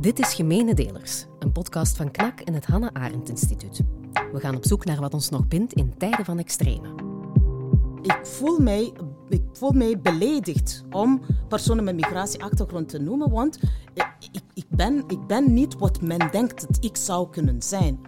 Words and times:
Dit 0.00 0.18
is 0.18 0.34
Gemene 0.34 0.74
Delers, 0.74 1.26
een 1.38 1.52
podcast 1.52 1.96
van 1.96 2.10
KNAK 2.10 2.40
en 2.40 2.54
het 2.54 2.66
Hannah 2.66 2.90
Arendt 2.92 3.28
Instituut. 3.28 3.82
We 4.32 4.40
gaan 4.40 4.56
op 4.56 4.64
zoek 4.64 4.84
naar 4.84 5.00
wat 5.00 5.14
ons 5.14 5.28
nog 5.28 5.48
bindt 5.48 5.72
in 5.72 5.96
tijden 5.98 6.24
van 6.24 6.38
extreme. 6.38 6.94
Ik 8.02 8.18
voel 8.22 8.58
mij, 8.58 8.92
ik 9.28 9.42
voel 9.52 9.72
mij 9.72 10.00
beledigd 10.00 10.84
om 10.90 11.22
personen 11.48 11.84
met 11.84 11.94
migratieachtergrond 11.94 12.88
te 12.88 12.98
noemen, 12.98 13.30
want 13.30 13.60
ik, 13.94 14.40
ik, 14.54 14.66
ben, 14.68 15.04
ik 15.06 15.26
ben 15.26 15.54
niet 15.54 15.78
wat 15.78 16.00
men 16.00 16.28
denkt 16.30 16.66
dat 16.66 16.84
ik 16.84 16.96
zou 16.96 17.30
kunnen 17.30 17.62
zijn. 17.62 18.00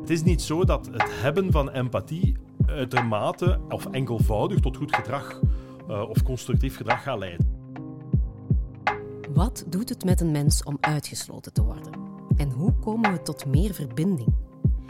Het 0.00 0.10
is 0.10 0.22
niet 0.22 0.42
zo 0.42 0.64
dat 0.64 0.86
het 0.86 1.20
hebben 1.20 1.52
van 1.52 1.70
empathie 1.70 2.36
uitermate 2.66 3.60
of 3.68 3.86
enkelvoudig 3.86 4.60
tot 4.60 4.76
goed 4.76 4.94
gedrag 4.94 5.40
uh, 5.88 6.08
of 6.08 6.22
constructief 6.22 6.76
gedrag 6.76 7.02
gaat 7.02 7.18
leiden. 7.18 7.51
Wat 9.34 9.64
doet 9.68 9.88
het 9.88 10.04
met 10.04 10.20
een 10.20 10.30
mens 10.30 10.62
om 10.62 10.76
uitgesloten 10.80 11.52
te 11.52 11.62
worden? 11.62 11.92
En 12.36 12.50
hoe 12.50 12.72
komen 12.72 13.12
we 13.12 13.22
tot 13.22 13.46
meer 13.46 13.74
verbinding? 13.74 14.34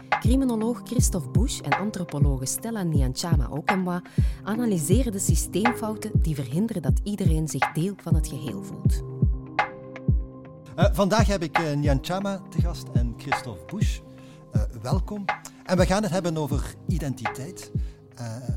Criminoloog 0.09 0.81
Christophe 0.83 1.29
Bush 1.29 1.59
en 1.59 1.71
antropologe 1.71 2.45
Stella 2.45 2.83
Nyanchama 2.83 3.47
Okemwa 3.49 4.01
analyseren 4.43 5.11
de 5.11 5.19
systeemfouten 5.19 6.11
die 6.21 6.35
verhinderen 6.35 6.81
dat 6.81 6.99
iedereen 7.03 7.47
zich 7.47 7.71
deel 7.71 7.93
van 7.97 8.15
het 8.15 8.27
geheel 8.27 8.63
voelt. 8.63 9.03
Uh, 10.75 10.85
vandaag 10.91 11.27
heb 11.27 11.43
ik 11.43 11.59
uh, 11.59 11.73
Nyanchama 11.73 12.41
te 12.49 12.61
gast 12.61 12.87
en 12.93 13.13
Christophe 13.17 13.75
Bush. 13.75 13.99
Uh, 14.55 14.61
welkom. 14.81 15.25
En 15.65 15.77
we 15.77 15.85
gaan 15.85 16.03
het 16.03 16.11
hebben 16.11 16.37
over 16.37 16.75
identiteit. 16.87 17.71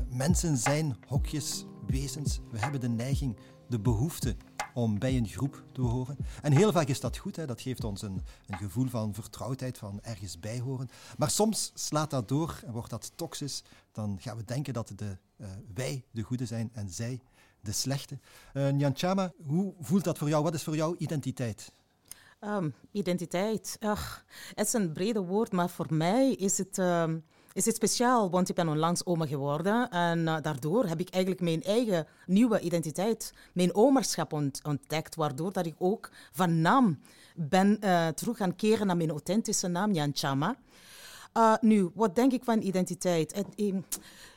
mensen 0.09 0.57
zijn 0.57 0.95
hokjes, 1.07 1.65
wezens. 1.85 2.39
We 2.51 2.59
hebben 2.59 2.79
de 2.79 2.89
neiging, 2.89 3.37
de 3.67 3.79
behoefte 3.79 4.35
om 4.77 4.99
bij 4.99 5.17
een 5.17 5.27
groep 5.27 5.63
te 5.71 5.81
horen. 5.81 6.17
En 6.41 6.51
heel 6.51 6.71
vaak 6.71 6.87
is 6.87 6.99
dat 6.99 7.17
goed, 7.17 7.35
hè. 7.35 7.45
dat 7.45 7.61
geeft 7.61 7.83
ons 7.83 8.01
een, 8.01 8.21
een 8.47 8.57
gevoel 8.57 8.87
van 8.87 9.13
vertrouwdheid, 9.13 9.77
van 9.77 9.99
ergens 10.01 10.39
bij 10.39 10.59
horen. 10.59 10.89
Maar 11.17 11.29
soms 11.29 11.71
slaat 11.73 12.09
dat 12.09 12.27
door 12.27 12.59
en 12.65 12.71
wordt 12.71 12.89
dat 12.89 13.11
toxisch. 13.15 13.63
Dan 13.91 14.17
gaan 14.19 14.37
we 14.37 14.43
denken 14.43 14.73
dat 14.73 14.91
de, 14.95 15.17
uh, 15.37 15.47
wij 15.73 16.03
de 16.11 16.21
goede 16.21 16.45
zijn 16.45 16.69
en 16.73 16.89
zij 16.89 17.19
de 17.61 17.71
slechte. 17.71 18.19
Uh, 18.53 18.69
Nyanchama, 18.69 19.33
hoe 19.45 19.73
voelt 19.79 20.03
dat 20.03 20.17
voor 20.17 20.29
jou? 20.29 20.43
Wat 20.43 20.53
is 20.53 20.63
voor 20.63 20.75
jou 20.75 20.95
identiteit? 20.97 21.71
Um, 22.41 22.73
identiteit, 22.91 23.77
Ach, 23.79 24.25
het 24.55 24.67
is 24.67 24.73
een 24.73 24.93
brede 24.93 25.21
woord, 25.21 25.51
maar 25.51 25.69
voor 25.69 25.93
mij 25.93 26.31
is 26.31 26.57
het... 26.57 26.77
Um 26.77 27.23
is 27.57 27.65
het 27.65 27.75
speciaal, 27.75 28.29
want 28.29 28.49
ik 28.49 28.55
ben 28.55 28.67
onlangs 28.67 29.05
oma 29.05 29.25
geworden. 29.25 29.89
En 29.89 30.19
uh, 30.19 30.37
daardoor 30.41 30.85
heb 30.85 30.99
ik 30.99 31.09
eigenlijk 31.09 31.43
mijn 31.43 31.63
eigen 31.63 32.07
nieuwe 32.25 32.59
identiteit, 32.59 33.33
mijn 33.53 33.75
omerschap 33.75 34.33
ontdekt. 34.63 35.15
Waardoor 35.15 35.53
dat 35.53 35.65
ik 35.65 35.75
ook 35.77 36.09
van 36.31 36.61
naam 36.61 36.99
ben 37.35 37.77
uh, 37.81 38.07
terug 38.07 38.37
gaan 38.37 38.55
keren 38.55 38.87
naar 38.87 38.97
mijn 38.97 39.09
authentische 39.09 39.67
naam, 39.67 39.93
Jan 39.93 40.11
Chama. 40.13 40.55
Uh, 41.37 41.53
nu, 41.61 41.89
wat 41.93 42.15
denk 42.15 42.31
ik 42.31 42.43
van 42.43 42.61
identiteit? 42.61 43.43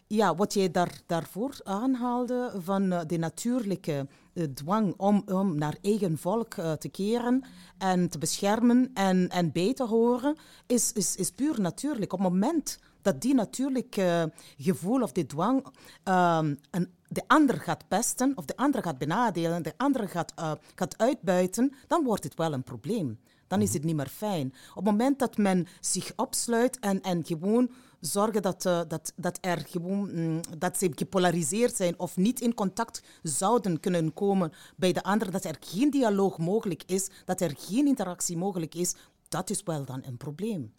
Ja, 0.07 0.35
wat 0.35 0.55
jij 0.55 0.71
daar, 0.71 1.01
daarvoor 1.07 1.55
aanhaalde 1.63 2.53
van 2.59 3.05
de 3.07 3.17
natuurlijke 3.17 4.07
dwang 4.55 4.95
om, 4.97 5.23
om 5.27 5.59
naar 5.59 5.77
eigen 5.83 6.19
volk 6.19 6.55
te 6.55 6.89
keren 6.89 7.45
en 7.79 8.09
te 8.09 8.19
beschermen 8.19 8.91
en, 8.95 9.29
en 9.29 9.53
bij 9.53 9.75
te 9.75 9.85
horen, 9.85 10.37
is, 10.67 10.93
is, 10.93 11.17
is 11.17 11.31
puur 11.31 11.61
natuurlijk. 11.61 12.13
Op 12.13 12.19
het 12.19 12.29
moment 12.29 12.79
dat 13.03 13.21
die 13.21 13.35
natuurlijke 13.35 14.33
gevoel 14.59 15.03
of 15.03 15.13
die 15.13 15.27
dwang 15.27 15.67
um, 16.05 16.59
een, 16.71 16.89
de 17.09 17.23
ander 17.27 17.61
gaat 17.61 17.89
pesten 17.89 18.33
of 18.37 18.45
de 18.45 18.57
ander 18.57 18.83
gaat 18.83 18.99
benadelen, 18.99 19.63
de 19.63 19.75
ander 19.77 20.09
gaat, 20.09 20.33
uh, 20.39 20.53
gaat 20.75 20.99
uitbuiten, 20.99 21.75
dan 21.87 22.05
wordt 22.05 22.25
het 22.25 22.35
wel 22.35 22.53
een 22.53 22.63
probleem. 22.63 23.19
Dan 23.47 23.63
is 23.63 23.73
het 23.73 23.85
niet 23.85 23.97
meer 23.97 24.09
fijn. 24.09 24.55
Op 24.71 24.75
het 24.75 24.85
moment 24.85 25.19
dat 25.19 25.37
men 25.37 25.67
zich 25.81 26.13
opsluit 26.17 26.79
en, 26.79 27.01
en 27.01 27.27
gewoon 27.27 27.71
zorgen 28.01 28.43
dat, 28.43 28.65
uh, 28.65 28.81
dat, 28.89 29.13
dat, 29.17 29.39
er 29.41 29.65
gewoon, 29.69 30.11
mm, 30.13 30.41
dat 30.59 30.79
ze 30.79 30.91
gepolariseerd 30.95 31.77
zijn 31.77 31.99
of 31.99 32.17
niet 32.17 32.41
in 32.41 32.55
contact 32.55 33.03
zouden 33.23 33.81
kunnen 33.81 34.13
komen 34.13 34.53
bij 34.77 34.93
de 34.93 35.03
ander, 35.03 35.31
dat 35.31 35.45
er 35.45 35.57
geen 35.61 35.91
dialoog 35.91 36.39
mogelijk 36.39 36.83
is, 36.87 37.11
dat 37.25 37.41
er 37.41 37.55
geen 37.59 37.87
interactie 37.87 38.37
mogelijk 38.37 38.75
is, 38.75 38.95
dat 39.29 39.51
is 39.51 39.63
wel 39.63 39.85
dan 39.85 40.03
een 40.05 40.17
probleem. 40.17 40.73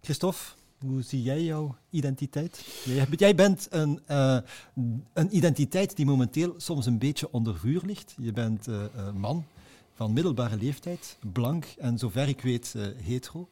Christophe, 0.00 0.42
hoe 0.86 1.02
zie 1.02 1.22
jij 1.22 1.42
jouw 1.42 1.76
identiteit? 1.90 2.66
Jij 3.16 3.34
bent 3.34 3.66
een, 3.70 4.00
uh, 4.10 4.38
een 5.12 5.36
identiteit 5.36 5.96
die 5.96 6.06
momenteel 6.06 6.54
soms 6.56 6.86
een 6.86 6.98
beetje 6.98 7.32
onder 7.32 7.58
vuur 7.58 7.82
ligt. 7.84 8.14
Je 8.18 8.32
bent 8.32 8.68
uh, 8.68 8.84
man, 9.14 9.44
van 9.94 10.12
middelbare 10.12 10.56
leeftijd, 10.56 11.18
blank 11.32 11.66
en 11.78 11.98
zover 11.98 12.28
ik 12.28 12.40
weet 12.40 12.74
uh, 12.76 12.82
hetero. 13.02 13.48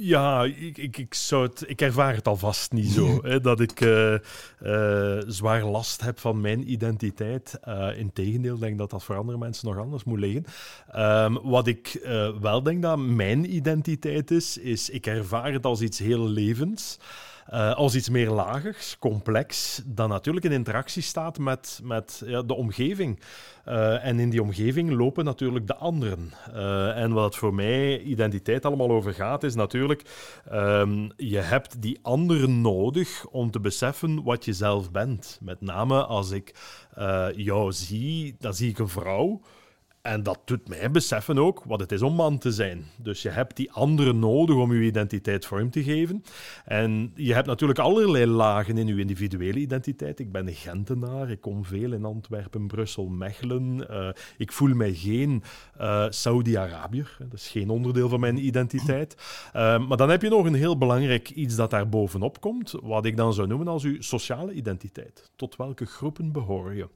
Ja, 0.00 0.44
ik, 0.44 0.78
ik, 0.78 0.98
ik, 0.98 1.14
zou 1.14 1.46
het, 1.46 1.64
ik 1.66 1.80
ervaar 1.80 2.14
het 2.14 2.28
alvast 2.28 2.72
niet 2.72 2.90
zo. 2.90 3.18
hè, 3.22 3.40
dat 3.40 3.60
ik 3.60 3.80
uh, 3.80 4.12
uh, 4.62 5.18
zwaar 5.26 5.64
last 5.64 6.00
heb 6.00 6.18
van 6.18 6.40
mijn 6.40 6.72
identiteit. 6.72 7.58
Integendeel, 7.96 8.58
denk 8.58 8.78
dat 8.78 8.90
dat 8.90 9.04
voor 9.04 9.16
andere 9.16 9.38
mensen 9.38 9.68
nog 9.68 9.78
anders 9.78 10.04
moet 10.04 10.18
liggen. 10.18 10.44
Um, 10.96 11.38
wat 11.42 11.66
ik 11.66 12.00
wel 12.40 12.62
denk 12.62 12.82
dat 12.82 12.98
mijn 12.98 13.54
identiteit 13.54 14.30
is, 14.30 14.58
is 14.58 14.90
ik 14.90 15.06
ervaar 15.06 15.52
het 15.52 15.64
als 15.64 15.80
iets 15.80 15.98
heel 15.98 16.28
levens. 16.28 16.98
Uh, 17.52 17.74
als 17.74 17.94
iets 17.94 18.08
meer 18.08 18.30
lagers, 18.30 18.98
complex, 18.98 19.82
dat 19.86 20.08
natuurlijk 20.08 20.46
in 20.46 20.52
interactie 20.52 21.02
staat 21.02 21.38
met, 21.38 21.80
met 21.82 22.22
ja, 22.24 22.42
de 22.42 22.54
omgeving. 22.54 23.20
Uh, 23.68 24.04
en 24.04 24.18
in 24.18 24.30
die 24.30 24.42
omgeving 24.42 24.90
lopen 24.90 25.24
natuurlijk 25.24 25.66
de 25.66 25.76
anderen. 25.76 26.32
Uh, 26.54 26.96
en 26.96 27.12
wat 27.12 27.36
voor 27.36 27.54
mij 27.54 28.00
identiteit 28.00 28.64
allemaal 28.64 28.90
over 28.90 29.14
gaat, 29.14 29.42
is 29.42 29.54
natuurlijk, 29.54 30.02
um, 30.52 31.10
je 31.16 31.38
hebt 31.38 31.82
die 31.82 31.98
anderen 32.02 32.60
nodig 32.60 33.26
om 33.26 33.50
te 33.50 33.60
beseffen 33.60 34.22
wat 34.22 34.44
je 34.44 34.52
zelf 34.52 34.90
bent. 34.90 35.38
Met 35.42 35.60
name 35.60 36.04
als 36.04 36.30
ik 36.30 36.54
jou 37.36 37.72
zie, 37.72 38.36
dan 38.38 38.54
zie 38.54 38.70
ik 38.70 38.78
een 38.78 38.88
vrouw. 38.88 39.40
En 40.06 40.22
dat 40.22 40.40
doet 40.44 40.68
mij 40.68 40.90
beseffen 40.90 41.38
ook 41.38 41.62
wat 41.64 41.80
het 41.80 41.92
is 41.92 42.02
om 42.02 42.14
man 42.14 42.38
te 42.38 42.52
zijn. 42.52 42.84
Dus 42.96 43.22
je 43.22 43.28
hebt 43.28 43.56
die 43.56 43.72
anderen 43.72 44.18
nodig 44.18 44.56
om 44.56 44.74
je 44.74 44.86
identiteit 44.86 45.46
vorm 45.46 45.70
te 45.70 45.82
geven. 45.82 46.24
En 46.64 47.12
je 47.14 47.34
hebt 47.34 47.46
natuurlijk 47.46 47.78
allerlei 47.78 48.26
lagen 48.26 48.78
in 48.78 48.86
je 48.86 48.98
individuele 48.98 49.58
identiteit. 49.58 50.18
Ik 50.18 50.32
ben 50.32 50.46
een 50.46 50.54
Gentenaar, 50.54 51.30
ik 51.30 51.40
kom 51.40 51.64
veel 51.64 51.92
in 51.92 52.04
Antwerpen, 52.04 52.66
Brussel, 52.66 53.06
Mechelen. 53.06 53.86
Uh, 53.90 54.08
ik 54.36 54.52
voel 54.52 54.74
mij 54.74 54.92
geen 54.94 55.42
uh, 55.80 56.06
Saudi-Arabiër. 56.08 57.16
Dat 57.18 57.32
is 57.32 57.48
geen 57.48 57.70
onderdeel 57.70 58.08
van 58.08 58.20
mijn 58.20 58.46
identiteit. 58.46 59.16
Uh, 59.56 59.86
maar 59.86 59.96
dan 59.96 60.10
heb 60.10 60.22
je 60.22 60.28
nog 60.28 60.46
een 60.46 60.54
heel 60.54 60.78
belangrijk 60.78 61.30
iets 61.30 61.56
dat 61.56 61.70
daar 61.70 61.88
bovenop 61.88 62.40
komt, 62.40 62.74
wat 62.82 63.04
ik 63.04 63.16
dan 63.16 63.34
zou 63.34 63.48
noemen 63.48 63.68
als 63.68 63.84
uw 63.84 64.02
sociale 64.02 64.52
identiteit. 64.52 65.30
Tot 65.36 65.56
welke 65.56 65.86
groepen 65.86 66.32
behoor 66.32 66.74
je? 66.74 66.88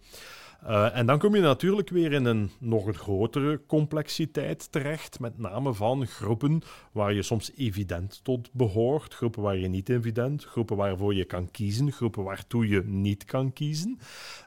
En 0.92 1.06
dan 1.06 1.18
kom 1.18 1.34
je 1.34 1.40
natuurlijk 1.40 1.90
weer 1.90 2.12
in 2.12 2.24
een 2.24 2.50
nog 2.58 2.86
grotere 3.00 3.60
complexiteit 3.66 4.72
terecht, 4.72 5.20
met 5.20 5.38
name 5.38 5.74
van 5.74 6.06
groepen 6.06 6.62
waar 6.92 7.14
je 7.14 7.22
soms 7.22 7.52
evident 7.56 8.20
tot 8.24 8.52
behoort, 8.52 9.14
groepen 9.14 9.42
waar 9.42 9.56
je 9.56 9.68
niet 9.68 9.88
evident, 9.88 10.44
groepen 10.44 10.76
waarvoor 10.76 11.14
je 11.14 11.24
kan 11.24 11.50
kiezen, 11.50 11.92
groepen 11.92 12.22
waartoe 12.22 12.68
je 12.68 12.82
niet 12.84 13.24
kan 13.24 13.52
kiezen. 13.52 13.98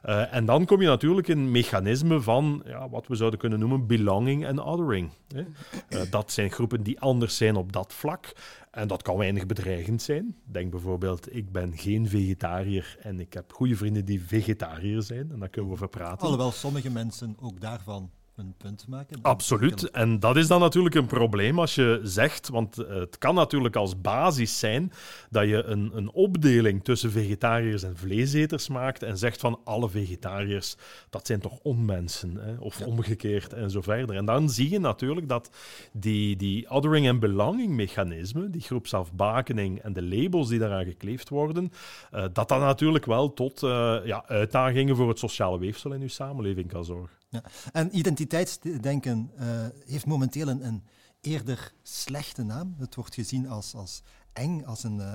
Uh, 0.04 0.34
en 0.34 0.44
dan 0.44 0.64
kom 0.64 0.80
je 0.80 0.86
natuurlijk 0.86 1.28
in 1.28 1.50
mechanismen 1.50 2.22
van 2.22 2.62
ja, 2.66 2.88
wat 2.88 3.06
we 3.06 3.14
zouden 3.14 3.38
kunnen 3.38 3.58
noemen 3.58 3.86
belonging 3.86 4.44
en 4.44 4.60
othering. 4.60 5.10
Uh, 5.34 6.00
dat 6.10 6.32
zijn 6.32 6.50
groepen 6.50 6.82
die 6.82 7.00
anders 7.00 7.36
zijn 7.36 7.56
op 7.56 7.72
dat 7.72 7.92
vlak. 7.92 8.32
En 8.70 8.88
dat 8.88 9.02
kan 9.02 9.16
weinig 9.16 9.46
bedreigend 9.46 10.02
zijn. 10.02 10.36
Denk 10.44 10.70
bijvoorbeeld, 10.70 11.34
ik 11.34 11.52
ben 11.52 11.76
geen 11.76 12.08
vegetariër 12.08 12.96
en 13.00 13.20
ik 13.20 13.32
heb 13.32 13.52
goede 13.52 13.76
vrienden 13.76 14.04
die 14.04 14.22
vegetariër 14.22 15.02
zijn. 15.02 15.30
En 15.32 15.38
daar 15.38 15.48
kunnen 15.48 15.70
we 15.70 15.76
over 15.76 15.88
praten. 15.88 16.20
Alhoewel 16.20 16.50
sommige 16.50 16.90
mensen 16.90 17.36
ook 17.40 17.60
daarvan 17.60 18.10
een 18.36 18.54
punt 18.56 18.84
maken. 18.88 19.18
Absoluut. 19.22 19.90
En 19.90 20.20
dat 20.20 20.36
is 20.36 20.46
dan 20.46 20.60
natuurlijk 20.60 20.94
een 20.94 21.06
probleem 21.06 21.58
als 21.58 21.74
je 21.74 22.00
zegt, 22.02 22.48
want 22.48 22.78
eh, 22.78 22.94
het 22.94 23.18
kan 23.18 23.34
natuurlijk 23.34 23.76
als 23.76 24.00
basis 24.00 24.58
zijn 24.58 24.92
dat 25.30 25.48
je 25.48 25.62
een, 25.62 25.90
een 25.94 26.10
opdeling 26.10 26.84
tussen 26.84 27.10
vegetariërs 27.10 27.82
en 27.82 27.96
vleeseters 27.96 28.68
maakt 28.68 29.02
en 29.02 29.18
zegt 29.18 29.40
van 29.40 29.60
alle 29.64 29.88
vegetariërs, 29.88 30.76
dat 31.10 31.26
zijn 31.26 31.40
toch 31.40 31.58
onmensen, 31.62 32.36
hè? 32.36 32.54
of 32.58 32.80
omgekeerd 32.80 33.52
en 33.52 33.70
zo 33.70 33.80
verder. 33.80 34.16
En 34.16 34.24
dan 34.24 34.50
zie 34.50 34.70
je 34.70 34.78
natuurlijk 34.78 35.28
dat 35.28 35.50
die, 35.92 36.36
die 36.36 36.70
othering 36.70 37.06
en 37.06 37.18
belonging 37.18 37.72
mechanismen, 37.72 38.50
die 38.50 38.60
groepsafbakening 38.60 39.78
en 39.78 39.92
de 39.92 40.02
labels 40.02 40.48
die 40.48 40.58
daaraan 40.58 40.84
gekleefd 40.84 41.28
worden, 41.28 41.72
uh, 42.14 42.20
dat 42.32 42.48
dat 42.48 42.60
natuurlijk 42.60 43.06
wel 43.06 43.32
tot 43.32 43.62
uh, 43.62 43.96
ja, 44.04 44.24
uitdagingen 44.26 44.96
voor 44.96 45.08
het 45.08 45.18
sociale 45.18 45.58
weefsel 45.58 45.92
in 45.92 46.00
uw 46.00 46.08
samenleving 46.08 46.68
kan 46.68 46.84
zorgen. 46.84 47.23
Ja. 47.34 47.42
En 47.72 47.96
identiteitsdenken 47.96 49.30
uh, 49.38 49.66
heeft 49.86 50.06
momenteel 50.06 50.48
een, 50.48 50.66
een, 50.66 50.82
eerder 51.20 51.72
slechte 51.82 52.42
naam. 52.42 52.74
Het 52.78 52.94
wordt 52.94 53.14
gezien 53.14 53.48
als, 53.48 53.74
als 53.74 54.02
eng, 54.32 54.64
als, 54.64 54.84
een, 54.84 54.96
uh, 54.96 55.12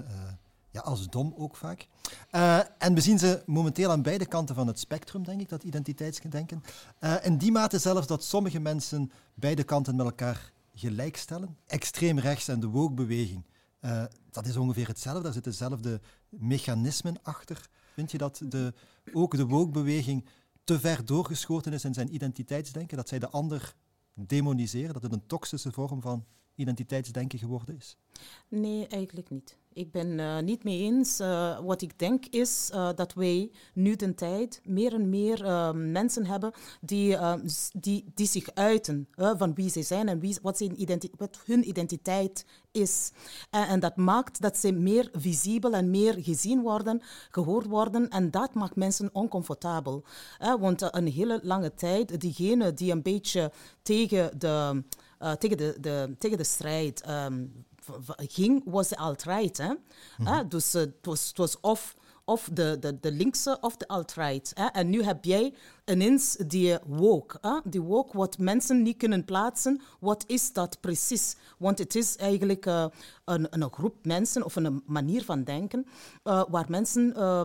ja, 0.72 0.82
als 0.82 1.10
dom 1.10 1.34
ook 1.38 1.56
vaak. 1.56 1.88
En 2.78 2.94
we 2.94 3.02
zien 3.02 3.20
ze 3.20 3.44
momenteel 3.46 3.92
aan 3.92 4.02
beide 4.02 4.26
kanten 4.26 4.56
van 4.56 4.68
het 4.68 4.80
spectrum, 4.80 5.24
denk 5.24 5.42
ik, 5.42 5.50
dat 5.50 5.64
identiteitsdenken. 5.64 6.64
in 7.22 7.38
die 7.38 7.52
mate 7.52 7.80
zelfs 7.80 8.08
dat 8.08 8.24
sommige 8.24 8.60
mensen 8.60 9.12
beide 9.34 9.64
kanten 9.64 9.96
met 9.96 10.06
elkaar 10.06 10.52
gelijkstellen. 10.74 11.58
Extreem 11.66 12.20
rechts 12.20 12.48
en 12.48 12.60
de 12.60 12.68
woke-beweging, 12.68 13.44
dat 14.32 14.46
is 14.46 14.58
ongeveer 14.58 14.88
hetzelfde. 14.88 15.24
Daar 15.24 15.34
zitten 15.34 15.52
dezelfde 15.52 16.02
mechanismen 16.30 17.16
achter. 17.22 17.70
Vind 17.94 18.12
je 18.12 18.18
dat 18.18 18.42
de, 18.46 18.74
ook 19.14 19.36
de 19.36 19.46
woke-beweging 19.46 20.26
te 20.70 20.80
ver 20.80 21.06
doorgeschoten 21.06 21.74
is 21.74 21.86
in 21.86 21.94
zijn 21.94 22.14
identiteitsdenken? 22.14 22.98
Dat 22.98 23.08
zij 23.08 23.20
de 23.20 23.30
ander 23.30 23.76
demoniseren? 24.14 24.94
Dat 24.94 25.02
het 25.02 25.14
een 25.14 25.26
toxische 25.26 25.72
vorm 25.72 26.02
van 26.02 26.26
identiteitsdenken 26.60 27.40
geworden 27.40 27.76
is? 27.76 27.98
Nee, 28.48 28.88
eigenlijk 28.88 29.30
niet. 29.30 29.58
Ik 29.74 29.92
ben 29.92 30.20
uh, 30.20 30.40
niet 30.40 30.64
mee 30.64 30.80
eens. 30.80 31.20
Uh, 31.20 31.60
wat 31.60 31.82
ik 31.82 32.00
denk 32.00 32.26
is 32.26 32.70
uh, 32.74 32.90
dat 32.96 33.14
wij 33.14 33.52
nu 33.74 33.96
de 33.96 34.14
tijd 34.14 34.62
meer 34.64 34.94
en 34.94 35.10
meer 35.10 35.76
mensen 35.76 36.26
hebben 36.26 36.52
die, 36.82 37.18
die, 37.72 38.06
die 38.14 38.28
zich 38.28 38.54
uiten 38.54 39.08
van 39.16 39.54
wie 39.54 39.70
ze 39.70 39.82
zijn 39.82 40.08
en 40.08 40.20
wie, 40.20 40.38
wat, 40.42 40.58
zijn 40.58 40.82
identi 40.82 41.10
wat 41.18 41.40
hun 41.46 41.68
identiteit 41.68 42.46
is. 42.72 43.12
en 43.50 43.80
dat 43.80 43.96
maakt 43.96 44.42
dat 44.42 44.58
ze 44.58 44.72
meer 44.72 45.10
visibel 45.14 45.74
en 45.74 45.90
meer 45.90 46.24
gezien 46.24 46.62
worden, 46.62 47.02
gehoord 47.30 47.66
worden. 47.66 48.10
En 48.10 48.32
dat 48.32 48.54
maakt 48.54 48.76
mensen 48.76 49.10
oncomfortabel. 49.14 50.04
want 50.60 50.96
een 50.96 51.08
hele 51.08 51.40
lange 51.44 51.74
tijd, 51.74 52.22
diegenen 52.22 52.76
die 52.76 52.92
een 52.92 53.02
beetje 53.02 53.52
tegen 53.82 54.40
de 54.40 54.84
uh, 55.20 55.32
tegen, 55.32 55.58
de, 55.58 55.78
de, 55.80 56.16
tegen 56.18 56.38
de 56.38 56.44
strijd 56.44 57.10
um, 57.10 57.66
ging, 58.18 58.62
was 58.66 58.88
de 58.88 58.98
alt-right. 58.98 59.58
Hè? 59.58 59.68
Mm 59.68 59.78
-hmm. 60.26 60.50
dus 60.50 60.76
uh, 60.76 60.82
het, 60.82 60.94
was, 61.02 61.28
het 61.28 61.38
was 61.38 61.60
of, 61.60 61.96
of 62.26 62.50
de, 62.54 62.78
de, 62.80 63.00
de 63.00 63.12
linkse 63.12 63.58
of 63.62 63.78
de 63.78 63.88
alt-right. 63.88 64.54
En 64.54 64.90
nu 64.90 65.04
heb 65.04 65.26
jij 65.26 65.54
ineens 65.86 66.36
die 66.36 66.78
woke. 66.86 67.38
Hè? 67.42 67.60
Die 67.64 67.82
woke 67.82 68.18
wat 68.18 68.38
mensen 68.38 68.82
niet 68.82 68.98
kunnen 68.98 69.26
plaatsen. 69.26 69.82
Wat 70.00 70.24
is 70.28 70.54
dat 70.54 70.80
precies? 70.80 71.36
Want 71.58 71.78
het 71.78 71.96
is 71.96 72.16
eigenlijk 72.16 72.66
uh, 72.66 72.86
een, 73.26 73.48
een 73.50 73.72
groep 73.72 73.96
mensen 74.06 74.46
of 74.46 74.56
een 74.56 74.84
manier 74.86 75.24
van 75.24 75.44
denken 75.44 75.86
waar 76.24 76.66
mensen... 76.68 77.14
Uh, 77.18 77.42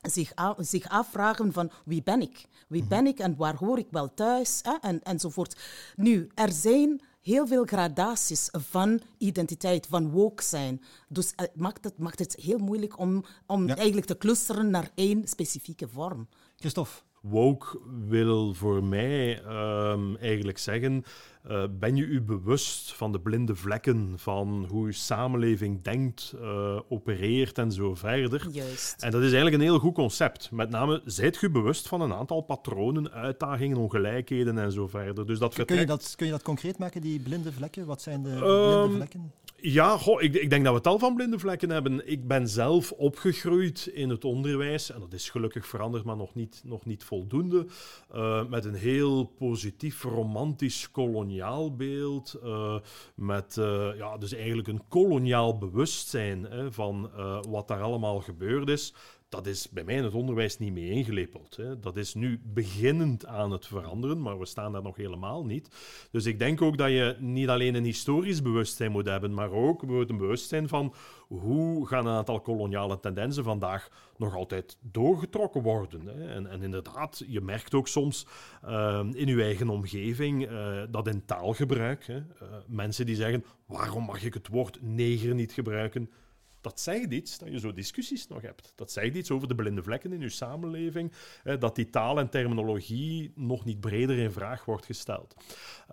zich, 0.00 0.32
zich 0.56 0.88
afvragen 0.88 1.52
van 1.52 1.70
wie 1.84 2.02
ben 2.02 2.20
ik? 2.20 2.46
Wie 2.68 2.84
ben 2.84 3.06
ik 3.06 3.18
en 3.18 3.36
waar 3.36 3.56
hoor 3.56 3.78
ik 3.78 3.88
wel 3.90 4.14
thuis? 4.14 4.60
Hè? 4.62 4.74
En, 4.80 5.02
enzovoort. 5.02 5.56
Nu, 5.96 6.28
er 6.34 6.52
zijn 6.52 7.00
heel 7.20 7.46
veel 7.46 7.64
gradaties 7.64 8.48
van 8.52 9.00
identiteit, 9.18 9.86
van 9.86 10.10
woke 10.10 10.42
zijn. 10.42 10.82
Dus 11.08 11.32
het 11.36 11.56
maakt 11.56 11.84
het, 11.84 11.98
maakt 11.98 12.18
het 12.18 12.34
heel 12.34 12.58
moeilijk 12.58 12.98
om, 12.98 13.24
om 13.46 13.68
eigenlijk 13.68 14.06
te 14.06 14.18
clusteren 14.18 14.70
naar 14.70 14.90
één 14.94 15.28
specifieke 15.28 15.88
vorm. 15.88 16.28
Christophe? 16.56 17.09
Woke 17.20 17.78
wil 18.08 18.54
voor 18.54 18.84
mij 18.84 19.42
um, 19.44 20.16
eigenlijk 20.16 20.58
zeggen 20.58 21.04
uh, 21.48 21.64
ben 21.70 21.96
je 21.96 22.04
u 22.04 22.20
bewust 22.20 22.92
van 22.92 23.12
de 23.12 23.20
blinde 23.20 23.54
vlekken, 23.54 24.12
van 24.16 24.66
hoe 24.68 24.86
je 24.86 24.92
samenleving 24.92 25.82
denkt, 25.82 26.34
uh, 26.40 26.78
opereert 26.88 27.58
en 27.58 27.72
zo 27.72 27.94
verder? 27.94 28.48
Juist. 28.50 29.02
En 29.02 29.10
dat 29.10 29.20
is 29.20 29.26
eigenlijk 29.26 29.56
een 29.56 29.68
heel 29.68 29.78
goed 29.78 29.94
concept. 29.94 30.50
Met 30.50 30.70
name, 30.70 31.02
zijt 31.04 31.38
je 31.40 31.50
bewust 31.50 31.88
van 31.88 32.00
een 32.00 32.12
aantal 32.12 32.40
patronen, 32.40 33.12
uitdagingen, 33.12 33.76
ongelijkheden 33.76 34.58
en 34.58 34.72
zo 34.72 34.86
verder. 34.86 35.26
Dus 35.26 35.38
dat 35.38 35.64
kun, 35.64 35.78
je 35.78 35.86
dat, 35.86 36.14
kun 36.16 36.26
je 36.26 36.32
dat 36.32 36.42
concreet 36.42 36.78
maken, 36.78 37.00
die 37.00 37.20
blinde 37.20 37.52
vlekken? 37.52 37.86
Wat 37.86 38.02
zijn 38.02 38.22
de 38.22 38.28
blinde 38.28 38.82
um, 38.84 38.94
vlekken? 38.94 39.32
Ja, 39.62 39.98
ik, 40.18 40.34
ik, 40.34 40.50
denk 40.50 40.64
dat 40.64 40.74
we 40.74 40.80
tal 40.80 40.98
van 40.98 41.14
blinde 41.14 41.38
vlekken 41.38 41.70
hebben. 41.70 42.10
Ik 42.10 42.26
ben 42.26 42.48
zelf 42.48 42.92
opgegroeid 42.92 43.86
in 43.86 44.08
het 44.08 44.24
onderwijs, 44.24 44.90
en 44.90 45.00
dat 45.00 45.12
is 45.12 45.30
gelukkig 45.30 45.66
veranderd, 45.66 46.04
maar 46.04 46.16
nog 46.16 46.34
niet, 46.34 46.62
nog 46.64 46.84
niet 46.84 47.04
voldoende, 47.04 47.66
uh, 48.14 48.46
met 48.48 48.64
een 48.64 48.74
heel 48.74 49.24
positief, 49.24 50.02
romantisch 50.02 50.90
koloniaal 50.90 51.76
beeld, 51.76 52.36
uh, 52.44 52.78
met 53.14 53.56
uh, 53.58 53.88
ja, 53.96 54.18
dus 54.18 54.32
eigenlijk 54.32 54.68
een 54.68 54.82
koloniaal 54.88 55.58
bewustzijn 55.58 56.44
hè, 56.44 56.72
van 56.72 57.10
wat 57.48 57.68
daar 57.68 57.82
allemaal 57.82 58.20
gebeurd 58.20 58.68
is 58.68 58.94
dat 59.30 59.46
is 59.46 59.68
bij 59.68 59.84
mij 59.84 59.94
in 59.94 60.04
het 60.04 60.14
onderwijs 60.14 60.58
niet 60.58 60.72
mee 60.72 60.90
ingelepeld. 60.90 61.56
Hè. 61.56 61.80
Dat 61.80 61.96
is 61.96 62.14
nu 62.14 62.40
beginnend 62.44 63.26
aan 63.26 63.50
het 63.50 63.66
veranderen, 63.66 64.22
maar 64.22 64.38
we 64.38 64.46
staan 64.46 64.72
daar 64.72 64.82
nog 64.82 64.96
helemaal 64.96 65.44
niet. 65.44 65.68
Dus 66.10 66.26
ik 66.26 66.38
denk 66.38 66.62
ook 66.62 66.78
dat 66.78 66.88
je 66.88 67.16
niet 67.18 67.48
alleen 67.48 67.74
een 67.74 67.84
historisch 67.84 68.42
bewustzijn 68.42 68.90
moet 68.90 69.06
hebben, 69.06 69.34
maar 69.34 69.50
ook 69.50 69.82
een 69.82 70.16
bewustzijn 70.16 70.68
van 70.68 70.94
hoe 71.28 71.86
gaan 71.86 72.06
een 72.06 72.16
aantal 72.16 72.40
koloniale 72.40 73.00
tendensen 73.00 73.44
vandaag 73.44 73.88
nog 74.16 74.34
altijd 74.34 74.76
doorgetrokken 74.80 75.62
worden. 75.62 76.06
Hè. 76.06 76.34
En, 76.34 76.46
en, 76.46 76.62
inderdaad, 76.62 77.22
je 77.26 77.40
merkt 77.40 77.74
ook 77.74 77.88
soms 77.88 78.26
uh, 78.64 79.06
in 79.12 79.26
je 79.26 79.42
eigen 79.42 79.68
omgeving 79.68 80.50
uh, 80.50 80.82
dat 80.90 81.06
in 81.06 81.24
taalgebruik, 81.24 82.06
hè, 82.06 82.16
uh, 82.16 82.22
mensen 82.66 83.06
die 83.06 83.16
zeggen, 83.16 83.44
waarom 83.66 84.04
mag 84.04 84.24
ik 84.24 84.34
het 84.34 84.48
woord 84.48 84.78
neger 84.82 85.34
niet 85.34 85.52
gebruiken? 85.52 86.10
Dat 86.60 86.80
zegt 86.80 87.12
iets 87.12 87.38
dat 87.38 87.48
je 87.48 87.58
zo 87.58 87.72
discussies 87.72 88.26
nog 88.26 88.42
hebt. 88.42 88.72
Dat 88.76 88.92
zegt 88.92 89.16
iets 89.16 89.30
over 89.30 89.48
de 89.48 89.54
blinde 89.54 89.82
vlekken 89.82 90.12
in 90.12 90.20
je 90.20 90.28
samenleving, 90.28 91.12
dat 91.58 91.74
die 91.74 91.90
taal 91.90 92.18
en 92.18 92.28
terminologie 92.30 93.32
nog 93.34 93.64
niet 93.64 93.80
breder 93.80 94.18
in 94.18 94.32
vraag 94.32 94.64
wordt 94.64 94.86
gesteld. 94.86 95.34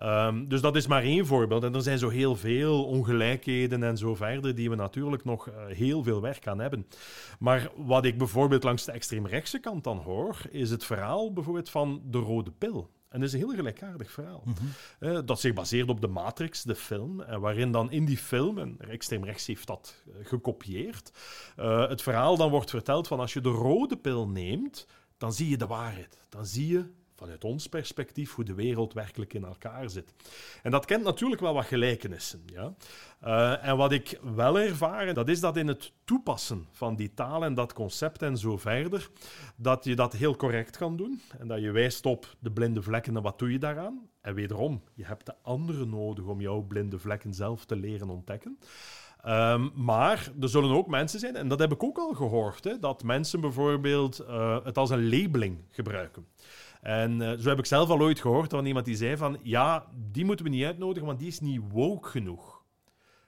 Um, 0.02 0.48
dus 0.48 0.60
dat 0.60 0.76
is 0.76 0.86
maar 0.86 1.02
één 1.02 1.26
voorbeeld. 1.26 1.64
En 1.64 1.74
er 1.74 1.82
zijn 1.82 1.98
zo 1.98 2.08
heel 2.08 2.36
veel 2.36 2.84
ongelijkheden 2.84 3.82
en 3.82 3.96
zo 3.96 4.14
verder 4.14 4.54
die 4.54 4.70
we 4.70 4.76
natuurlijk 4.76 5.24
nog 5.24 5.48
uh, 5.48 5.54
heel 5.66 6.02
veel 6.02 6.20
werk 6.20 6.46
aan 6.46 6.58
hebben. 6.58 6.86
Maar 7.38 7.70
wat 7.76 8.04
ik 8.04 8.18
bijvoorbeeld 8.18 8.62
langs 8.62 8.84
de 8.84 8.92
extreemrechtse 8.92 9.58
kant 9.58 9.84
dan 9.84 9.98
hoor, 9.98 10.36
is 10.50 10.70
het 10.70 10.84
verhaal 10.84 11.32
bijvoorbeeld 11.32 11.70
van 11.70 12.02
de 12.04 12.18
rode 12.18 12.50
pil. 12.50 12.90
En 13.08 13.20
dat 13.20 13.28
is 13.28 13.34
een 13.34 13.38
heel 13.38 13.54
gelijkaardig 13.54 14.10
verhaal. 14.10 14.42
Mm 14.44 14.54
-hmm. 14.98 15.26
dat 15.26 15.40
zich 15.40 15.54
baseert 15.54 15.88
op 15.88 16.00
de 16.00 16.08
Matrix, 16.08 16.62
de 16.62 16.74
film, 16.74 17.20
en 17.20 17.40
waarin 17.40 17.72
dan 17.72 17.90
in 17.90 18.04
die 18.04 18.18
film, 18.18 18.58
en 18.58 18.78
extreem 18.78 19.24
rechts 19.24 19.46
heeft 19.46 19.66
dat 19.66 20.02
uh, 20.08 20.14
gekopieerd, 20.22 21.12
het 21.88 22.02
verhaal 22.02 22.36
dan 22.36 22.50
wordt 22.50 22.70
verteld 22.70 23.06
van 23.06 23.20
als 23.20 23.32
je 23.32 23.40
de 23.40 23.48
rode 23.48 23.96
pil 23.96 24.28
neemt, 24.28 24.86
dan 25.16 25.32
zie 25.32 25.48
je 25.48 25.56
de 25.56 25.66
waarheid. 25.66 26.18
Dan 26.28 26.46
zie 26.46 26.66
je 26.66 26.84
vanuit 27.18 27.44
ons 27.44 27.68
perspectief 27.68 28.34
hoe 28.34 28.44
de 28.44 28.54
wereld 28.54 28.92
werkelijk 28.92 29.34
in 29.34 29.44
elkaar 29.44 29.90
zit. 29.90 30.14
En 30.62 30.70
dat 30.70 30.84
kent 30.84 31.04
natuurlijk 31.04 31.40
wel 31.40 31.54
wat 31.54 31.64
gelijkenissen. 31.64 32.42
Ja? 32.46 32.74
Uh, 33.24 33.68
en 33.68 33.76
wat 33.76 33.92
ik 33.92 34.20
wel 34.34 34.58
ervaar, 34.58 35.14
dat 35.14 35.28
is 35.28 35.40
dat 35.40 35.56
in 35.56 35.66
het 35.66 35.92
toepassen 36.04 36.66
van 36.72 36.96
die 36.96 37.14
taal 37.14 37.44
en 37.44 37.54
dat 37.54 37.72
concept 37.72 38.22
en 38.22 38.36
zo 38.36 38.56
verder, 38.56 39.10
dat 39.56 39.84
je 39.84 39.94
dat 39.94 40.12
heel 40.12 40.36
correct 40.36 40.76
kan 40.76 40.96
doen 40.96 41.20
en 41.38 41.48
dat 41.48 41.60
je 41.60 41.70
wijst 41.70 42.06
op 42.06 42.36
de 42.38 42.50
blinde 42.50 42.82
vlekken 42.82 43.16
en 43.16 43.22
wat 43.22 43.38
doe 43.38 43.52
je 43.52 43.58
daaraan. 43.58 44.08
En 44.20 44.34
wederom, 44.34 44.82
je 44.94 45.04
hebt 45.04 45.26
de 45.26 45.34
anderen 45.42 45.90
nodig 45.90 46.24
om 46.24 46.40
jouw 46.40 46.60
blinde 46.60 46.98
vlekken 46.98 47.34
zelf 47.34 47.64
te 47.64 47.76
leren 47.76 48.08
ontdekken. 48.08 48.58
Um, 49.26 49.72
maar 49.74 50.30
er 50.40 50.48
zullen 50.48 50.70
ook 50.70 50.86
mensen 50.86 51.20
zijn, 51.20 51.36
en 51.36 51.48
dat 51.48 51.58
heb 51.58 51.72
ik 51.72 51.82
ook 51.82 51.98
al 51.98 52.14
gehoord, 52.14 52.64
hè, 52.64 52.78
dat 52.78 53.02
mensen 53.02 53.40
bijvoorbeeld 53.40 54.20
uh, 54.20 54.64
het 54.64 54.78
als 54.78 54.90
een 54.90 55.08
labeling 55.08 55.58
gebruiken. 55.70 56.26
En 56.80 57.20
uh, 57.20 57.32
zo 57.32 57.48
heb 57.48 57.58
ik 57.58 57.66
zelf 57.66 57.88
al 57.88 58.00
ooit 58.00 58.20
gehoord 58.20 58.50
van 58.50 58.66
iemand 58.66 58.84
die 58.84 58.96
zei 58.96 59.16
van 59.16 59.38
ja, 59.42 59.86
die 59.94 60.24
moeten 60.24 60.44
we 60.44 60.50
niet 60.50 60.64
uitnodigen, 60.64 61.06
want 61.06 61.18
die 61.18 61.28
is 61.28 61.40
niet 61.40 61.62
woke 61.68 62.08
genoeg. 62.08 62.62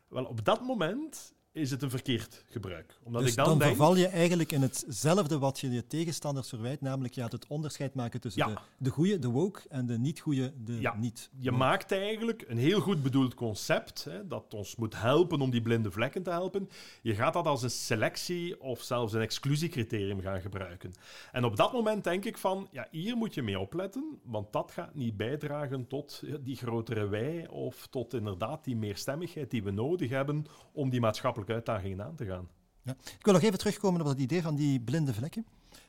Wel, 0.08 0.24
op 0.24 0.44
dat 0.44 0.60
moment 0.60 1.34
is 1.52 1.70
het 1.70 1.82
een 1.82 1.90
verkeerd 1.90 2.44
gebruik. 2.46 2.98
Omdat 3.02 3.22
dus 3.22 3.30
ik 3.30 3.36
dan, 3.36 3.46
dan 3.46 3.58
denk, 3.58 3.70
verval 3.70 3.96
je 3.96 4.06
eigenlijk 4.06 4.52
in 4.52 4.62
hetzelfde 4.62 5.38
wat 5.38 5.60
je 5.60 5.70
je 5.70 5.86
tegenstanders 5.86 6.48
verwijt, 6.48 6.80
namelijk 6.80 7.14
je 7.14 7.20
gaat 7.20 7.32
het 7.32 7.46
onderscheid 7.46 7.94
maken 7.94 8.20
tussen 8.20 8.48
Ja. 8.48 8.54
de, 8.54 8.60
de 8.78 8.90
goede, 8.90 9.18
de 9.18 9.28
woke, 9.28 9.60
en 9.68 9.86
de 9.86 9.98
niet-goede, 9.98 10.52
de 10.64 10.80
Ja, 10.80 10.96
niet 10.96 11.30
Je 11.38 11.50
maakt 11.50 11.92
eigenlijk 11.92 12.44
een 12.48 12.58
heel 12.58 12.80
goed 12.80 13.02
bedoeld 13.02 13.34
concept 13.34 14.04
hè, 14.04 14.26
dat 14.26 14.54
ons 14.54 14.76
moet 14.76 15.00
helpen 15.00 15.40
om 15.40 15.50
die 15.50 15.62
blinde 15.62 15.90
vlekken 15.90 16.22
te 16.22 16.30
helpen. 16.30 16.68
Je 17.02 17.14
gaat 17.14 17.32
dat 17.32 17.46
als 17.46 17.62
een 17.62 17.70
selectie 17.70 18.60
of 18.60 18.82
zelfs 18.82 19.12
een 19.12 19.20
exclusiecriterium 19.20 20.20
gaan 20.20 20.40
gebruiken. 20.40 20.92
En 21.32 21.44
op 21.44 21.56
dat 21.56 21.72
moment 21.72 22.04
denk 22.04 22.24
ik 22.24 22.38
van, 22.38 22.68
ja, 22.70 22.88
hier 22.90 23.16
moet 23.16 23.34
je 23.34 23.42
mee 23.42 23.58
opletten, 23.58 24.20
want 24.22 24.52
dat 24.52 24.70
gaat 24.70 24.94
niet 24.94 25.16
bijdragen 25.16 25.86
tot 25.86 26.22
die 26.40 26.56
grotere 26.56 27.08
wij 27.08 27.48
of 27.48 27.86
tot 27.86 28.14
inderdaad 28.14 28.64
die 28.64 28.76
meerstemmigheid 28.76 29.50
die 29.50 29.62
we 29.62 29.70
nodig 29.70 30.10
hebben 30.10 30.46
om 30.72 30.90
die 30.90 31.00
maatschappelijke 31.00 31.38
uitdagingen 31.48 32.02
aan 32.02 32.16
te 32.16 32.24
gaan. 32.26 32.48
Ja. 32.82 32.96
Ik 33.18 33.24
wil 33.24 33.32
nog 33.32 33.42
even 33.42 33.58
terugkomen 33.58 34.00
op 34.00 34.06
dat 34.06 34.18
idee 34.18 34.42
van 34.42 34.56
die 34.56 34.80
blinde 34.80 35.14
vlekken. 35.14 35.46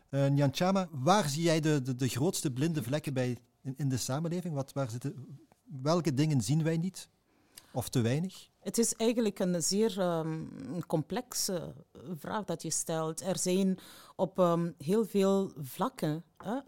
Uh, 0.10 0.28
Nyan 0.28 0.54
Chama, 0.54 0.88
waar 0.92 1.30
zie 1.30 1.44
jij 1.44 1.60
de, 1.60 1.82
de, 1.82 1.96
de 1.96 2.08
grootste 2.08 2.52
blinde 2.52 2.84
vlekken 2.84 3.14
bij 3.14 3.38
in, 3.62 3.74
in 3.78 3.90
de 3.90 3.98
samenleving? 3.98 4.54
Wat, 4.54 4.74
waar 4.74 4.90
zitten, 4.90 5.38
welke 5.82 6.14
dingen 6.14 6.42
zien 6.42 6.64
wij 6.64 6.78
niet? 6.78 7.10
Of 7.74 7.90
te 7.90 8.02
weinig? 8.02 8.50
Het 8.60 8.78
is 8.78 8.96
eigenlijk 8.96 9.40
een 9.40 9.62
zeer 9.62 10.00
um, 10.00 10.50
complexe 10.88 11.74
vraag 12.20 12.46
dat 12.46 12.62
je 12.62 12.72
stelt. 12.72 13.22
Er 13.22 13.38
zijn 13.38 13.78
op 14.16 14.38
um, 14.38 14.74
heel 14.78 15.06
veel 15.06 15.52
vlakken, 15.58 16.24
hè, 16.38 16.60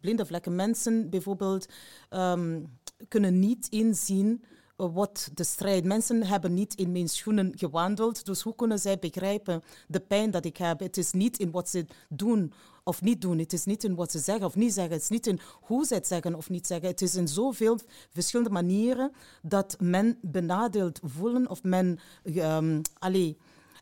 blinde 0.00 0.26
vlekken, 0.26 0.54
mensen 0.54 1.10
bijvoorbeeld 1.10 1.66
um, 2.10 2.78
kunnen 3.08 3.38
niet 3.38 3.66
inzien 3.68 4.44
wat 4.76 5.30
de 5.34 5.44
strijd. 5.44 5.84
Mensen 5.84 6.22
hebben 6.22 6.54
niet 6.54 6.74
in 6.74 6.92
mijn 6.92 7.08
schoenen 7.08 7.52
gewandeld, 7.54 8.24
dus 8.24 8.42
hoe 8.42 8.54
kunnen 8.54 8.78
zij 8.78 8.98
begrijpen 8.98 9.62
de 9.88 10.00
pijn 10.00 10.30
dat 10.30 10.44
ik 10.44 10.56
heb? 10.56 10.80
Het 10.80 10.96
is 10.96 11.12
niet 11.12 11.38
in 11.38 11.50
wat 11.50 11.68
ze 11.68 11.86
doen 12.08 12.52
of 12.84 13.02
niet 13.02 13.20
doen. 13.20 13.38
Het 13.38 13.52
is 13.52 13.64
niet 13.64 13.84
in 13.84 13.94
wat 13.94 14.10
ze 14.10 14.18
zeggen 14.18 14.46
of 14.46 14.54
niet 14.54 14.72
zeggen. 14.72 14.92
Het 14.92 15.02
is 15.02 15.08
niet 15.08 15.26
in 15.26 15.40
hoe 15.60 15.84
ze 15.84 15.94
het 15.94 16.06
zeggen 16.06 16.34
of 16.34 16.50
niet 16.50 16.66
zeggen. 16.66 16.88
Het 16.88 17.02
is 17.02 17.14
in 17.14 17.28
zoveel 17.28 17.78
verschillende 18.10 18.52
manieren 18.52 19.12
dat 19.42 19.76
men 19.80 20.18
benadeeld 20.22 21.00
voelen 21.02 21.50
of 21.50 21.62
men. 21.62 21.98
Um, 22.24 22.80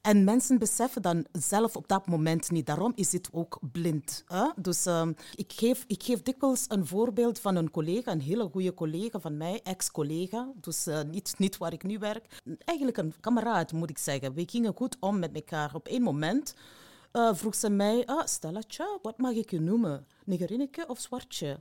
en 0.05 0.25
mensen 0.25 0.59
beseffen 0.59 1.03
dan 1.03 1.27
zelf 1.33 1.77
op 1.77 1.89
dat 1.89 2.07
moment 2.07 2.51
niet. 2.51 2.67
Daarom 2.67 2.93
is 2.95 3.13
het 3.13 3.29
ook 3.33 3.59
blind. 3.73 4.25
Dus 4.57 4.87
uh, 4.87 5.09
ik, 5.35 5.53
geef, 5.53 5.85
ik 5.87 6.03
geef 6.03 6.23
dikwijls 6.23 6.65
een 6.69 6.87
voorbeeld 6.87 7.39
van 7.39 7.57
een 7.57 7.71
collega, 7.71 8.13
een 8.13 8.21
hele 8.21 8.49
goede 8.53 8.75
collega 8.75 9.21
van 9.21 9.37
mij, 9.37 9.61
ex-collega. 9.63 10.53
Dus 10.61 10.87
uh, 10.87 11.01
niet, 11.11 11.35
niet 11.39 11.57
waar 11.59 11.73
ik 11.73 11.83
nu 11.83 11.99
werk. 11.99 12.41
Eigenlijk 12.65 12.99
een 12.99 13.15
kameraad, 13.21 13.73
moet 13.73 13.91
ik 13.91 13.99
zeggen. 13.99 14.35
We 14.35 14.45
gingen 14.47 14.75
goed 14.75 14.97
om 15.01 15.19
met 15.19 15.35
elkaar. 15.35 15.75
Op 15.75 15.89
één 15.89 16.03
moment 16.03 16.55
uh, 17.13 17.35
vroeg 17.35 17.55
ze 17.55 17.71
mij, 17.71 18.07
ah, 18.07 18.27
Stella, 18.27 18.63
wat 19.03 19.19
mag 19.19 19.33
ik 19.33 19.51
je 19.51 19.61
noemen? 19.61 20.07
Negerinneke 20.25 20.85
of 20.87 21.01
zwartje? 21.01 21.59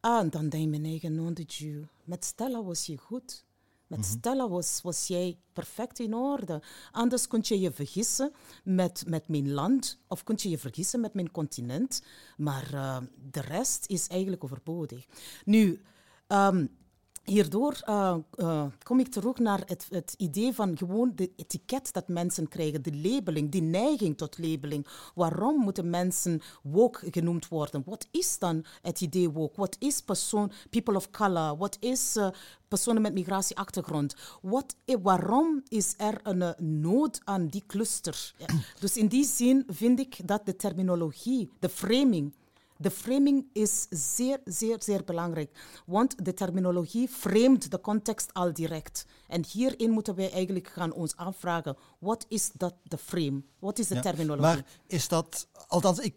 Ah, 0.00 0.20
en 0.20 0.30
dan 0.30 0.48
denk 0.48 0.64
ik 0.64 0.70
mijn 0.70 0.84
eigen 0.84 1.14
non 1.14 1.34
de 1.34 1.84
Met 2.04 2.24
Stella 2.24 2.62
was 2.62 2.86
je 2.86 2.96
goed. 2.96 3.44
Met 3.90 3.98
mhm. 3.98 4.08
Stella 4.08 4.48
was, 4.48 4.80
was 4.82 5.06
jij 5.06 5.38
perfect 5.52 5.98
in 5.98 6.14
orde. 6.14 6.62
Anders 6.92 7.26
kon 7.26 7.40
je 7.42 7.60
je 7.60 7.72
vergissen 7.72 8.32
met, 8.64 9.04
met 9.06 9.28
mijn 9.28 9.52
land 9.52 9.98
of 10.06 10.24
kon 10.24 10.34
je 10.38 10.48
je 10.48 10.58
vergissen 10.58 11.00
met 11.00 11.14
mijn 11.14 11.30
continent. 11.30 12.02
Maar 12.36 12.74
uh, 12.74 12.96
de 13.30 13.40
rest 13.40 13.86
is 13.86 14.06
eigenlijk 14.06 14.44
overbodig. 14.44 15.06
Nu, 15.44 15.82
um, 16.28 16.76
Hierdoor 17.24 17.82
uh, 17.88 18.16
uh, 18.36 18.64
kom 18.82 19.00
ik 19.00 19.08
terug 19.08 19.38
naar 19.38 19.62
het, 19.66 19.86
het, 19.90 20.14
idee 20.16 20.52
van 20.52 20.76
gewoon 20.76 21.12
de 21.14 21.30
etiket 21.36 21.92
dat 21.92 22.08
mensen 22.08 22.48
krijgen, 22.48 22.82
de 22.82 22.96
labeling, 22.96 23.50
die 23.50 23.62
neiging 23.62 24.16
tot 24.16 24.38
labeling. 24.38 24.86
Waarom 25.14 25.56
moeten 25.56 25.90
mensen 25.90 26.40
woke 26.62 27.10
genoemd 27.10 27.48
worden? 27.48 27.82
Wat 27.86 28.06
is 28.10 28.38
dan 28.38 28.64
het 28.82 29.00
idee 29.00 29.30
woke? 29.30 29.60
Wat 29.60 29.76
is 29.78 30.00
persoon, 30.00 30.52
people 30.70 30.96
of 30.96 31.10
color? 31.10 31.56
Wat 31.56 31.76
is 31.80 32.16
uh, 32.16 32.28
personen 32.68 33.02
met 33.02 33.14
migratieachtergrond? 33.14 34.14
Wat, 34.42 34.76
waarom 35.02 35.62
is 35.68 35.94
er 35.96 36.20
een 36.22 36.54
nood 36.80 37.20
aan 37.24 37.46
die 37.46 37.62
cluster? 37.66 38.34
Dus 38.80 38.96
in 38.96 39.06
die 39.06 39.24
zin 39.24 39.64
vind 39.66 40.00
ik 40.00 40.28
dat 40.28 40.46
de 40.46 40.56
terminologie, 40.56 41.50
de 41.58 41.68
framing 41.68 42.34
de 42.80 42.90
framing 42.90 43.46
is 43.52 43.86
zeer, 43.90 44.40
zeer, 44.44 44.76
zeer 44.82 45.04
belangrijk. 45.04 45.82
Want 45.86 46.24
de 46.24 46.34
terminologie 46.34 47.08
framet 47.08 47.70
de 47.70 47.80
context 47.80 48.34
al 48.34 48.52
direct. 48.52 49.06
En 49.28 49.44
hierin 49.44 49.90
moeten 49.90 50.14
wij 50.14 50.30
eigenlijk 50.30 50.68
gaan 50.68 50.92
ons 50.92 51.16
afvragen, 51.16 51.76
wat 51.98 52.26
is 52.28 52.50
dat 52.52 52.74
de 52.82 52.98
frame? 52.98 53.42
Wat 53.58 53.78
is 53.78 53.86
de 53.86 54.00
terminologie? 54.00 54.42
Maar 54.42 54.64
is 54.86 55.08
dat, 55.08 55.48
althans, 55.66 55.98
ik 55.98 56.14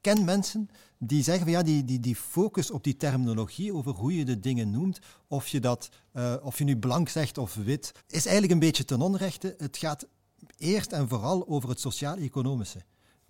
ken 0.00 0.24
mensen 0.24 0.68
die 0.98 1.22
zeggen 1.22 1.44
van 1.44 1.52
ja, 1.52 1.62
die, 1.62 1.84
die, 1.84 2.00
die 2.00 2.16
focus 2.16 2.70
op 2.70 2.84
die 2.84 2.96
terminologie 2.96 3.74
over 3.74 3.92
hoe 3.92 4.16
je 4.16 4.24
de 4.24 4.40
dingen 4.40 4.70
noemt, 4.70 4.98
of 5.26 5.48
je, 5.48 5.60
dat, 5.60 5.88
uh, 6.14 6.34
of 6.42 6.58
je 6.58 6.64
nu 6.64 6.76
blank 6.76 7.08
zegt 7.08 7.38
of 7.38 7.54
wit, 7.54 7.92
is 8.08 8.24
eigenlijk 8.24 8.52
een 8.52 8.66
beetje 8.66 8.84
ten 8.84 9.00
onrechte. 9.00 9.54
Het 9.58 9.76
gaat 9.76 10.06
eerst 10.56 10.92
en 10.92 11.08
vooral 11.08 11.48
over 11.48 11.68
het 11.68 11.80
sociaal-economische. 11.80 12.82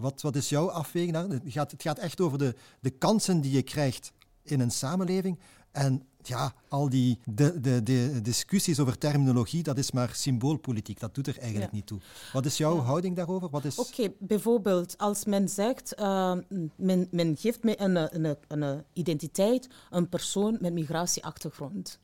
Wat, 0.03 0.23
wat 0.23 0.37
is 0.37 0.49
jouw 0.49 0.71
afweging 0.71 1.13
daar? 1.13 1.29
Het 1.29 1.43
gaat, 1.47 1.71
het 1.71 1.83
gaat 1.83 1.99
echt 1.99 2.21
over 2.21 2.39
de, 2.39 2.55
de 2.81 2.91
kansen 2.91 3.41
die 3.41 3.53
je 3.53 3.63
krijgt 3.63 4.13
in 4.43 4.61
een 4.61 4.71
samenleving. 4.71 5.39
En 5.73 6.07
ja, 6.23 6.55
al 6.69 6.89
die 6.89 7.19
de, 7.25 7.61
de, 7.61 7.83
de 7.83 8.21
discussies 8.23 8.81
over 8.81 8.99
terminologie, 8.99 9.63
dat 9.63 9.79
is 9.79 9.93
maar 9.93 10.11
symboolpolitiek. 10.15 11.01
Dat 11.01 11.15
doet 11.15 11.27
er 11.27 11.39
eigenlijk 11.39 11.73
niet 11.73 11.87
toe. 11.87 12.01
Wat 12.33 12.47
is 12.47 12.57
jouw 12.57 12.79
houding 12.79 13.17
daarover? 13.17 13.67
Is... 13.67 13.79
Oké, 13.79 14.13
bijvoorbeeld 14.19 14.99
als 14.99 15.25
men 15.25 15.49
zegt, 15.49 16.01
uh, 16.01 16.35
men, 16.77 17.09
men 17.11 17.37
geeft 17.37 17.63
mij 17.63 17.81
een, 17.81 18.25
een, 18.25 18.37
een, 18.49 18.85
identiteit, 18.93 19.69
een 19.91 20.09
persoon 20.09 20.59
met 20.61 20.73
migratieachtergrond. 20.73 21.99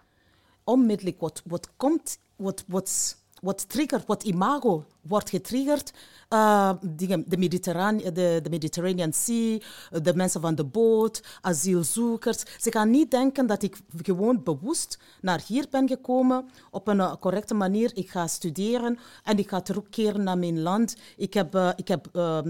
Onmiddellijk, 0.65 1.21
wat, 1.21 1.43
wat 1.45 1.71
komt, 1.77 2.19
wat, 2.37 2.65
wat, 2.67 3.17
wat 3.41 3.69
triggert, 3.69 4.07
wat 4.07 4.23
imago 4.23 4.85
wordt 5.01 5.31
getriggerd, 5.31 5.93
uh, 6.29 6.73
de, 6.81 7.37
Mediterrane 7.39 8.13
de, 8.13 8.41
de 8.43 8.51
Mediterranean 8.51 9.13
Sea, 9.13 9.59
de 10.03 10.15
mensen 10.15 10.41
van 10.41 10.55
de 10.55 10.65
boot, 10.65 11.23
asielzoekers. 11.41 12.43
Ze 12.59 12.73
gaan 12.73 12.91
niet 12.91 13.11
denken 13.11 13.47
dat 13.47 13.63
ik 13.63 13.77
gewoon 14.03 14.43
bewust 14.43 14.99
naar 15.21 15.43
hier 15.47 15.67
ben 15.71 15.89
gekomen 15.89 16.49
op 16.71 16.89
een 16.89 16.97
uh, 16.97 17.15
correcte 17.21 17.55
manier. 17.55 17.91
Ik 17.95 18.11
ga 18.11 18.27
studeren 18.27 18.99
en 19.25 19.39
ik 19.39 19.49
ga 19.49 19.61
terugkeren 19.61 20.23
naar 20.23 20.39
mijn 20.39 20.61
land. 20.61 20.97
Ik 21.17 21.35
heb, 21.35 21.55
uh, 21.55 21.71
ik 21.77 21.89
heb 21.89 22.09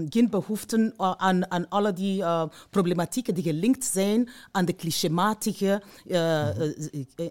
geen 0.09 0.29
behoefte 0.29 0.93
aan, 0.97 1.51
aan 1.51 1.69
alle 1.69 1.93
die 1.93 2.23
problematieken 2.69 3.33
die 3.33 3.43
gelinkt 3.43 3.85
zijn 3.85 4.29
aan 4.51 4.65
de 4.65 4.75
clichématige, 4.75 5.81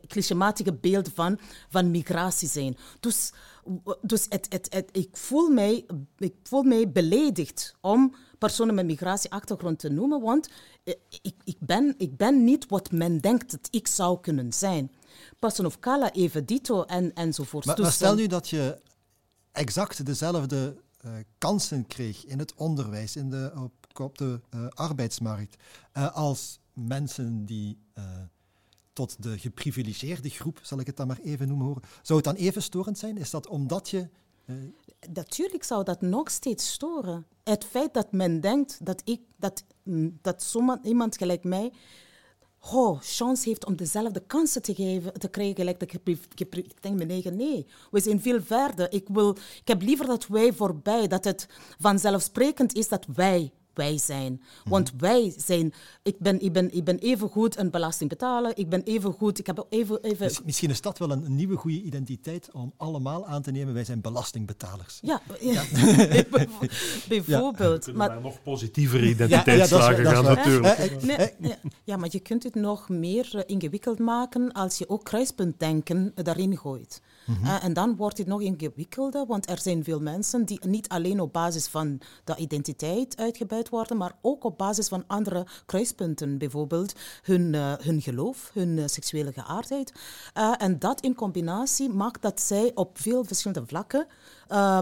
clichématige 0.07 0.73
beeld 0.73 1.11
van, 1.15 1.39
van 1.69 1.91
migratie 1.91 2.49
zijn. 2.49 2.77
Dus 3.01 3.33
dus 4.01 4.27
het, 4.29 4.47
het, 4.49 4.67
het, 4.75 4.89
ik, 4.93 5.17
voel 5.17 5.49
mij, 5.49 5.87
ik 6.19 6.35
voel 6.43 6.63
mij 6.63 6.91
beledigd 6.91 7.75
om 7.81 8.15
personen 8.39 8.75
met 8.75 8.87
migratieachtergrond 8.87 9.79
te 9.79 9.89
noemen, 9.89 10.21
want 10.21 10.49
eh, 10.85 10.95
ik, 11.23 11.35
ik, 11.45 11.57
ben, 11.59 11.95
ik 11.99 12.17
ben 12.17 12.45
niet 12.45 12.67
wat 12.67 12.91
men 12.91 13.19
denkt 13.19 13.51
dat 13.51 13.69
ik 13.71 13.87
zou 13.87 14.21
kunnen 14.21 14.53
zijn. 14.53 14.93
Person 15.39 15.67
of 15.67 15.79
color, 15.79 16.11
even 16.11 16.47
dito 16.47 16.83
en, 16.83 17.15
enzovoort. 17.15 17.65
Maar, 17.65 17.81
maar 17.81 17.93
stel 17.93 18.15
nu 18.15 18.27
dat 18.27 18.49
je 18.49 18.81
exact 19.53 20.07
dezelfde 20.07 20.77
uh, 21.05 21.13
kansen 21.39 21.87
kreeg 21.87 22.25
in 22.25 22.39
het 22.39 22.55
onderwijs, 22.55 23.17
in 23.17 23.31
de, 23.31 23.53
op, 23.57 24.01
op 24.01 24.19
de 24.19 24.41
uh, 24.55 24.69
arbeidsmarkt, 24.69 25.57
uh, 25.97 26.15
als 26.15 26.61
mensen 26.73 27.45
die 27.45 27.79
tot 28.99 29.23
de 29.23 29.39
geprivilegeerde 29.39 30.31
groep, 30.31 30.59
zal 30.63 30.81
ik 30.81 30.87
het 30.87 30.97
dan 30.97 31.07
maar 31.07 31.21
even 31.23 31.49
noemen 31.49 31.67
horen. 31.67 31.83
Zou 32.03 32.19
het 32.19 32.29
dan 32.29 32.45
even 32.45 32.63
storend 32.63 32.99
zijn? 32.99 33.17
Is 33.17 33.31
dat 33.31 33.47
omdat 33.47 33.89
je. 33.89 34.09
Uh... 34.47 34.57
Natuurlijk 35.13 35.65
zou 35.65 35.85
dat 35.85 36.01
nog 36.01 36.31
steeds 36.31 36.73
storen. 36.73 37.27
Het 37.45 37.65
feit 37.65 37.95
dat 37.95 38.13
men 38.13 38.41
denkt 38.41 38.79
dat, 38.83 39.03
ik, 39.05 39.21
dat, 39.37 39.65
mm, 39.83 40.19
dat 40.23 40.43
iemand 40.83 41.17
gelijk 41.17 41.45
mij 41.45 41.73
oh, 42.73 43.01
chance 43.01 43.49
heeft 43.49 43.67
om 43.67 43.77
dezelfde 43.77 44.21
kansen 44.27 44.63
te, 44.63 44.75
geven, 44.75 45.13
te 45.13 45.29
krijgen 45.29 45.57
gelijk 45.57 45.81
dat 45.81 45.93
ik 46.53 46.83
denk 46.83 46.99
eigen 47.11 47.37
nee. 47.37 47.67
We 47.91 48.01
zijn 48.01 48.21
veel 48.21 48.43
verder. 48.43 48.93
Ik, 48.93 49.09
wil, 49.09 49.31
ik 49.61 49.69
heb 49.69 49.83
liever 49.83 50.07
dat 50.07 50.27
wij 50.27 50.53
voorbij, 50.53 51.07
dat 51.07 51.25
het 51.25 51.49
vanzelfsprekend 51.79 52.75
is 52.75 52.89
dat 52.89 53.07
wij 53.15 53.53
wij 53.79 53.99
zijn. 53.99 54.43
Want 54.65 54.93
mhm. 54.93 55.01
wij 55.01 55.35
zijn, 55.37 55.73
ik 56.03 56.19
ben, 56.19 56.41
ik, 56.41 56.53
ben, 56.53 56.75
ik 56.75 56.85
ben 56.85 56.99
even 56.99 57.29
goed 57.29 57.59
een 57.59 57.71
belasting 57.71 58.11
betalen, 58.11 58.57
ik 58.57 58.69
ben 58.69 58.83
even 58.83 59.13
goed, 59.13 59.39
ik 59.39 59.47
heb 59.47 59.67
even... 59.69 60.03
even... 60.03 60.31
Misschien 60.45 60.71
is 60.71 60.81
dat 60.81 60.99
wel 60.99 61.11
een, 61.11 61.37
nieuwe 61.37 61.57
goede 61.57 61.83
identiteit 61.83 62.49
om 62.53 62.73
allemaal 62.77 63.27
aan 63.27 63.43
te 63.43 63.51
nemen, 63.51 63.75
wij 63.75 63.85
zijn 63.85 64.01
belastingbetalers. 64.01 64.99
Ja, 65.03 65.21
ja. 65.41 65.65
bijvoorbeeld. 67.09 67.87
Ja. 67.87 67.93
Maar 67.93 68.21
nog 68.21 68.43
positievere 68.43 69.09
identiteitslagen 69.09 70.07
gaan 70.07 70.25
natuurlijk. 70.25 71.03
Nee, 71.03 71.55
ja, 71.85 71.97
maar 71.97 72.09
je 72.11 72.21
kunt 72.21 72.43
het 72.43 72.55
nog 72.55 72.89
meer 72.89 73.31
eh, 73.33 73.43
ingewikkeld 73.47 73.99
maken 73.99 74.53
als 74.53 74.79
je 74.79 74.89
ook 74.89 75.05
kruispuntdenken 75.05 76.13
daarin 76.15 76.57
gooit. 76.57 77.01
Mhm. 77.29 77.47
Eh, 77.47 77.65
en 77.65 77.73
dan 77.73 77.97
wordt 77.97 78.19
het 78.19 78.27
nog 78.27 78.41
ingewikkelder, 78.41 79.27
want 79.27 79.51
er 79.51 79.61
zijn 79.61 79.85
veel 79.85 80.01
mensen 80.01 80.45
die 80.45 80.67
niet 80.67 80.89
alleen 80.89 81.21
op 81.21 81.33
basis 81.33 81.67
van 81.67 82.01
de 82.25 82.37
identiteit 82.37 83.17
uitgebuit 83.17 83.69
worden, 83.69 83.97
maar 83.97 84.13
ook 84.21 84.45
op 84.45 84.59
basis 84.59 84.89
van 84.89 85.05
andere 85.07 85.47
kruispunten, 85.67 86.39
bijvoorbeeld 86.39 86.95
hun, 87.23 87.53
uh, 87.53 87.73
hun 87.79 88.01
geloof, 88.01 88.51
hun 88.55 88.79
eh, 88.79 88.85
seksuele 88.87 89.33
geaardheid. 89.33 89.93
en 90.59 90.79
dat 90.79 91.01
in 91.01 91.15
combinatie 91.15 91.89
maakt 91.89 92.23
dat 92.23 92.41
zij 92.41 92.71
op 92.75 92.99
veel 92.99 93.25
verschillende 93.25 93.67
vlakken 93.67 94.07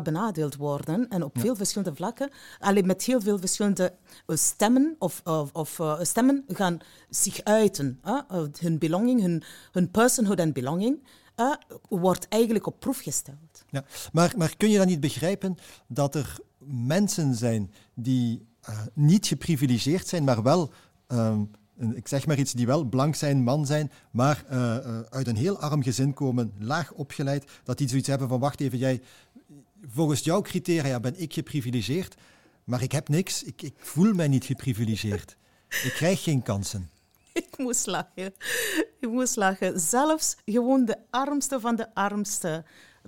benadeeld 0.02 0.56
worden 0.56 1.08
en 1.08 1.22
op 1.22 1.38
veel 1.38 1.56
verschillende 1.56 1.94
vlakken, 1.94 2.30
alleen 2.58 2.86
met 2.86 3.02
heel 3.02 3.20
veel 3.20 3.38
verschillende 3.38 3.92
stemmen 4.26 4.96
of, 4.98 5.20
of, 5.24 5.52
of 5.52 5.80
stemmen 6.00 6.44
gaan 6.48 6.78
zich 7.10 7.44
uiten. 7.44 8.00
hun 8.60 8.78
belonging, 8.78 9.20
hun, 9.20 9.42
hun 9.72 9.90
personhood 9.90 10.38
en 10.38 10.52
belonging 10.52 10.98
uh, 11.36 11.54
wordt 11.88 12.28
eigenlijk 12.28 12.66
op 12.66 12.80
proef 12.80 13.00
gesteld. 13.00 13.64
Ja, 13.70 13.84
maar, 14.12 14.34
maar 14.36 14.56
kun 14.56 14.70
je 14.70 14.78
dan 14.78 14.86
niet 14.86 15.00
begrijpen 15.00 15.56
dat 15.86 16.14
er 16.14 16.38
mensen 16.66 17.34
zijn 17.34 17.72
die 17.94 18.46
uh, 18.68 18.80
niet 18.94 19.26
geprivilegeerd 19.26 20.08
zijn, 20.08 20.24
maar 20.24 20.42
wel, 20.42 20.72
uh, 21.08 21.38
ik 21.94 22.08
zeg 22.08 22.26
maar 22.26 22.38
iets, 22.38 22.52
die 22.52 22.66
wel 22.66 22.84
blank 22.84 23.14
zijn, 23.14 23.42
man 23.42 23.66
zijn, 23.66 23.90
maar 24.10 24.44
uh, 24.50 25.00
uit 25.00 25.26
een 25.26 25.36
heel 25.36 25.58
arm 25.58 25.82
gezin 25.82 26.14
komen, 26.14 26.52
laag 26.58 26.92
opgeleid, 26.92 27.50
dat 27.64 27.78
die 27.78 27.88
zoiets 27.88 28.08
hebben 28.08 28.28
van, 28.28 28.40
wacht 28.40 28.60
even, 28.60 28.78
jij, 28.78 29.02
volgens 29.86 30.20
jouw 30.20 30.42
criteria 30.42 31.00
ben 31.00 31.20
ik 31.20 31.32
geprivilegeerd, 31.32 32.14
maar 32.64 32.82
ik 32.82 32.92
heb 32.92 33.08
niks, 33.08 33.42
ik, 33.42 33.62
ik 33.62 33.74
voel 33.78 34.14
mij 34.14 34.28
niet 34.28 34.44
geprivilegeerd. 34.44 35.36
Ik 35.68 35.92
krijg 35.92 36.22
geen 36.22 36.42
kansen. 36.42 36.90
ik 37.42 37.58
moest 37.58 37.86
lachen. 37.86 38.34
Ik 39.00 39.08
moest 39.08 39.36
lachen. 39.36 39.80
Zelfs 39.80 40.36
gewoon 40.44 40.84
de 40.84 40.96
armste 41.10 41.60
van 41.60 41.76
de 41.76 41.94
armste 41.94 42.64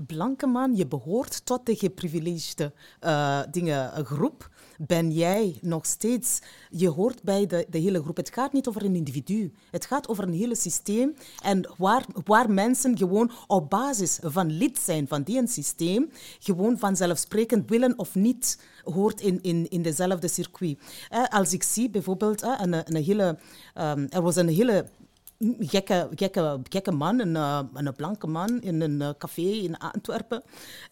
blanke 0.07 0.47
man, 0.47 0.77
je 0.77 0.87
behoort 0.87 1.45
tot 1.47 1.67
de 1.67 1.77
geprivilegeerde 1.77 2.73
uh, 3.01 3.41
dingen, 3.51 4.07
groep 4.07 4.51
ben 4.79 5.11
jij 5.11 5.59
nog 5.61 5.87
steeds, 5.87 6.41
je 6.71 6.89
hoort 6.89 7.23
bij 7.23 7.47
de, 7.47 7.67
de 7.71 7.79
hele 7.79 8.03
groep. 8.03 8.17
Het 8.17 8.35
gaat 8.35 8.53
niet 8.53 8.69
over 8.69 8.85
een 8.85 8.95
individu, 8.95 9.53
het 9.71 9.87
gaat 9.87 10.09
over 10.09 10.25
een 10.25 10.33
hele 10.33 10.57
systeem 10.57 11.15
en 11.43 11.71
waar, 11.77 12.05
waar 12.25 12.51
mensen 12.51 12.99
gewoon 12.99 13.31
op 13.47 13.71
basis 13.71 14.19
van 14.23 14.51
lid 14.51 14.79
zijn 14.79 15.09
van 15.09 15.23
die 15.23 15.47
systeem, 15.49 16.11
gewoon 16.39 16.79
vanzelfsprekend 16.79 17.71
willen 17.71 17.99
of 17.99 18.15
niet, 18.15 18.59
hoort 18.85 19.21
in, 19.21 19.43
in, 19.43 19.69
in 19.69 19.83
dezelfde 19.83 20.29
circuit. 20.29 20.79
Eh, 21.09 21.25
als 21.29 21.53
ik 21.53 21.63
zie 21.63 21.91
bijvoorbeeld 21.91 22.43
eh, 22.43 22.55
een, 22.57 22.73
een 22.73 23.05
hele, 23.05 23.39
um, 23.75 24.07
er 24.09 24.23
was 24.23 24.37
een 24.37 24.49
hele 24.49 24.87
gekke, 25.39 26.09
gekke, 26.15 26.61
gekke 26.69 26.91
man, 26.91 27.21
een, 27.21 27.35
uh, 27.35 27.61
een 27.75 27.95
blanke 27.95 28.27
man 28.27 28.61
in 28.61 28.81
een 28.81 29.01
uh, 29.01 29.09
café 29.19 29.43
in 29.43 29.79
Antwerpen. 29.79 30.43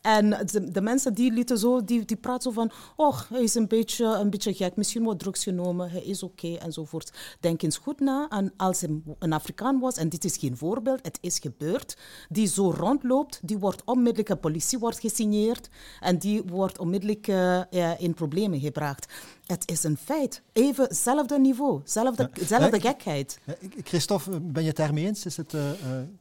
En 0.00 0.30
de, 0.30 0.70
de, 0.70 0.80
mensen 0.80 1.14
die 1.14 1.32
lieten 1.32 1.58
zo, 1.58 1.84
die, 1.84 2.04
die 2.04 2.16
praten 2.16 2.42
zo 2.42 2.50
van, 2.50 2.70
oh, 2.96 3.20
hij 3.28 3.42
is 3.42 3.54
een 3.54 3.68
beetje, 3.68 4.04
een 4.04 4.30
beetje 4.30 4.54
gek, 4.54 4.76
misschien 4.76 5.04
wat 5.04 5.18
drugs 5.18 5.42
genomen, 5.42 5.90
hij 5.90 6.02
is 6.02 6.22
oké 6.22 6.46
okay, 6.46 6.58
enzovoort. 6.58 7.12
Denk 7.40 7.62
eens 7.62 7.76
goed 7.76 8.00
na, 8.00 8.28
en 8.28 8.52
als 8.56 8.80
hij 8.80 9.00
een 9.18 9.32
Afrikaan 9.32 9.78
was, 9.78 9.96
en 9.96 10.08
dit 10.08 10.24
is 10.24 10.36
geen 10.36 10.56
voorbeeld, 10.56 10.98
het 11.02 11.18
is 11.20 11.38
gebeurd, 11.38 11.96
die 12.28 12.46
zo 12.46 12.70
rondloopt, 12.70 13.40
die 13.42 13.58
wordt 13.58 13.82
onmiddellijk, 13.84 14.28
de 14.28 14.36
politie 14.36 14.78
wordt 14.78 15.00
gesigneerd 15.00 15.68
en 16.00 16.18
die 16.18 16.42
wordt 16.42 16.78
onmiddellijk 16.78 17.28
uh, 17.28 17.60
in 17.98 18.14
problemen 18.14 18.60
gebracht. 18.60 19.12
Het 19.46 19.70
is 19.70 19.84
een 19.84 19.96
feit. 19.96 20.42
Even 20.52 20.84
hetzelfde 20.84 21.38
niveau, 21.38 21.80
zelfde, 21.84 22.30
zelfde 22.46 22.80
gekheid. 22.80 23.40
Christophe, 23.84 24.40
ben 24.40 24.62
je 24.62 24.68
het 24.68 24.76
daarmee 24.76 25.06
eens? 25.06 25.26
Is 25.26 25.36
het, 25.36 25.52
uh, 25.52 25.62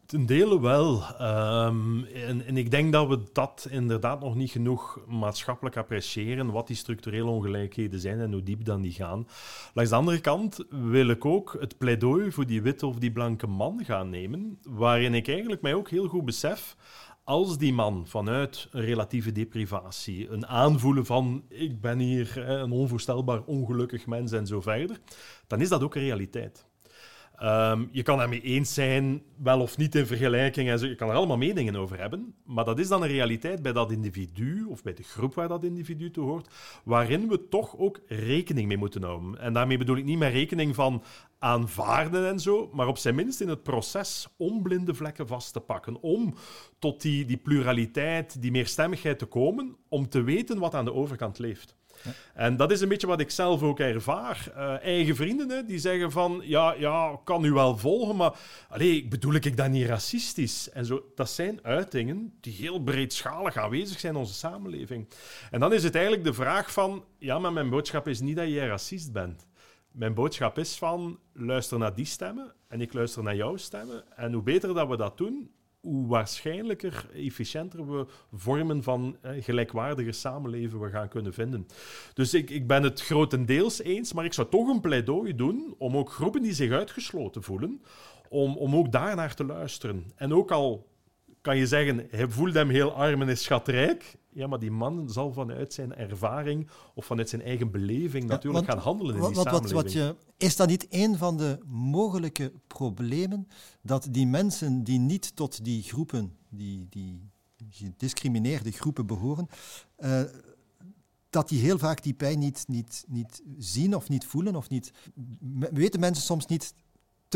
Ten 0.06 0.26
dele 0.26 0.60
wel. 0.62 1.04
Um, 1.22 2.06
en, 2.06 2.46
en, 2.46 2.58
ik 2.58 2.72
denk 2.72 2.92
dat 2.92 3.08
we 3.08 3.24
dat 3.34 3.68
inderdaad 3.70 4.20
nog 4.20 4.36
niet 4.36 4.52
genoeg 4.52 5.00
maatschappelijk 5.08 5.78
appreciëren, 5.78 6.52
wat 6.52 6.68
die 6.68 6.76
structurele 6.76 7.30
ongelijkheden 7.30 8.00
zijn 8.00 8.20
en 8.20 8.32
hoe 8.32 8.44
diep 8.44 8.66
dan 8.66 8.82
die 8.82 8.92
gaan. 8.92 9.28
Langs 9.74 9.92
de 9.92 9.98
andere 9.98 10.20
kant 10.20 10.66
wil 10.70 11.10
ik 11.10 11.26
ook 11.26 11.58
het 11.60 11.78
pleidooi 11.78 12.32
voor 12.32 12.46
die 12.46 12.62
witte 12.62 12.88
of 12.88 12.98
die 12.98 13.12
blanke 13.12 13.48
man 13.48 13.86
gaan 13.86 14.10
nemen, 14.10 14.60
waarin 14.64 15.14
ik 15.14 15.28
eigenlijk 15.28 15.62
mij 15.62 15.74
ook 15.74 15.90
heel 15.90 16.08
goed 16.08 16.26
besef 16.26 16.76
als 17.26 17.58
die 17.58 17.74
man 17.74 18.08
vanuit 18.08 18.68
een 18.72 18.82
relatieve 18.82 19.32
deprivatie, 19.32 20.30
een 20.30 20.48
aanvoelen 20.48 21.06
van 21.06 21.44
ik 21.50 21.82
ben 21.82 22.00
hier 22.00 22.50
een 22.50 22.72
onvoorstelbaar 22.72 23.42
ongelukkig 23.44 24.06
mens 24.06 24.32
en 24.32 24.48
zo 24.48 24.62
verder, 24.62 25.00
dan 25.48 25.62
is 25.62 25.70
dat 25.70 25.84
ook 25.84 25.96
een 25.96 26.02
realiteit. 26.02 26.68
Um, 27.44 27.90
je 27.92 28.04
kan 28.04 28.18
daarmee 28.18 28.42
eens 28.42 28.74
zijn, 28.74 29.22
wel 29.38 29.62
of 29.62 29.78
niet 29.78 29.96
in 29.96 30.06
vergelijking. 30.06 30.70
En 30.70 30.80
zo. 30.80 30.86
Je 30.86 30.96
kan 30.96 31.10
er 31.10 31.16
allemaal 31.16 31.38
meningen 31.38 31.76
over 31.76 32.00
hebben. 32.00 32.34
Maar 32.46 32.66
dat 32.66 32.80
is 32.80 32.88
dan 32.88 33.02
een 33.02 33.08
realiteit 33.08 33.62
bij 33.62 33.74
dat 33.74 33.92
individu, 33.92 34.66
of 34.70 34.84
bij 34.84 34.94
de 34.94 35.04
groep 35.04 35.34
waar 35.34 35.48
dat 35.48 35.64
individu 35.64 36.12
toe 36.12 36.26
hoort, 36.26 36.50
waarin 36.84 37.28
we 37.28 37.48
toch 37.50 37.78
ook 37.78 38.00
rekening 38.08 38.68
mee 38.68 38.78
moeten 38.78 39.04
houden. 39.04 39.40
En 39.40 39.54
daarmee 39.54 39.78
bedoel 39.78 39.98
ik 39.98 40.06
niet 40.06 40.18
meer 40.18 40.32
rekening 40.32 40.76
van 40.76 41.04
aanvaarden 41.46 42.28
en 42.28 42.40
zo, 42.40 42.70
maar 42.74 42.88
op 42.88 42.98
zijn 42.98 43.16
minst 43.16 43.42
in 43.42 43.48
het 43.50 43.64
proces 43.64 44.28
om 44.38 44.64
blinde 44.64 44.94
vlekken 44.94 45.28
vast 45.28 45.54
te 45.54 45.60
pakken. 45.60 46.02
Om 46.02 46.34
tot 46.80 47.02
die, 47.02 47.26
die 47.26 47.38
pluraliteit, 47.38 48.42
die 48.42 48.52
meerstemmigheid 48.52 49.20
te 49.20 49.26
komen, 49.26 49.76
om 49.90 50.10
te 50.10 50.22
weten 50.22 50.60
wat 50.60 50.74
aan 50.74 50.86
de 50.86 50.94
overkant 50.94 51.40
leeft. 51.40 51.76
En 52.34 52.58
dat 52.58 52.72
is 52.72 52.82
een 52.82 52.90
beetje 52.90 53.08
wat 53.08 53.20
ik 53.20 53.32
zelf 53.32 53.64
ook 53.64 53.80
ervaar. 53.80 54.52
Uh, 54.58 54.84
eigen 54.84 55.16
vrienden 55.16 55.50
hè, 55.50 55.66
die 55.66 55.80
zeggen 55.80 56.12
van, 56.12 56.42
ja, 56.44 56.74
ja, 56.74 57.20
kan 57.24 57.46
u 57.46 57.52
wel 57.52 57.78
volgen, 57.78 58.16
maar 58.16 58.40
allee, 58.70 59.08
bedoel 59.08 59.34
ik 59.34 59.58
dat 59.58 59.70
niet 59.70 59.88
racistisch? 59.88 60.70
En 60.70 60.86
zo, 60.86 61.04
dat 61.16 61.30
zijn 61.30 61.60
uitingen 61.62 62.34
die 62.42 62.54
heel 62.54 62.80
breedschalig 62.80 63.58
aanwezig 63.58 64.00
zijn 64.00 64.14
in 64.14 64.20
onze 64.20 64.34
samenleving. 64.34 65.08
En 65.52 65.60
dan 65.60 65.74
is 65.74 65.84
het 65.84 65.96
eigenlijk 65.96 66.26
de 66.26 66.34
vraag 66.34 66.72
van, 66.72 67.04
ja, 67.18 67.40
maar 67.40 67.54
mijn 67.54 67.70
boodschap 67.70 68.08
is 68.08 68.20
niet 68.20 68.36
dat 68.36 68.48
jij 68.48 68.68
racist 68.68 69.12
bent. 69.12 69.45
Mijn 69.96 70.14
boodschap 70.14 70.58
is 70.58 70.78
van, 70.78 71.20
luister 71.34 71.78
naar 71.78 71.96
die 71.96 72.06
stemmen 72.06 72.54
en 72.68 72.82
ik 72.82 72.94
luister 72.94 73.24
naar 73.24 73.36
jouw 73.36 73.58
stemmen. 73.58 74.18
En 74.18 74.34
hoe 74.34 74.42
beter 74.42 74.74
dat 74.74 74.88
we 74.88 74.98
dat 74.98 75.18
doen, 75.18 75.52
hoe 75.80 76.08
waarschijnlijker, 76.08 77.10
efficiënter 77.14 77.92
we 77.92 78.06
vormen 78.34 78.84
van 78.84 79.18
eh, 79.22 79.44
gelijkwaardige 79.44 80.12
samenleven 80.12 80.80
we 80.80 80.90
gaan 80.90 81.08
kunnen 81.08 81.34
vinden. 81.34 81.68
Dus 82.14 82.34
ik, 82.34 82.50
ik 82.50 82.68
ben 82.68 82.84
het 82.84 83.02
grotendeels 83.02 83.82
eens, 83.82 84.14
maar 84.14 84.26
ik 84.26 84.34
zou 84.34 84.50
toch 84.50 84.68
een 84.68 84.82
pleidooi 84.82 85.36
doen 85.36 85.76
om 85.78 85.98
ook 85.98 86.12
groepen 86.12 86.42
die 86.42 86.54
zich 86.54 86.72
uitgesloten 86.72 87.44
voelen, 87.44 87.82
om, 88.30 88.58
om 88.58 88.76
ook 88.76 88.92
daarnaar 88.92 89.36
te 89.36 89.46
luisteren. 89.46 90.06
En 90.16 90.34
ook 90.34 90.52
al 90.52 90.88
kan 91.46 91.58
je 91.58 91.68
zeggen, 91.68 92.08
hij 92.10 92.30
voelt 92.30 92.54
hem 92.54 92.70
heel 92.70 92.94
arm 92.94 93.22
en 93.22 93.30
is 93.30 93.44
schatrijk. 93.44 94.18
Ja, 94.30 94.48
maar 94.48 94.60
die 94.60 94.72
man 94.72 95.10
zal 95.10 95.34
vanuit 95.34 95.74
zijn 95.74 95.96
ervaring 95.96 96.68
of 96.94 97.06
vanuit 97.06 97.30
zijn 97.30 97.42
eigen 97.42 97.72
beleving 97.72 98.26
natuurlijk 98.26 98.66
gaan 98.66 98.78
handelen 98.78 99.16
in 99.16 99.22
die 99.22 99.34
wat, 99.36 99.44
samenleving. 99.46 99.82
Wat 99.82 99.92
je, 99.92 100.16
is 100.38 100.56
dat 100.56 100.68
niet 100.68 100.88
een 100.90 101.18
van 101.18 101.38
de 101.38 101.60
mogelijke 101.66 102.52
problemen 102.68 103.48
dat 103.82 104.08
die 104.12 104.28
mensen 104.28 104.84
die 104.84 105.00
niet 105.00 105.36
tot 105.36 105.64
die 105.64 105.84
groepen, 105.84 106.36
die, 106.50 106.88
die 106.90 107.30
gediscrimineerde 107.70 108.72
groepen 108.72 109.06
behoren, 109.06 109.48
uh, 110.00 110.22
dat 111.30 111.50
die 111.50 111.60
heel 111.60 111.78
vaak 111.78 112.04
die 112.04 112.14
pijn 112.14 112.40
niet, 112.40 112.64
niet, 112.68 113.06
niet 113.08 113.42
zien 113.58 113.96
of 113.96 114.10
niet 114.10 114.26
voelen 114.26 114.56
of 114.56 114.70
niet... 114.70 114.92
Weten 115.72 116.00
mensen 116.00 116.24
soms 116.24 116.46
niet 116.46 116.74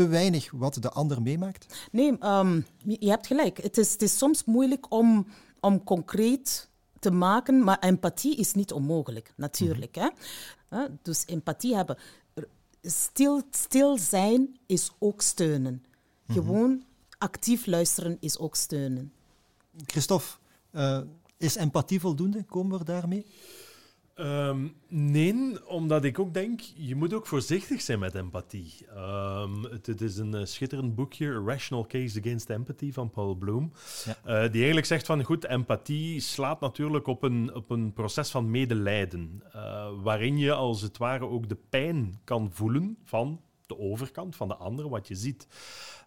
te 0.00 0.08
weinig 0.08 0.50
wat 0.50 0.74
de 0.74 0.90
ander 0.90 1.22
meemaakt? 1.22 1.88
Nee, 1.92 2.24
um, 2.24 2.66
je 2.82 3.08
hebt 3.08 3.26
gelijk. 3.26 3.62
Het 3.62 3.78
is, 3.78 3.92
het 3.92 4.02
is 4.02 4.18
soms 4.18 4.44
moeilijk 4.44 4.92
om, 4.92 5.26
om 5.60 5.84
concreet 5.84 6.68
te 6.98 7.10
maken, 7.10 7.64
maar 7.64 7.78
empathie 7.78 8.36
is 8.36 8.54
niet 8.54 8.72
onmogelijk, 8.72 9.32
natuurlijk. 9.36 9.96
Mm 9.96 10.10
hè? 10.68 10.86
Dus 11.02 11.24
empathie 11.26 11.74
hebben. 11.74 11.96
Stil, 12.82 13.42
stil 13.50 13.98
zijn 13.98 14.58
is 14.66 14.90
ook 14.98 15.22
steunen. 15.22 15.84
Mhm. 16.26 16.38
Gewoon 16.38 16.82
actief 17.18 17.66
luisteren 17.66 18.16
is 18.20 18.38
ook 18.38 18.56
steunen. 18.56 19.12
Christophe, 19.86 20.36
uh, 20.72 21.00
is 21.36 21.56
empathie 21.56 22.00
voldoende? 22.00 22.44
Komen 22.44 22.78
we 22.78 22.84
daarmee? 22.84 23.26
Um, 24.20 24.74
nee, 24.88 25.68
omdat 25.68 26.04
ik 26.04 26.18
ook 26.18 26.34
denk, 26.34 26.60
je 26.74 26.94
moet 26.94 27.14
ook 27.14 27.26
voorzichtig 27.26 27.80
zijn 27.80 27.98
met 27.98 28.14
empathie. 28.14 28.72
Um, 28.96 29.64
het, 29.64 29.86
het, 29.86 30.00
is 30.00 30.16
een 30.16 30.34
uh, 30.34 30.44
schitterend 30.44 30.94
boekje, 30.94 31.42
Rational 31.44 31.86
Case 31.86 32.20
Against 32.20 32.50
Empathy 32.50 32.92
van 32.92 33.10
Paul 33.10 33.34
Bloom. 33.34 33.72
Ja. 34.04 34.10
Uh, 34.10 34.42
die 34.42 34.56
eigenlijk 34.56 34.86
zegt 34.86 35.06
van, 35.06 35.24
goed, 35.24 35.44
empathie 35.44 36.20
slaat 36.20 36.60
natuurlijk 36.60 37.06
op 37.06 37.22
een, 37.22 37.54
op 37.54 37.70
een 37.70 37.92
proces 37.92 38.30
van 38.30 38.50
medelijden. 38.50 39.42
Uh, 39.54 39.88
waarin 40.02 40.38
je 40.38 40.52
als 40.52 40.82
het 40.82 40.98
ware 40.98 41.28
ook 41.28 41.48
de 41.48 41.58
pijn 41.68 42.20
kan 42.24 42.50
voelen 42.52 42.98
van 43.04 43.40
de 43.66 43.78
overkant, 43.78 44.36
van 44.36 44.48
de 44.48 44.56
ander, 44.56 44.88
wat 44.88 45.08
je 45.08 45.14
ziet. 45.14 45.46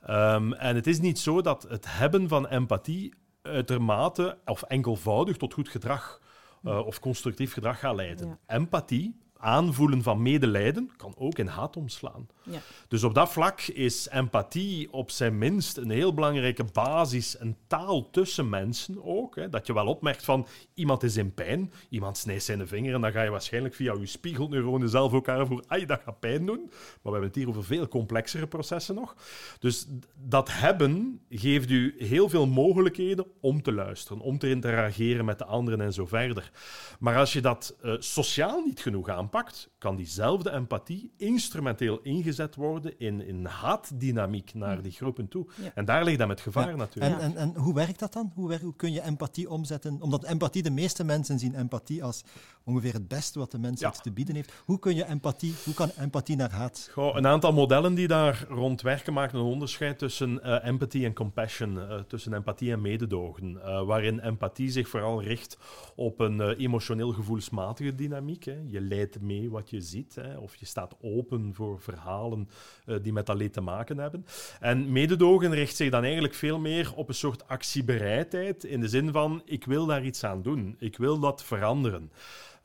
Um, 0.10 0.54
en 0.54 0.76
het 0.76 0.88
is 0.88 1.00
niet 1.00 1.20
zo 1.20 1.42
dat 1.42 1.66
het 1.70 1.86
hebben 1.98 2.28
van 2.28 2.48
empathie 2.48 3.14
uitermate 3.42 4.38
of 4.46 4.62
enkelvoudig 4.62 5.38
tot 5.38 5.54
goed 5.54 5.70
gedrag 5.70 6.22
uh, 6.64 6.86
of 6.86 7.00
constructief 7.00 7.54
gedrag 7.54 7.80
gaat 7.80 7.96
leiden. 7.96 8.40
Empathie 8.48 9.16
aanvoelen 9.44 10.04
van 10.04 10.22
medelijden 10.22 10.92
kan 10.98 11.14
ook 11.18 11.38
in 11.38 11.48
haat 11.48 11.78
omslaan. 11.78 12.28
Ja. 12.44 12.60
Dus 12.88 13.04
op 13.04 13.14
dat 13.14 13.32
vlak 13.32 13.62
is 13.62 14.08
empathie 14.10 14.94
op 14.94 15.12
zijn 15.12 15.38
minst 15.38 15.78
een 15.78 15.90
heel 15.90 16.14
belangrijke 16.14 16.64
basis, 16.64 17.40
een 17.40 17.58
taal 17.68 18.10
tussen 18.10 18.50
mensen 18.50 19.04
ook. 19.04 19.36
Hè, 19.36 19.50
dat 19.50 19.68
je 19.68 19.74
wel 19.74 19.88
opmerkt 19.88 20.24
van 20.24 20.48
iemand 20.74 21.04
is 21.04 21.18
in 21.18 21.34
pijn, 21.34 21.72
iemand 21.90 22.18
snijdt 22.18 22.44
zijn 22.44 22.68
vinger 22.68 22.94
en 22.94 23.02
dan 23.02 23.12
ga 23.12 23.22
je 23.22 23.30
waarschijnlijk 23.30 23.76
via 23.76 23.94
je 23.94 24.06
spiegelneuronen 24.06 24.90
zelf 24.90 25.14
ook 25.14 25.26
voor 25.26 25.64
ai, 25.68 25.86
dat 25.86 26.02
gaat 26.04 26.20
pijn 26.20 26.46
doen. 26.46 26.62
Maar 26.64 27.00
we 27.02 27.10
hebben 27.12 27.28
het 27.28 27.36
hier 27.36 27.48
over 27.48 27.64
veel 27.64 27.88
complexere 27.88 28.48
processen 28.48 28.96
nog. 28.96 29.16
Dus 29.60 29.88
dat 30.16 30.52
hebben 30.52 31.22
geeft 31.30 31.70
u 31.70 31.96
heel 31.98 32.30
veel 32.30 32.48
mogelijkheden 32.48 33.26
om 33.42 33.62
te 33.62 33.72
luisteren, 33.72 34.22
om 34.22 34.38
te 34.38 34.50
interageren 34.50 35.26
met 35.26 35.38
de 35.38 35.46
anderen 35.46 35.82
en 35.82 35.94
zo 35.94 36.06
verder. 36.06 36.52
Maar 37.00 37.18
als 37.18 37.34
je 37.34 37.42
dat 37.42 37.76
uh, 37.84 37.96
sociaal 38.00 38.62
niet 38.66 38.80
genoeg 38.80 39.10
aanpakt, 39.10 39.32
kan 39.78 39.96
diezelfde 39.96 40.52
empathie 40.52 41.14
instrumenteel 41.18 42.00
ingezet 42.02 42.56
worden 42.56 43.00
in, 43.00 43.22
in 43.22 43.46
haatdynamiek 43.46 44.54
naar 44.54 44.82
die 44.82 44.92
groepen 44.92 45.28
toe. 45.28 45.48
En 45.76 45.86
daar 45.86 46.04
ligt 46.04 46.20
dan 46.20 46.30
het 46.30 46.42
gevaar 46.42 46.78
natuurlijk. 46.78 47.22
En, 47.22 47.22
en, 47.22 47.38
en 47.38 47.56
hoe 47.56 47.74
werkt 47.74 48.00
dat 48.00 48.14
dan? 48.14 48.32
Hoe, 48.36 48.60
hoe 48.60 48.76
kun 48.76 48.92
je 48.92 49.02
empathie 49.02 49.50
omzetten? 49.50 50.02
Omdat 50.02 50.24
empathie, 50.24 50.64
de 50.64 50.72
meeste 50.72 51.04
mensen 51.04 51.40
zien 51.40 51.56
empathie 51.56 52.04
als 52.04 52.24
ongeveer 52.64 52.94
het 52.94 53.08
beste 53.08 53.40
wat 53.40 53.52
de 53.52 53.60
mens 53.60 53.80
ja. 53.80 53.90
te 53.90 54.12
bieden 54.12 54.36
heeft. 54.36 54.54
Hoe, 54.66 54.80
kun 54.80 54.96
je 54.96 55.06
empathie, 55.06 55.54
hoe 55.64 55.74
kan 55.74 55.92
empathie 55.98 56.36
naar 56.36 56.52
haat? 56.52 56.90
Goh, 56.92 57.16
een 57.16 57.28
aantal 57.28 57.54
modellen 57.54 57.94
die 57.94 58.08
daar 58.08 58.46
rond 58.50 58.82
werken 58.82 59.14
maken 59.14 59.40
een 59.40 59.46
onderscheid 59.46 60.00
tussen 60.00 60.40
uh, 60.44 60.66
empathy 60.66 61.06
en 61.06 61.14
compassion, 61.14 61.76
uh, 61.76 62.00
tussen 62.00 62.34
empathie 62.34 62.72
en 62.72 62.82
mededogen, 62.82 63.52
uh, 63.52 63.86
waarin 63.86 64.20
empathie 64.20 64.72
zich 64.72 64.88
vooral 64.88 65.22
richt 65.24 65.58
op 65.96 66.20
een 66.20 66.42
emotioneel 66.42 67.12
gevoelsmatige 67.12 67.96
dynamiek. 67.96 68.44
Hè. 68.44 68.60
Je 68.66 68.82
leidt 68.82 69.22
mee 69.24 69.50
wat 69.50 69.70
je 69.70 69.82
ziet. 69.82 70.16
Hè, 70.16 70.38
of 70.38 70.56
je 70.56 70.66
staat 70.66 70.96
open 71.02 71.54
voor 71.54 71.80
verhalen 71.80 72.50
uh, 72.86 72.98
die 73.02 73.14
met 73.14 73.26
dat 73.26 73.38
leed 73.38 73.54
te 73.54 73.62
maken 73.62 73.98
hebben. 73.98 74.26
En 74.60 74.92
mededogen 74.92 75.54
richt 75.54 75.76
zich 75.76 75.90
dan 75.90 76.04
eigenlijk 76.04 76.34
veel 76.34 76.60
meer 76.60 76.94
op 76.96 77.08
een 77.08 77.16
soort 77.16 77.48
actiebereidheid. 77.48 78.64
In 78.64 78.80
de 78.80 78.88
zin 78.88 79.12
van: 79.12 79.42
ik 79.46 79.66
wil 79.66 79.86
daar 79.86 80.06
iets 80.06 80.24
aan 80.24 80.42
doen. 80.42 80.76
Ik 80.80 80.98
wil 80.98 81.20
dat 81.20 81.44
veranderen. 81.44 82.12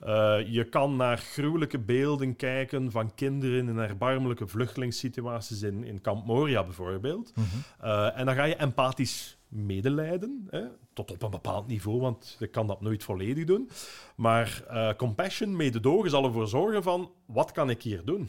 Uh, 0.06 0.38
je 0.46 0.64
kan 0.64 0.96
naar 0.96 1.18
gruwelijke 1.18 1.78
beelden 1.78 2.36
kijken 2.36 2.90
van 2.90 3.14
kinderen 3.14 3.68
in 3.68 3.78
erbarmelijke 3.78 4.46
vluchtelingssituaties 4.46 5.62
in, 5.62 5.84
in 5.84 6.00
Kamp 6.00 6.26
Moria 6.26 6.64
bijvoorbeeld. 6.64 7.32
Mm 7.34 7.44
-hmm. 7.44 7.88
uh, 7.88 8.18
en 8.18 8.26
dan 8.26 8.34
ga 8.34 8.44
je 8.44 8.56
empathisch 8.56 9.38
medelijden, 9.48 10.46
hè, 10.50 10.64
tot 11.06 11.10
op 11.10 11.22
een 11.22 11.30
bepaald 11.30 11.66
niveau, 11.66 12.00
want 12.00 12.36
je 12.38 12.46
kan 12.46 12.66
dat 12.66 12.80
nooit 12.80 13.04
volledig 13.04 13.44
doen. 13.44 13.70
Maar 14.16 14.64
uh, 14.70 14.92
compassion, 14.94 15.56
mededogen, 15.56 16.10
zal 16.10 16.24
ervoor 16.24 16.48
zorgen 16.48 16.82
van, 16.82 17.10
wat 17.26 17.52
kan 17.52 17.70
ik 17.70 17.82
hier 17.82 18.04
doen? 18.04 18.28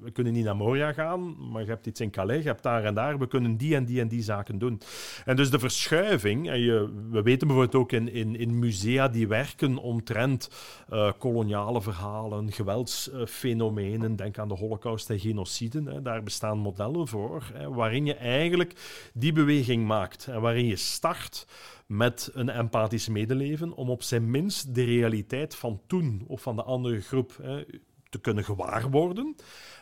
We 0.00 0.10
kunnen 0.10 0.32
niet 0.32 0.44
naar 0.44 0.56
Moria 0.56 0.92
gaan, 0.92 1.50
maar 1.50 1.62
je 1.62 1.68
hebt 1.68 1.86
iets 1.86 2.00
in 2.00 2.10
Calais, 2.10 2.42
je 2.42 2.48
hebt 2.48 2.62
daar 2.62 2.84
en 2.84 2.94
daar, 2.94 3.18
we 3.18 3.26
kunnen 3.26 3.56
die 3.56 3.74
en 3.74 3.84
die 3.84 4.00
en 4.00 4.08
die 4.08 4.22
zaken 4.22 4.58
doen. 4.58 4.80
En 5.24 5.36
dus 5.36 5.50
de 5.50 5.58
verschuiving, 5.58 6.48
en 6.48 6.60
je, 6.60 7.06
we 7.10 7.22
weten 7.22 7.46
bijvoorbeeld 7.46 7.82
ook 7.82 7.92
in, 7.92 8.12
in, 8.12 8.36
in 8.36 8.58
musea 8.58 9.08
die 9.08 9.28
werken 9.28 9.76
omtrent 9.76 10.50
uh, 10.92 11.12
koloniale 11.18 11.82
verhalen, 11.82 12.52
geweldsfenomenen, 12.52 14.16
denk 14.16 14.38
aan 14.38 14.48
de 14.48 14.54
holocaust 14.54 15.10
en 15.10 15.20
genociden, 15.20 15.86
hè, 15.86 16.02
daar 16.02 16.22
bestaan 16.22 16.58
modellen 16.58 17.08
voor, 17.08 17.50
hè, 17.52 17.70
waarin 17.70 18.06
je 18.06 18.14
eigenlijk 18.14 18.74
die 19.14 19.32
beweging 19.32 19.86
maakt 19.86 20.26
en 20.26 20.40
waarin 20.40 20.66
je 20.66 20.76
start 20.76 21.46
met 21.86 22.30
een 22.34 22.48
empathisch 22.48 23.08
medeleven 23.08 23.72
om 23.74 23.90
op 23.90 24.02
zijn 24.02 24.30
minst 24.30 24.74
de 24.74 24.84
realiteit 24.84 25.54
van 25.54 25.80
toen 25.86 26.24
of 26.26 26.42
van 26.42 26.56
de 26.56 26.62
andere 26.62 27.00
groep 27.00 27.38
hè, 27.42 27.64
te 28.10 28.20
kunnen 28.20 28.44
gewaar 28.44 28.90
worden, 28.90 29.36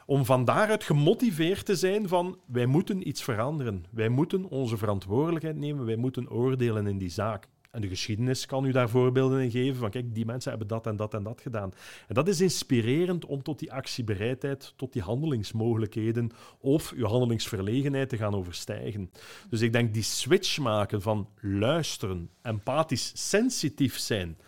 om 0.07 0.25
van 0.25 0.45
daaruit 0.45 0.85
gemotiveerd 0.85 1.65
te 1.65 1.77
zijn 1.77 2.09
van 2.09 2.39
wij 2.47 2.67
moeten 2.67 3.09
iets 3.09 3.23
veranderen, 3.23 3.85
wij 3.91 4.09
moeten 4.09 4.45
onze 4.45 4.77
verantwoordelijkheid 4.77 5.57
nemen, 5.57 5.87
wij 5.87 5.97
moeten 5.97 6.31
oordelen 6.31 6.87
in 6.87 6.99
die 6.99 7.11
zaak. 7.11 7.49
En 7.71 7.81
de 7.81 7.89
geschiedenis 7.89 8.47
kan 8.47 8.65
u 8.65 8.73
daar 8.73 8.89
voorbeelden 8.89 9.41
in 9.41 9.51
geven 9.51 9.77
van 9.77 9.91
kijk, 9.91 10.15
die 10.15 10.25
mensen 10.25 10.51
hebben 10.51 10.69
dat 10.69 10.87
en 10.87 10.97
dat 10.97 11.15
en 11.15 11.23
dat 11.23 11.41
gedaan. 11.41 11.73
En 12.09 12.15
dat 12.15 12.29
is 12.29 12.41
inspirerend 12.41 13.25
om 13.25 13.43
tot 13.43 13.59
die 13.59 13.73
actiebereidheid, 13.73 14.73
tot 14.77 14.93
die 14.93 15.03
handelingsmogelijkheden 15.03 16.31
of 16.61 16.93
uw 16.93 17.07
handelingsverlegenheid 17.07 18.09
te 18.09 18.17
gaan 18.17 18.35
overstijgen. 18.35 19.11
Dus 19.51 19.61
ik 19.61 19.73
denk 19.73 19.95
die 19.95 20.03
switch 20.03 20.59
maken 20.59 21.03
van 21.03 21.29
luisteren, 21.41 22.31
empathisch, 22.43 23.13
sensitief 23.15 23.99
zijn, 23.99 24.39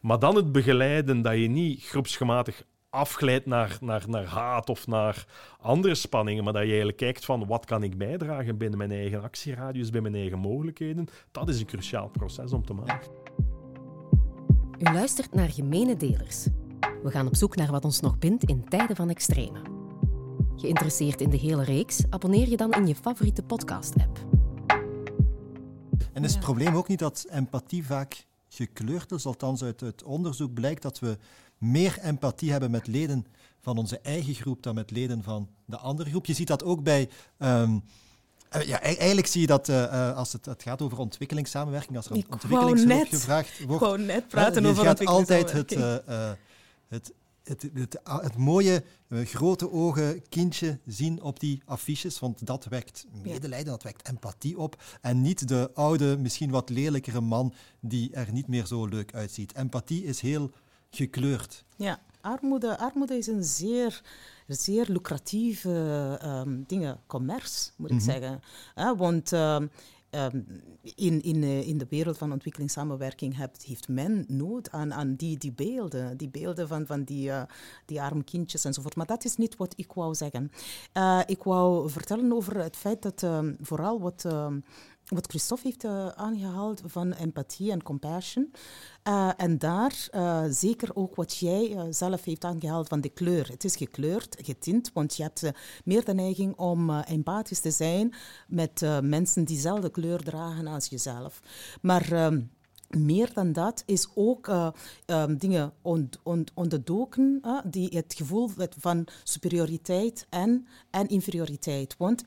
maar 0.00 0.18
dan 0.18 0.36
het 0.36 0.52
begeleiden 0.52 1.22
dat 1.22 1.34
je 1.34 1.48
niet 1.48 1.84
groepsgematig 1.84 2.64
afglijdt 2.90 3.46
naar, 3.46 3.78
naar, 3.80 4.04
naar 4.08 4.24
haat 4.24 4.68
of 4.68 4.86
naar 4.86 5.26
andere 5.60 5.94
spanningen, 5.94 6.44
maar 6.44 6.52
dat 6.52 6.62
je 6.62 6.68
eigenlijk 6.68 6.98
kijkt 6.98 7.24
van 7.24 7.46
wat 7.46 7.64
kan 7.64 7.82
ik 7.82 7.98
bijdragen 7.98 8.58
binnen 8.58 8.78
mijn 8.78 8.90
eigen 8.90 9.22
actieradius, 9.22 9.90
bij 9.90 10.00
mijn 10.00 10.14
eigen 10.14 10.38
mogelijkheden, 10.38 11.08
dat 11.30 11.48
is 11.48 11.60
een 11.60 11.66
cruciaal 11.66 12.08
proces 12.08 12.52
om 12.52 12.64
te 12.64 12.72
maken. 12.72 13.10
U 14.78 14.92
luistert 14.92 15.34
naar 15.34 15.48
Gemene 15.48 15.96
Delers. 15.96 16.46
We 17.02 17.10
gaan 17.10 17.26
op 17.26 17.36
zoek 17.36 17.56
naar 17.56 17.70
wat 17.70 17.84
ons 17.84 18.00
nog 18.00 18.18
bindt 18.18 18.44
in 18.44 18.68
tijden 18.68 18.96
van 18.96 19.10
extreme. 19.10 19.58
Geïnteresseerd 20.56 21.20
in 21.20 21.30
de 21.30 21.36
hele 21.36 21.64
reeks? 21.64 22.02
Abonneer 22.10 22.48
je 22.48 22.56
dan 22.56 22.72
in 22.72 22.86
je 22.86 22.94
favoriete 22.94 23.42
podcast-app. 23.42 24.18
En 26.12 26.24
is 26.24 26.32
het 26.32 26.40
probleem 26.40 26.74
ook 26.74 26.88
niet 26.88 26.98
dat 26.98 27.26
empathie 27.30 27.86
vaak 27.86 28.26
gekleurd 28.48 29.12
is? 29.12 29.26
Althans, 29.26 29.62
uit 29.62 29.80
het 29.80 30.02
onderzoek 30.02 30.54
blijkt 30.54 30.82
dat 30.82 30.98
we 30.98 31.18
meer 31.60 31.98
empathie 32.02 32.50
hebben 32.50 32.70
met 32.70 32.86
leden 32.86 33.26
van 33.60 33.78
onze 33.78 33.98
eigen 33.98 34.34
groep 34.34 34.62
dan 34.62 34.74
met 34.74 34.90
leden 34.90 35.22
van 35.22 35.48
de 35.64 35.76
andere 35.76 36.10
groep. 36.10 36.26
Je 36.26 36.34
ziet 36.34 36.46
dat 36.46 36.64
ook 36.64 36.82
bij. 36.82 37.08
Um, 37.38 37.82
ja, 38.64 38.80
eigenlijk 38.80 39.26
zie 39.26 39.40
je 39.40 39.46
dat 39.46 39.68
uh, 39.68 40.16
als 40.16 40.32
het, 40.32 40.46
het, 40.46 40.62
gaat 40.62 40.82
over 40.82 40.98
ontwikkelingssamenwerking, 40.98 41.96
als 41.96 42.06
er 42.06 42.16
ik 42.16 42.32
ontwikkelingshulp 42.32 43.08
gevraagd 43.08 43.64
wordt. 43.64 43.82
Gewoon 43.82 44.06
net 44.06 44.28
praten 44.28 44.66
over 44.66 44.84
gaat 44.84 45.06
altijd 45.06 45.52
het, 45.52 45.72
uh, 45.72 45.96
het, 46.88 47.12
het, 47.42 47.70
het, 47.74 47.98
het, 48.04 48.36
mooie 48.36 48.84
grote 49.08 49.72
ogen 49.72 50.28
kindje 50.28 50.78
zien 50.86 51.22
op 51.22 51.40
die 51.40 51.62
affiches, 51.64 52.18
want 52.18 52.46
dat 52.46 52.64
wekt 52.64 53.06
medelijden, 53.22 53.72
dat 53.72 53.82
wekt 53.82 54.08
empathie 54.08 54.58
op. 54.58 54.82
En 55.00 55.20
niet 55.20 55.48
de 55.48 55.70
oude, 55.74 56.18
misschien 56.18 56.50
wat 56.50 56.68
lelijkere 56.68 57.20
man 57.20 57.54
die 57.80 58.12
er 58.12 58.32
niet 58.32 58.48
meer 58.48 58.66
zo 58.66 58.86
leuk 58.86 59.14
uitziet. 59.14 59.54
Empathie 59.54 60.04
is 60.04 60.20
heel 60.20 60.50
gekleurd. 60.90 61.64
Ja, 61.76 62.00
armoede, 62.20 62.78
armoede 62.78 63.16
is 63.16 63.26
een 63.26 63.44
zeer, 63.44 64.02
zeer 64.46 64.86
lucratieve 64.88 66.18
um, 66.24 66.64
dingen, 66.66 67.00
commerce, 67.06 67.70
moet 67.76 67.90
ik 67.90 67.96
mm 67.96 68.02
-hmm. 68.02 68.10
zeggen. 68.10 68.42
Want 68.96 69.32
um, 69.32 69.70
um, 70.10 70.46
in, 70.94 71.22
in, 71.22 71.42
uh, 71.42 71.68
in 71.68 71.78
de 71.78 71.86
wereld 71.88 72.18
van 72.18 72.32
ontwikkelingssamenwerking 72.32 73.36
heeft, 73.36 73.62
heeft 73.62 73.88
men 73.88 74.24
nood 74.28 74.70
aan, 74.70 74.94
aan 74.94 75.14
die, 75.14 75.38
die 75.38 75.52
beelden. 75.52 76.16
Die 76.16 76.28
beelden 76.28 76.68
van, 76.68 76.86
van 76.86 77.02
die, 77.02 77.28
uh, 77.28 77.42
die 77.86 78.02
arme 78.02 78.24
kindjes 78.24 78.64
enzovoort. 78.64 78.96
Maar 78.96 79.06
dat 79.06 79.24
is 79.24 79.36
niet 79.36 79.56
wat 79.56 79.72
ik 79.76 79.92
wou 79.92 80.14
zeggen. 80.14 80.50
Uh, 80.94 81.20
ik 81.26 81.42
wou 81.42 81.90
vertellen 81.90 82.32
over 82.32 82.56
het 82.56 82.76
feit 82.76 83.02
dat 83.02 83.26
vooral 83.60 84.00
wat 84.00 84.26
wat 85.10 85.26
Christophe 85.26 85.66
heeft 85.66 85.84
uh, 85.84 86.08
aangehaald 86.08 86.82
van 86.84 87.12
empathie 87.12 87.70
en 87.70 87.82
compassion. 87.82 88.52
Uh, 89.08 89.30
en 89.36 89.58
daar 89.58 90.08
uh, 90.14 90.44
zeker 90.48 90.96
ook 90.96 91.14
wat 91.14 91.36
jij 91.36 91.86
zelf 91.90 92.24
heeft 92.24 92.44
aangehaald 92.44 92.88
van 92.88 93.00
de 93.00 93.08
kleur. 93.08 93.48
Het 93.48 93.64
is 93.64 93.76
gekleurd, 93.76 94.36
getint, 94.42 94.90
want 94.92 95.16
je 95.16 95.22
hebt 95.22 95.50
meer 95.84 96.04
de 96.04 96.14
neiging 96.14 96.56
om 96.56 96.90
empathisch 96.90 97.60
te 97.60 97.70
zijn 97.70 98.14
met 98.48 98.80
mensen 99.02 99.44
die 99.44 99.56
dezelfde 99.56 99.90
kleur 99.90 100.22
dragen 100.22 100.66
als 100.66 100.86
jezelf. 100.86 101.40
Maar 101.80 102.12
ehm, 102.12 102.40
meer 102.88 103.30
dan 103.32 103.52
dat 103.52 103.82
is 103.86 104.08
ook 104.14 104.72
um, 105.06 105.38
dingen 105.38 105.72
ont, 105.82 106.18
ont, 106.22 106.50
onderdoken 106.54 107.42
die 107.64 107.88
het 107.88 108.14
gevoel 108.16 108.50
van 108.78 109.06
superioriteit 109.24 110.26
en, 110.30 110.66
en 110.90 111.08
inferioriteit. 111.08 111.96
Want 111.98 112.24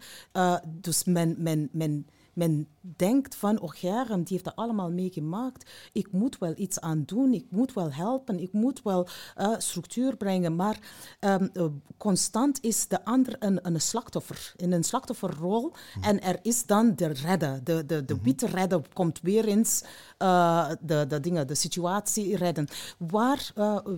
dus 0.82 1.04
men, 1.04 1.36
men, 1.38 1.70
men 1.72 2.08
men 2.34 2.68
denkt 2.80 3.36
van, 3.36 3.60
oh 3.60 3.70
Germ, 3.74 4.18
die 4.18 4.28
heeft 4.28 4.44
dat 4.44 4.56
allemaal 4.56 4.92
meegemaakt. 4.92 5.72
Ik 5.92 6.12
moet 6.12 6.38
wel 6.38 6.54
iets 6.56 6.80
aan 6.80 7.04
doen, 7.06 7.34
ik 7.34 7.46
moet 7.50 7.74
wel 7.74 7.92
helpen, 7.92 8.40
ik 8.40 8.54
moet 8.54 8.82
wel 8.82 9.08
uh, 9.38 9.54
structuur 9.58 10.18
brengen. 10.18 10.56
Maar 10.56 10.80
um, 11.20 11.50
uh, 11.54 11.66
constant 11.98 12.62
is 12.62 12.88
de 12.88 13.06
ander 13.06 13.36
een, 13.40 13.60
een 13.62 13.82
slachtoffer, 13.82 14.54
in 14.56 14.72
een 14.72 14.84
slachtofferrol. 14.84 15.74
Mm. 15.96 16.04
En 16.04 16.22
er 16.22 16.40
is 16.42 16.66
dan 16.66 16.96
de 16.96 17.08
redder, 17.08 17.64
de, 17.64 17.86
de, 17.86 18.06
de 18.06 18.14
mm 18.14 18.20
-hmm. 18.20 18.26
witte 18.26 18.46
redder 18.46 18.82
komt 18.94 19.22
weer 19.22 19.46
eens 19.46 19.84
uh, 20.20 20.70
de, 20.82 21.06
de, 21.08 21.20
dingen, 21.20 21.48
de 21.48 21.56
situatie 21.56 22.38
redden. 22.38 22.68
Waar, 22.98 23.52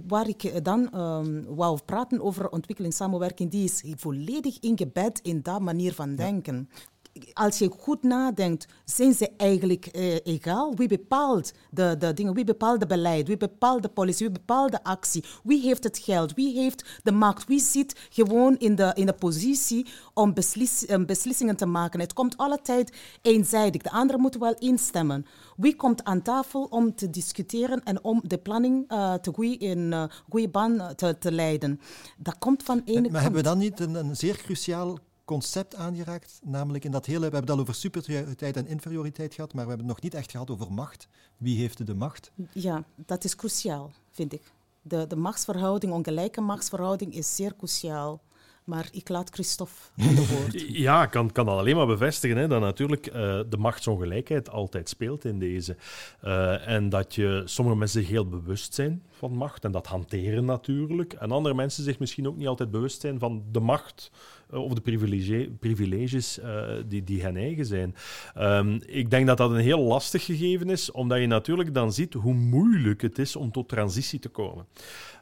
waar 0.07 0.27
ik 0.27 0.63
dan 0.65 0.99
um, 0.99 1.45
wou 1.55 1.79
praten 1.85 2.21
over 2.21 2.49
ontwikkelingssamenwerking, 2.49 3.51
die 3.51 3.63
is 3.63 3.83
volledig 3.95 4.59
ingebed 4.59 5.19
in 5.21 5.41
dat 5.41 5.61
manier 5.61 5.93
van 5.93 6.15
denken. 6.15 6.69
Ja 6.71 6.93
als 7.33 7.57
je 7.57 7.71
goed 7.79 8.03
nadenkt, 8.03 8.67
zijn 8.85 9.13
ze 9.13 9.31
eigenlijk 9.37 9.89
uh, 9.95 10.15
egaal? 10.23 10.75
Wie 10.75 10.87
bepaalt 10.87 11.53
de, 11.69 11.95
de 11.99 12.13
dingen? 12.13 12.33
Wie 12.33 12.43
bepaalt 12.43 12.79
het 12.79 12.89
beleid? 12.89 13.27
Wie 13.27 13.37
bepaalt 13.37 13.81
de 13.81 13.89
politie? 13.89 14.25
Wie 14.25 14.39
bepaalt 14.39 14.71
de 14.71 14.83
actie? 14.83 15.23
Wie 15.43 15.61
heeft 15.61 15.83
het 15.83 15.97
geld? 15.97 16.33
Wie 16.33 16.59
heeft 16.59 16.99
de 17.03 17.11
macht? 17.11 17.47
Wie 17.47 17.59
zit 17.59 18.07
gewoon 18.09 18.57
in 18.57 18.75
de, 18.75 18.91
in 18.95 19.05
de 19.05 19.13
positie 19.13 19.85
om 20.13 20.33
beslis, 20.33 20.89
um, 20.89 21.05
beslissingen 21.05 21.55
te 21.55 21.65
maken? 21.65 21.99
Het 21.99 22.13
komt 22.13 22.37
altijd 22.37 22.97
eenzijdig. 23.21 23.81
De 23.81 23.91
anderen 23.91 24.21
moeten 24.21 24.39
wel 24.39 24.55
instemmen. 24.59 25.25
Wie 25.57 25.75
komt 25.75 26.03
aan 26.03 26.21
tafel 26.21 26.63
om 26.63 26.95
te 26.95 27.09
discussiëren 27.09 27.83
en 27.83 28.03
om 28.03 28.21
de 28.23 28.37
planning 28.37 28.91
uh, 28.91 29.13
te 29.13 29.31
goede, 29.33 29.57
in 29.57 29.91
uh, 29.91 30.03
goede 30.29 30.49
baan 30.49 30.95
te, 30.95 31.17
te 31.17 31.31
leiden? 31.31 31.79
Dat 32.17 32.37
komt 32.37 32.63
van 32.63 32.81
ene 32.85 33.01
maar, 33.01 33.11
maar 33.11 33.21
hebben 33.21 33.41
we 33.41 33.47
dan 33.47 33.57
niet 33.57 33.79
een, 33.79 33.95
een 33.95 34.15
zeer 34.15 34.37
cruciaal 34.37 34.97
concept 35.25 35.75
aangeraakt. 35.75 36.39
Namelijk 36.43 36.83
in 36.83 36.91
dat 36.91 37.05
hele, 37.05 37.17
we 37.17 37.23
hebben 37.23 37.41
het 37.41 37.51
al 37.51 37.59
over 37.59 37.75
superioriteit 37.75 38.57
en 38.57 38.67
inferioriteit 38.67 39.33
gehad, 39.33 39.53
maar 39.53 39.63
we 39.63 39.69
hebben 39.69 39.87
het 39.87 39.95
nog 39.95 40.03
niet 40.03 40.13
echt 40.13 40.31
gehad 40.31 40.49
over 40.49 40.71
macht. 40.71 41.07
Wie 41.37 41.57
heeft 41.57 41.87
de 41.87 41.93
macht? 41.93 42.31
Ja, 42.51 42.83
dat 42.95 43.23
is 43.23 43.35
cruciaal, 43.35 43.91
vind 44.11 44.33
ik. 44.33 44.41
De, 44.81 45.07
de 45.07 45.15
machtsverhouding, 45.15 45.93
ongelijke 45.93 46.41
machtsverhouding 46.41 47.13
is 47.13 47.35
zeer 47.35 47.55
cruciaal. 47.55 48.21
Maar 48.63 48.87
ik 48.91 49.09
laat 49.09 49.29
Christophe 49.29 49.73
het 49.95 50.29
woord. 50.29 50.61
Ja, 50.85 51.03
ik 51.03 51.09
kan, 51.09 51.31
kan 51.31 51.45
dat 51.45 51.57
alleen 51.57 51.75
maar 51.75 51.85
bevestigen. 51.85 52.37
Hè, 52.37 52.47
dat 52.47 52.61
natuurlijk 52.61 53.07
uh, 53.07 53.13
de 53.49 53.57
machtsongelijkheid 53.57 54.49
altijd 54.49 54.89
speelt 54.89 55.25
in 55.25 55.39
deze. 55.39 55.75
Uh, 56.23 56.67
en 56.67 56.89
dat 56.89 57.15
je 57.15 57.41
sommige 57.45 57.77
mensen 57.77 58.01
zich 58.01 58.09
heel 58.09 58.27
bewust 58.27 58.73
zijn 58.73 59.03
van 59.17 59.31
macht 59.31 59.63
en 59.63 59.71
dat 59.71 59.87
hanteren 59.87 60.45
natuurlijk. 60.45 61.13
En 61.13 61.31
andere 61.31 61.55
mensen 61.55 61.83
zich 61.83 61.99
misschien 61.99 62.27
ook 62.27 62.37
niet 62.37 62.47
altijd 62.47 62.71
bewust 62.71 63.01
zijn 63.01 63.19
van 63.19 63.43
de 63.51 63.59
macht 63.59 64.11
of 64.49 64.73
de 64.73 64.81
privilege, 64.81 65.49
privileges 65.59 66.39
die, 66.87 67.03
die 67.03 67.21
hen 67.21 67.37
eigen 67.37 67.65
zijn. 67.65 67.95
Ehm, 68.33 68.79
ik 68.85 69.09
denk 69.09 69.27
dat 69.27 69.37
dat 69.37 69.51
een 69.51 69.57
heel 69.57 69.81
lastig 69.81 70.25
gegeven 70.25 70.69
is, 70.69 70.91
omdat 70.91 71.19
je 71.19 71.27
natuurlijk 71.27 71.73
dan 71.73 71.93
ziet 71.93 72.13
hoe 72.13 72.33
moeilijk 72.33 73.01
het 73.01 73.19
is 73.19 73.35
om 73.35 73.51
tot 73.51 73.69
transitie 73.69 74.19
te 74.19 74.29
komen. 74.29 74.65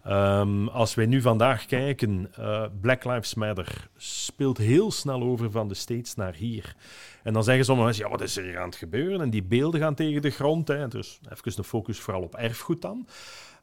Um, 0.07 0.67
als 0.67 0.95
wij 0.95 1.05
nu 1.05 1.21
vandaag 1.21 1.65
kijken, 1.65 2.31
uh, 2.39 2.65
Black 2.81 3.03
Lives 3.03 3.33
Matter 3.33 3.89
speelt 3.97 4.57
heel 4.57 4.91
snel 4.91 5.21
over 5.21 5.51
van 5.51 5.67
de 5.67 5.73
States 5.73 6.15
naar 6.15 6.33
hier. 6.35 6.75
En 7.23 7.33
dan 7.33 7.43
zeggen 7.43 7.65
sommige 7.65 7.87
mensen, 7.87 8.05
ja, 8.05 8.11
wat 8.11 8.21
is 8.21 8.37
er 8.37 8.43
hier 8.43 8.59
aan 8.59 8.65
het 8.65 8.75
gebeuren? 8.75 9.21
En 9.21 9.29
die 9.29 9.43
beelden 9.43 9.79
gaan 9.79 9.95
tegen 9.95 10.21
de 10.21 10.29
grond. 10.29 10.67
Hè. 10.67 10.87
Dus 10.87 11.19
even 11.29 11.55
de 11.55 11.63
focus 11.63 11.99
vooral 11.99 12.21
op 12.21 12.35
erfgoed 12.35 12.81
dan. 12.81 13.07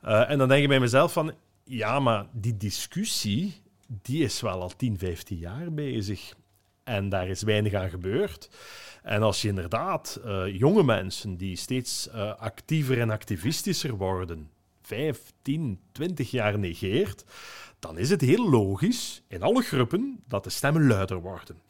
Uh, 0.05 0.31
en 0.31 0.39
dan 0.39 0.49
denk 0.49 0.63
ik 0.63 0.69
bij 0.69 0.81
mezelf 0.81 1.13
van, 1.13 1.35
ja, 1.65 2.01
maar 2.01 2.27
die 2.33 2.57
discussie, 2.57 3.63
die 4.03 4.25
is 4.25 4.41
wel 4.41 4.61
al 4.61 4.77
10, 4.77 4.99
15 4.99 5.39
jaar 5.39 5.73
bezig. 5.73 6.35
En 6.85 7.09
daar 7.09 7.29
is 7.29 7.43
weinig 7.43 7.75
aan 7.75 7.91
gebeurd. 7.91 8.51
En 9.03 9.23
als 9.23 9.43
je 9.43 9.49
inderdaad 9.49 10.21
uh, 10.25 10.59
jonge 10.59 10.83
mensen 10.83 11.37
die 11.37 11.57
steeds 11.57 12.09
uh, 12.15 12.35
actiever 12.35 13.01
en 13.01 13.11
activistischer 13.11 13.97
worden, 13.97 14.51
5, 14.83 15.33
10, 15.43 15.81
20 15.93 16.31
jaar 16.31 16.59
negeert, 16.59 17.25
dan 17.79 17.99
is 17.99 18.11
het 18.11 18.21
heel 18.21 18.51
logisch 18.51 19.23
in 19.29 19.43
alle 19.43 19.63
groepen 19.63 20.23
dat 20.27 20.45
de 20.45 20.51
stemmen 20.51 20.87
luider 20.87 21.21
worden. 21.21 21.61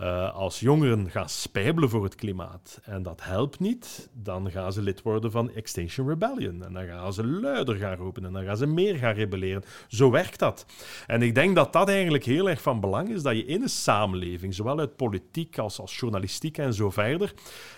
Uh, 0.00 0.34
als 0.34 0.60
jongeren 0.60 1.10
gaan 1.10 1.28
spijbelen 1.28 1.88
voor 1.88 2.04
het 2.04 2.14
klimaat 2.14 2.80
en 2.82 3.02
dat 3.02 3.20
helpt 3.22 3.60
niet, 3.60 4.08
dan 4.12 4.50
gaan 4.50 4.72
ze 4.72 4.82
lid 4.82 5.02
worden 5.02 5.30
van 5.30 5.50
Extinction 5.50 6.08
Rebellion. 6.08 6.64
En 6.64 6.72
dan 6.72 6.86
gaan 6.86 7.12
ze 7.12 7.26
luider 7.26 7.76
gaan 7.76 7.96
roepen 7.96 8.24
en 8.24 8.32
dan 8.32 8.44
gaan 8.44 8.56
ze 8.56 8.66
meer 8.66 8.94
gaan 8.94 9.14
rebelleren. 9.14 9.64
Zo 9.88 10.10
werkt 10.10 10.38
dat. 10.38 10.66
En 11.06 11.22
ik 11.22 11.34
denk 11.34 11.56
dat 11.56 11.72
dat 11.72 11.88
eigenlijk 11.88 12.24
heel 12.24 12.48
erg 12.48 12.62
van 12.62 12.80
belang 12.80 13.08
is, 13.08 13.22
dat 13.22 13.36
je 13.36 13.44
in 13.44 13.62
een 13.62 13.68
samenleving, 13.68 14.54
zowel 14.54 14.78
uit 14.78 14.96
politiek 14.96 15.58
als, 15.58 15.78
als 15.78 15.98
journalistiek 15.98 16.58
en 16.58 16.74
zo 16.74 16.90
verder, 16.90 17.34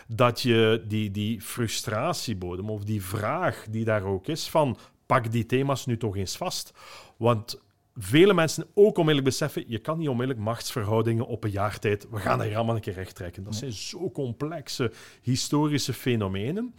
dat 0.09 0.41
je 0.41 0.85
die, 0.87 1.11
die 1.11 1.41
frustratiebodem 1.41 2.71
of 2.71 2.85
die 2.85 3.03
vraag 3.03 3.67
die 3.71 3.85
daar 3.85 4.05
ook 4.05 4.27
is 4.27 4.49
van 4.49 4.79
pak 5.07 5.33
die 5.33 5.47
thema's 5.47 5.87
nu 5.87 5.97
toch 5.97 6.17
eens 6.17 6.37
vast. 6.37 6.73
Want 7.17 7.63
vele 7.95 8.35
mensen 8.35 8.67
ook 8.75 8.99
onmiddellijk 8.99 9.25
beseffen, 9.25 9.65
je 9.67 9.79
kan 9.79 9.99
niet 9.99 10.09
onmiddellijk 10.09 10.45
machtsverhoudingen 10.45 11.27
op 11.27 11.45
een 11.45 11.51
jaar 11.51 11.79
tijd, 11.79 12.07
we 12.11 12.19
gaan 12.19 12.43
er 12.43 12.57
allemaal 12.57 12.75
een 12.75 12.81
keer 12.81 12.95
recht 12.95 13.15
trekken. 13.15 13.45
Dat 13.45 13.55
zijn 13.55 13.73
zo 13.73 14.11
complexe 14.11 14.93
historische 15.23 15.93
fenomenen. 15.93 16.75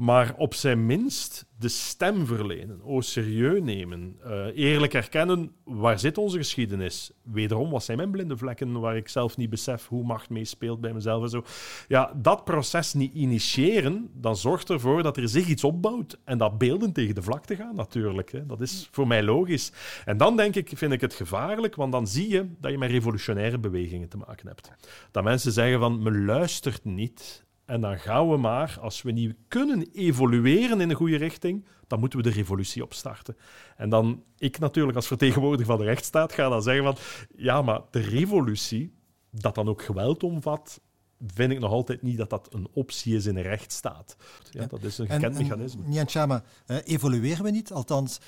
Maar 0.00 0.34
op 0.36 0.54
zijn 0.54 0.86
minst 0.86 1.46
de 1.58 1.68
stem 1.68 2.26
verlenen, 2.26 2.80
au 2.86 3.02
serieus 3.02 3.60
nemen, 3.62 4.16
uh, 4.26 4.46
eerlijk 4.54 4.94
erkennen 4.94 5.52
waar 5.64 5.98
zit 5.98 6.18
onze 6.18 6.36
geschiedenis. 6.36 7.10
Wederom, 7.22 7.70
wat 7.70 7.84
zijn 7.84 7.96
mijn 7.96 8.10
blinde 8.10 8.36
vlekken 8.36 8.80
waar 8.80 8.96
ik 8.96 9.08
zelf 9.08 9.36
niet 9.36 9.50
besef 9.50 9.86
hoe 9.86 10.04
macht 10.04 10.30
meespeelt 10.30 10.80
bij 10.80 10.92
mezelf 10.92 11.22
en 11.22 11.28
zo. 11.28 11.44
Ja, 11.88 12.12
dat 12.16 12.44
proces 12.44 12.94
niet 12.94 13.14
initiëren, 13.14 14.10
dan 14.14 14.36
zorgt 14.36 14.70
ervoor 14.70 15.02
dat 15.02 15.16
er 15.16 15.28
zich 15.28 15.46
iets 15.46 15.64
opbouwt 15.64 16.18
en 16.24 16.38
dat 16.38 16.58
beelden 16.58 16.92
tegen 16.92 17.14
de 17.14 17.22
vlakte 17.22 17.56
gaan 17.56 17.74
natuurlijk. 17.74 18.32
Hè. 18.32 18.46
Dat 18.46 18.60
is 18.60 18.88
voor 18.90 19.06
mij 19.06 19.22
logisch. 19.22 19.72
En 20.04 20.16
dan 20.16 20.36
denk 20.36 20.54
ik, 20.54 20.70
vind 20.74 20.92
ik 20.92 21.00
het 21.00 21.14
gevaarlijk, 21.14 21.74
want 21.74 21.92
dan 21.92 22.06
zie 22.06 22.28
je 22.28 22.46
dat 22.60 22.70
je 22.70 22.78
met 22.78 22.90
revolutionaire 22.90 23.58
bewegingen 23.58 24.08
te 24.08 24.16
maken 24.16 24.46
hebt. 24.46 24.70
Dat 25.10 25.24
mensen 25.24 25.52
zeggen 25.52 25.78
van, 25.78 26.02
me 26.02 26.12
luistert 26.12 26.84
niet 26.84 27.48
en 27.70 27.80
dan 27.80 27.98
gaan 27.98 28.30
we 28.30 28.36
maar, 28.36 28.78
als 28.80 29.02
we 29.02 29.10
niet 29.10 29.34
kunnen 29.48 29.88
evolueren 29.92 30.80
in 30.80 30.90
een 30.90 30.96
goede 30.96 31.16
richting, 31.16 31.66
dan 31.86 32.00
moeten 32.00 32.18
we 32.18 32.24
de 32.24 32.34
revolutie 32.34 32.82
opstarten. 32.82 33.36
En 33.76 33.88
dan, 33.88 34.22
ik 34.38 34.58
natuurlijk 34.58 34.96
als 34.96 35.06
vertegenwoordiger 35.06 35.66
van 35.66 35.78
de 35.78 35.84
rechtsstaat, 35.84 36.32
ga 36.32 36.48
dan 36.48 36.62
zeggen 36.62 36.84
van, 36.84 36.96
ja, 37.36 37.62
maar 37.62 37.80
de 37.90 38.00
revolutie, 38.00 38.94
dat 39.30 39.54
dan 39.54 39.68
ook 39.68 39.82
geweld 39.82 40.22
omvat, 40.22 40.80
vind 41.26 41.52
ik 41.52 41.58
nog 41.58 41.70
altijd 41.70 42.02
niet 42.02 42.18
dat 42.18 42.30
dat 42.30 42.54
een 42.54 42.68
optie 42.72 43.16
is 43.16 43.26
in 43.26 43.36
een 43.36 43.42
rechtsstaat. 43.42 44.16
Ja, 44.50 44.66
Dat 44.66 44.82
is 44.82 44.98
een 44.98 45.08
gekend 45.08 45.36
en, 45.36 45.42
mechanisme. 45.42 45.82
Nyan 45.86 46.08
Chama, 46.08 46.42
uh, 46.66 46.76
evolueren 46.84 47.44
we 47.44 47.50
niet? 47.50 47.72
Althans, 47.72 48.20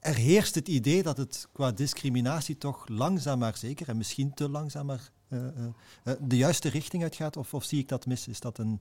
er 0.00 0.14
heerst 0.14 0.54
het 0.54 0.68
idee 0.68 1.02
dat 1.02 1.16
het 1.16 1.48
qua 1.52 1.72
discriminatie 1.72 2.58
toch 2.58 2.88
langzaam 2.88 3.38
maar 3.38 3.56
zeker, 3.56 3.88
en 3.88 3.96
misschien 3.96 4.34
te 4.34 4.48
langzaam 4.48 4.86
maar 4.86 5.10
de 6.20 6.36
juiste 6.36 6.68
richting 6.68 7.02
uitgaat? 7.02 7.36
Of, 7.36 7.54
of 7.54 7.64
zie 7.64 7.78
ik 7.78 7.88
dat 7.88 8.06
mis? 8.06 8.28
Is 8.28 8.40
dat 8.40 8.58
een... 8.58 8.80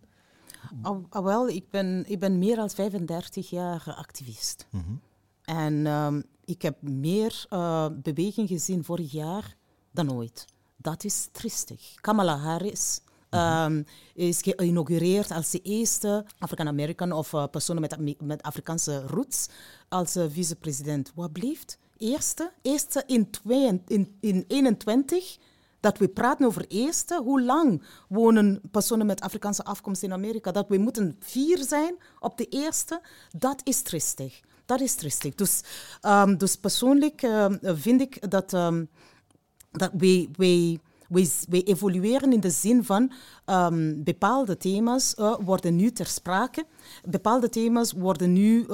Oh, 0.84 1.06
oh, 1.10 1.24
wel, 1.24 1.50
ik 1.50 1.70
ben, 1.70 2.04
ik 2.08 2.20
ben 2.20 2.40
meer 2.40 2.56
dan 2.56 2.70
35 2.70 3.50
jaar 3.50 3.94
activist. 3.98 4.68
Mm 4.72 4.84
-hmm. 4.86 5.02
En 5.44 5.86
um, 5.86 6.24
ik 6.46 6.62
heb 6.62 6.82
meer 6.82 7.46
uh, 7.50 7.88
beweging 7.94 8.48
gezien 8.48 8.84
vorig 8.84 9.12
jaar 9.12 9.56
dan 9.92 10.12
ooit. 10.12 10.46
Dat 10.76 11.04
is 11.04 11.30
tristig. 11.32 11.96
Kamala 11.96 12.38
Harris 12.38 13.02
um, 13.30 13.86
is 14.14 14.42
geïnaugureerd 14.42 15.32
als 15.32 15.52
de 15.52 15.62
eerste 15.62 16.26
African-American 16.40 17.12
of 17.12 17.34
uh, 17.34 17.46
persoon 17.52 17.80
met, 17.80 18.22
met 18.22 18.42
Afrikaanse 18.42 19.06
roots 19.08 19.48
als 19.90 20.16
uh, 20.16 20.26
vicepresident. 20.30 21.12
Wat 21.16 21.32
blijft? 21.32 21.78
Eerste, 21.98 22.52
eerste 22.62 23.04
in, 23.06 23.30
twee, 23.30 23.82
in, 23.88 24.18
in 24.20 24.46
21 24.48 25.38
dat 25.80 25.98
we 25.98 26.08
praten 26.08 26.46
over 26.46 26.66
eerste, 26.68 27.22
hoe 27.24 27.42
lang 27.42 27.84
wonen 28.10 28.62
personen 28.72 29.06
met 29.06 29.22
Afrikaanse 29.22 29.64
afkomst 29.64 30.04
in 30.04 30.14
Amerika, 30.14 30.52
dat 30.52 30.68
we 30.68 30.78
moeten 30.78 31.16
vier 31.20 31.58
zijn 31.64 31.96
op 32.20 32.38
de 32.38 32.46
eerste, 32.46 33.02
dat 33.38 33.62
is 33.64 33.82
tristig. 33.82 34.40
Dat 34.66 34.82
is 34.82 34.96
tristig. 34.96 35.36
Dus, 35.36 35.64
um, 36.02 36.38
dus 36.38 36.56
persoonlijk 36.56 37.22
uh, 37.22 37.46
vind 37.62 38.02
ik 38.02 38.32
dat, 38.32 38.54
um, 38.54 38.90
dat 39.72 39.92
wij, 39.98 40.30
wij, 40.36 40.80
wij, 41.08 41.64
evolueren 41.64 42.34
in 42.34 42.40
de 42.40 42.50
zin 42.50 42.84
van 42.84 43.12
bepaalde 44.04 44.58
thema's 44.58 45.16
uh, 45.20 45.36
worden 45.40 45.76
nu 45.76 45.92
ter 45.92 46.06
sprake. 46.06 46.66
Bepaalde 47.06 47.50
thema's 47.50 47.92
worden 47.92 48.34
nu, 48.34 48.66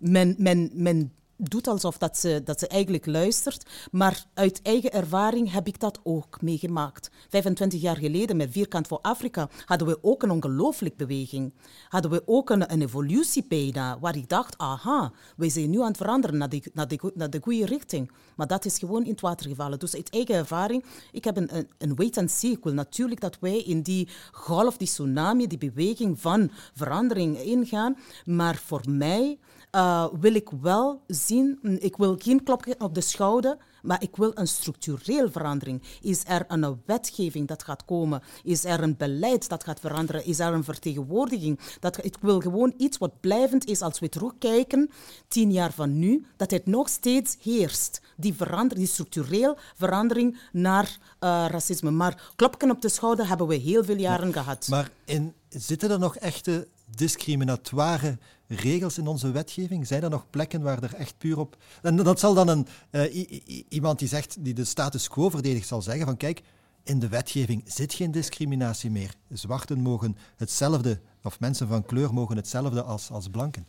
men, 0.00 0.34
men, 0.38 0.70
men 0.72 1.12
doet 1.50 1.66
alsof 1.66 1.98
dat 1.98 2.18
ze, 2.18 2.40
dat 2.44 2.58
ze 2.58 2.66
eigenlijk 2.66 3.06
luistert. 3.06 3.70
Maar 3.90 4.24
uit 4.34 4.62
eigen 4.62 4.92
ervaring 4.92 5.52
heb 5.52 5.66
ik 5.66 5.80
dat 5.80 6.00
ook 6.02 6.40
meegemaakt. 6.40 7.10
25 7.28 7.80
jaar 7.80 7.96
geleden 7.96 8.36
met 8.36 8.50
Vierkant 8.50 8.86
voor 8.86 8.98
Afrika 9.02 9.48
hadden 9.64 9.88
we 9.88 9.98
ook 10.02 10.22
een 10.22 10.30
ongelooflijk 10.30 10.96
beweging. 10.96 11.52
Hadden 11.88 12.10
we 12.10 12.22
ook 12.26 12.50
een, 12.50 12.72
een 12.72 12.82
evolutie 12.82 13.44
bijna, 13.48 13.98
waar 13.98 14.16
ik 14.16 14.28
dacht, 14.28 14.58
aha, 14.58 15.12
wij 15.36 15.48
zijn 15.48 15.70
nu 15.70 15.80
aan 15.80 15.86
het 15.86 15.96
veranderen 15.96 16.38
naar 16.38 16.50
naar 16.72 16.88
de, 16.88 17.12
naar 17.14 17.30
de 17.30 17.40
goede 17.42 17.66
richting. 17.66 18.10
Maar 18.36 18.46
dat 18.46 18.64
is 18.64 18.78
gewoon 18.78 19.04
in 19.04 19.10
het 19.10 19.20
water 19.20 19.48
gevallen. 19.48 19.78
Dus 19.78 19.94
uit 19.94 20.10
eigen 20.10 20.34
ervaring, 20.34 20.84
ik 21.12 21.24
heb 21.24 21.36
een, 21.36 21.56
een, 21.56 21.68
een 21.78 21.96
wait 21.96 22.16
and 22.16 22.30
see. 22.30 22.50
Ik 22.50 22.64
wil 22.64 22.72
natuurlijk 22.72 23.20
dat 23.20 23.38
wij 23.40 23.58
in 23.58 23.82
die 23.82 24.08
golf, 24.32 24.76
die 24.76 24.88
tsunami, 24.88 25.46
die 25.46 25.58
beweging 25.58 26.20
van 26.20 26.50
verandering 26.74 27.38
ingaan. 27.38 27.96
Maar 28.24 28.56
voor 28.56 28.82
mij 28.88 29.38
uh, 29.76 30.06
wil 30.20 30.34
ik 30.34 30.48
wel 30.60 31.02
zien, 31.06 31.58
mm, 31.62 31.76
ik 31.80 31.96
wil 31.96 32.16
geen 32.18 32.42
klopje 32.42 32.74
op 32.78 32.94
de 32.94 33.00
schouder, 33.00 33.56
maar 33.82 34.02
ik 34.02 34.16
wil 34.16 34.30
een 34.34 34.46
structureel 34.46 35.30
verandering. 35.30 35.82
Is 36.00 36.22
er 36.26 36.44
een 36.48 36.82
wetgeving 36.86 37.48
dat 37.48 37.62
gaat 37.62 37.84
komen? 37.84 38.22
Is 38.44 38.64
er 38.64 38.82
een 38.82 38.96
beleid 38.96 39.48
dat 39.48 39.64
gaat 39.64 39.80
veranderen? 39.80 40.24
Is 40.24 40.38
er 40.38 40.52
een 40.52 40.64
vertegenwoordiging? 40.64 41.58
Dat, 41.80 42.04
ik 42.04 42.16
wil 42.20 42.40
gewoon 42.40 42.74
iets 42.76 42.98
wat 42.98 43.20
blijvend 43.20 43.66
is 43.66 43.80
als 43.80 43.98
we 43.98 44.08
terugkijken, 44.08 44.90
tien 45.28 45.52
jaar 45.52 45.72
van 45.72 45.98
nu, 45.98 46.26
dat 46.36 46.50
het 46.50 46.66
nog 46.66 46.88
steeds 46.88 47.36
heerst. 47.40 48.00
Die, 48.16 48.34
verander, 48.34 48.76
die 48.76 48.86
structureel 48.86 49.56
verandering 49.76 50.40
naar 50.52 50.98
uh, 51.20 51.44
racisme. 51.48 51.90
Maar 51.90 52.32
klopken 52.36 52.70
op 52.70 52.82
de 52.82 52.88
schouder 52.88 53.28
hebben 53.28 53.46
we 53.46 53.54
heel 53.54 53.84
veel 53.84 53.96
jaren 53.96 54.32
gehad. 54.32 54.66
Maar 54.68 54.90
in, 55.04 55.34
zitten 55.48 55.90
er 55.90 55.98
nog 55.98 56.16
echte 56.16 56.68
discriminatoire 56.94 58.18
regels 58.46 58.98
in 58.98 59.06
onze 59.06 59.30
wetgeving? 59.30 59.86
Zijn 59.86 60.02
er 60.02 60.10
nog 60.10 60.30
plekken 60.30 60.62
waar 60.62 60.82
er 60.82 60.94
echt 60.94 61.18
puur 61.18 61.38
op... 61.38 61.56
En 61.82 61.96
dat 61.96 62.20
zal 62.20 62.34
dan 62.34 62.48
een, 62.48 62.66
uh, 62.90 63.64
iemand 63.68 63.98
die, 63.98 64.08
zegt, 64.08 64.44
die 64.44 64.54
de 64.54 64.64
status 64.64 65.08
quo 65.08 65.30
verdedigt, 65.30 65.68
zal 65.68 65.82
zeggen 65.82 66.06
van 66.06 66.16
kijk, 66.16 66.42
in 66.84 66.98
de 66.98 67.08
wetgeving 67.08 67.62
zit 67.66 67.94
geen 67.94 68.10
discriminatie 68.10 68.90
meer. 68.90 69.14
Zwarten 69.28 69.80
mogen 69.80 70.16
hetzelfde, 70.36 71.00
of 71.22 71.40
mensen 71.40 71.68
van 71.68 71.84
kleur 71.84 72.14
mogen 72.14 72.36
hetzelfde 72.36 72.82
als, 72.82 73.10
als 73.10 73.28
blanken. 73.28 73.66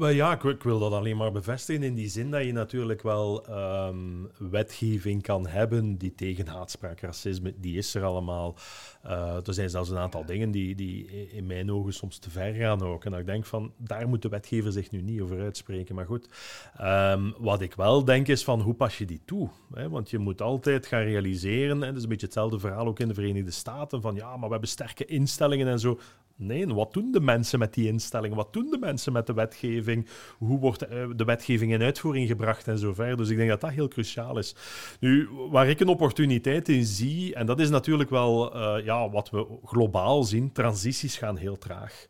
Ja, 0.00 0.40
ik, 0.42 0.62
wil 0.62 0.78
dat 0.78 0.92
alleen 0.92 1.16
maar 1.16 1.32
bevestigen 1.32 1.82
in 1.82 1.94
die 1.94 2.08
zin 2.08 2.30
dat 2.30 2.44
je 2.44 2.52
natuurlijk 2.52 3.02
wel 3.02 3.50
um, 3.88 4.30
wetgeving 4.38 5.22
kan 5.22 5.46
hebben 5.46 5.96
die 5.96 6.14
tegen 6.14 6.46
haatspraak, 6.46 7.00
racisme, 7.00 7.54
die 7.56 7.76
is 7.76 7.94
er 7.94 8.04
allemaal. 8.04 8.56
Uh, 9.06 9.46
er 9.46 9.54
zijn 9.54 9.70
zelfs 9.70 9.90
een 9.90 9.98
aantal 9.98 10.24
dingen 10.24 10.50
die, 10.50 10.74
die 10.74 11.06
in 11.30 11.46
mijn 11.46 11.72
ogen 11.72 11.92
soms 11.92 12.18
te 12.18 12.30
ver 12.30 12.54
gaan 12.54 12.82
ook. 12.82 13.04
En 13.04 13.10
dat 13.10 13.20
ik 13.20 13.26
denk 13.26 13.44
van, 13.44 13.72
daar 13.76 14.08
moet 14.08 14.22
de 14.22 14.28
wetgever 14.28 14.72
zich 14.72 14.90
nu 14.90 15.02
niet 15.02 15.20
over 15.20 15.40
uitspreken. 15.40 15.94
Maar 15.94 16.06
goed, 16.06 16.28
um, 16.80 17.34
wat 17.38 17.60
ik 17.60 17.74
wel 17.74 18.04
denk 18.04 18.28
is 18.28 18.44
van, 18.44 18.60
hoe 18.60 18.74
pas 18.74 18.98
je 18.98 19.04
die 19.04 19.20
toe? 19.24 19.48
Hè? 19.74 19.88
Want 19.88 20.10
je 20.10 20.18
moet 20.18 20.42
altijd 20.42 20.86
gaan 20.86 21.02
realiseren, 21.02 21.82
en 21.82 21.88
dat 21.88 21.96
is 21.96 22.02
een 22.02 22.08
beetje 22.08 22.26
hetzelfde 22.26 22.58
verhaal 22.58 22.86
ook 22.86 23.00
in 23.00 23.08
de 23.08 23.14
Verenigde 23.14 23.50
Staten, 23.50 24.00
van 24.00 24.14
ja, 24.14 24.30
maar 24.30 24.46
we 24.46 24.52
hebben 24.52 24.68
sterke 24.68 25.04
instellingen 25.04 25.68
en 25.68 25.78
zo. 25.78 25.98
Nee, 26.36 26.66
wat 26.66 26.92
doen 26.92 27.12
de 27.12 27.20
mensen 27.20 27.58
met 27.58 27.74
die 27.74 27.88
instellingen? 27.88 28.36
Wat 28.36 28.52
doen 28.52 28.70
de 28.70 28.78
mensen 28.78 29.12
met 29.12 29.26
de 29.26 29.32
wetgeving? 29.32 30.08
Hoe 30.38 30.58
wordt 30.58 30.82
eh, 30.82 31.04
de 31.16 31.24
wetgeving 31.24 31.72
in 31.72 31.82
uitvoering 31.82 32.28
gebracht 32.28 32.68
en 32.68 32.78
zo 32.78 32.94
verder? 32.94 33.16
Dus 33.16 33.28
ik 33.28 33.36
denk 33.36 33.48
dat 33.48 33.60
dat 33.60 33.70
heel 33.70 33.88
cruciaal 33.88 34.38
is. 34.38 34.54
Nu, 35.00 35.28
waar 35.50 35.68
ik 35.68 35.80
een 35.80 35.88
opportuniteit 35.88 36.68
in 36.68 36.84
zie, 36.84 37.34
en 37.34 37.46
dat 37.46 37.60
is 37.60 37.70
natuurlijk 37.70 38.10
wel 38.10 38.56
uh, 38.56 38.84
ja, 38.84 39.10
wat 39.10 39.30
we 39.30 39.46
globaal 39.64 40.22
zien, 40.24 40.52
transities 40.52 41.16
gaan 41.16 41.36
heel 41.36 41.58
traag. 41.58 42.06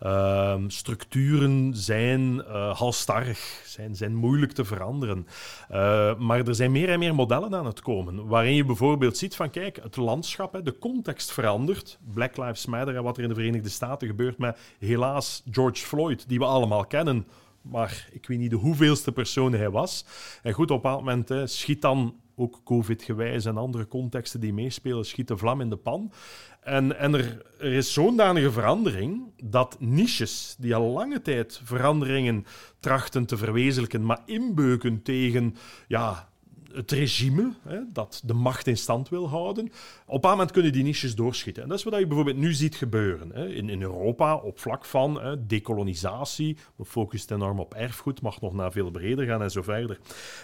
Ehm, 0.00 0.68
structuren 0.68 1.70
zijn 1.74 2.34
uh, 2.34 2.76
halstarrig, 2.76 3.62
zijn, 3.64 3.96
zijn 3.96 4.14
moeilijk 4.14 4.52
te 4.52 4.64
veranderen. 4.64 5.26
Uh, 5.70 6.16
maar 6.18 6.46
er 6.46 6.54
zijn 6.54 6.72
meer 6.72 6.88
en 6.88 6.98
meer 6.98 7.14
modellen 7.14 7.54
aan 7.54 7.66
het 7.66 7.80
komen, 7.80 8.26
waarin 8.26 8.54
je 8.54 8.64
bijvoorbeeld 8.64 9.16
ziet 9.16 9.36
van, 9.36 9.50
kijk, 9.50 9.78
het 9.82 9.96
landschap, 9.96 10.60
de 10.64 10.78
context 10.78 11.32
verandert. 11.32 11.98
Black 12.14 12.36
Lives 12.36 12.66
Matter 12.66 12.96
en 12.96 13.02
wat 13.02 13.16
er 13.16 13.22
in 13.22 13.28
de 13.28 13.34
Verenigde 13.34 13.68
Staten 13.68 14.08
gebeurt 14.08 14.38
met, 14.38 14.58
helaas, 14.78 15.42
George 15.50 15.86
Floyd, 15.86 16.28
die 16.28 16.38
we 16.38 16.44
allemaal 16.44 16.86
kennen, 16.86 17.26
maar 17.62 18.08
ik 18.12 18.26
weet 18.26 18.38
niet 18.38 18.50
de 18.50 18.56
hoeveelste 18.56 19.12
persoon 19.12 19.52
hij 19.52 19.70
was. 19.70 20.04
En 20.42 20.52
goed, 20.52 20.70
op 20.70 20.76
een 20.76 20.82
bepaald 20.82 21.04
moment 21.04 21.50
schiet 21.50 21.82
dan 21.82 22.14
ook 22.40 22.60
COVID-gewijs 22.64 23.44
en 23.44 23.56
andere 23.56 23.86
contexten 23.86 24.40
die 24.40 24.52
meespelen, 24.52 25.04
schiet 25.04 25.28
de 25.28 25.36
vlam 25.36 25.60
in 25.60 25.70
de 25.70 25.76
pan. 25.76 26.12
En, 26.60 26.98
en 26.98 27.14
er, 27.14 27.42
er 27.58 27.72
is 27.72 27.92
zo'n 27.92 28.16
danige 28.16 28.50
verandering 28.50 29.32
dat 29.44 29.76
niches 29.80 30.56
die 30.58 30.74
al 30.74 30.92
lange 30.92 31.22
tijd 31.22 31.60
veranderingen 31.64 32.44
trachten 32.80 33.26
te 33.26 33.36
verwezenlijken, 33.36 34.04
maar 34.04 34.22
inbeuken 34.24 35.02
tegen 35.02 35.54
ja, 35.88 36.29
het 36.72 36.90
regime 36.90 37.52
hè, 37.62 37.78
dat 37.92 38.22
de 38.24 38.34
macht 38.34 38.66
in 38.66 38.76
stand 38.76 39.08
wil 39.08 39.28
houden. 39.28 39.72
Op 40.06 40.24
een 40.24 40.30
moment 40.30 40.50
kunnen 40.50 40.72
die 40.72 40.82
niches 40.82 41.14
doorschieten. 41.14 41.62
En 41.62 41.68
dat 41.68 41.78
is 41.78 41.84
wat 41.84 41.98
je 41.98 42.06
bijvoorbeeld 42.06 42.36
nu 42.36 42.52
ziet 42.52 42.74
gebeuren. 42.74 43.30
Hè. 43.34 43.48
In, 43.48 43.68
in 43.68 43.82
Europa, 43.82 44.36
op 44.36 44.58
vlak 44.58 44.84
van 44.84 45.20
hè, 45.20 45.46
decolonisatie. 45.46 46.56
We 46.76 46.84
focussen 46.84 47.36
enorm 47.36 47.60
op 47.60 47.74
erfgoed, 47.74 48.22
mag 48.22 48.40
nog 48.40 48.52
naar 48.52 48.72
veel 48.72 48.90
breder 48.90 49.26
gaan 49.26 49.42
en 49.42 49.50
zo 49.50 49.62
verder. 49.62 49.98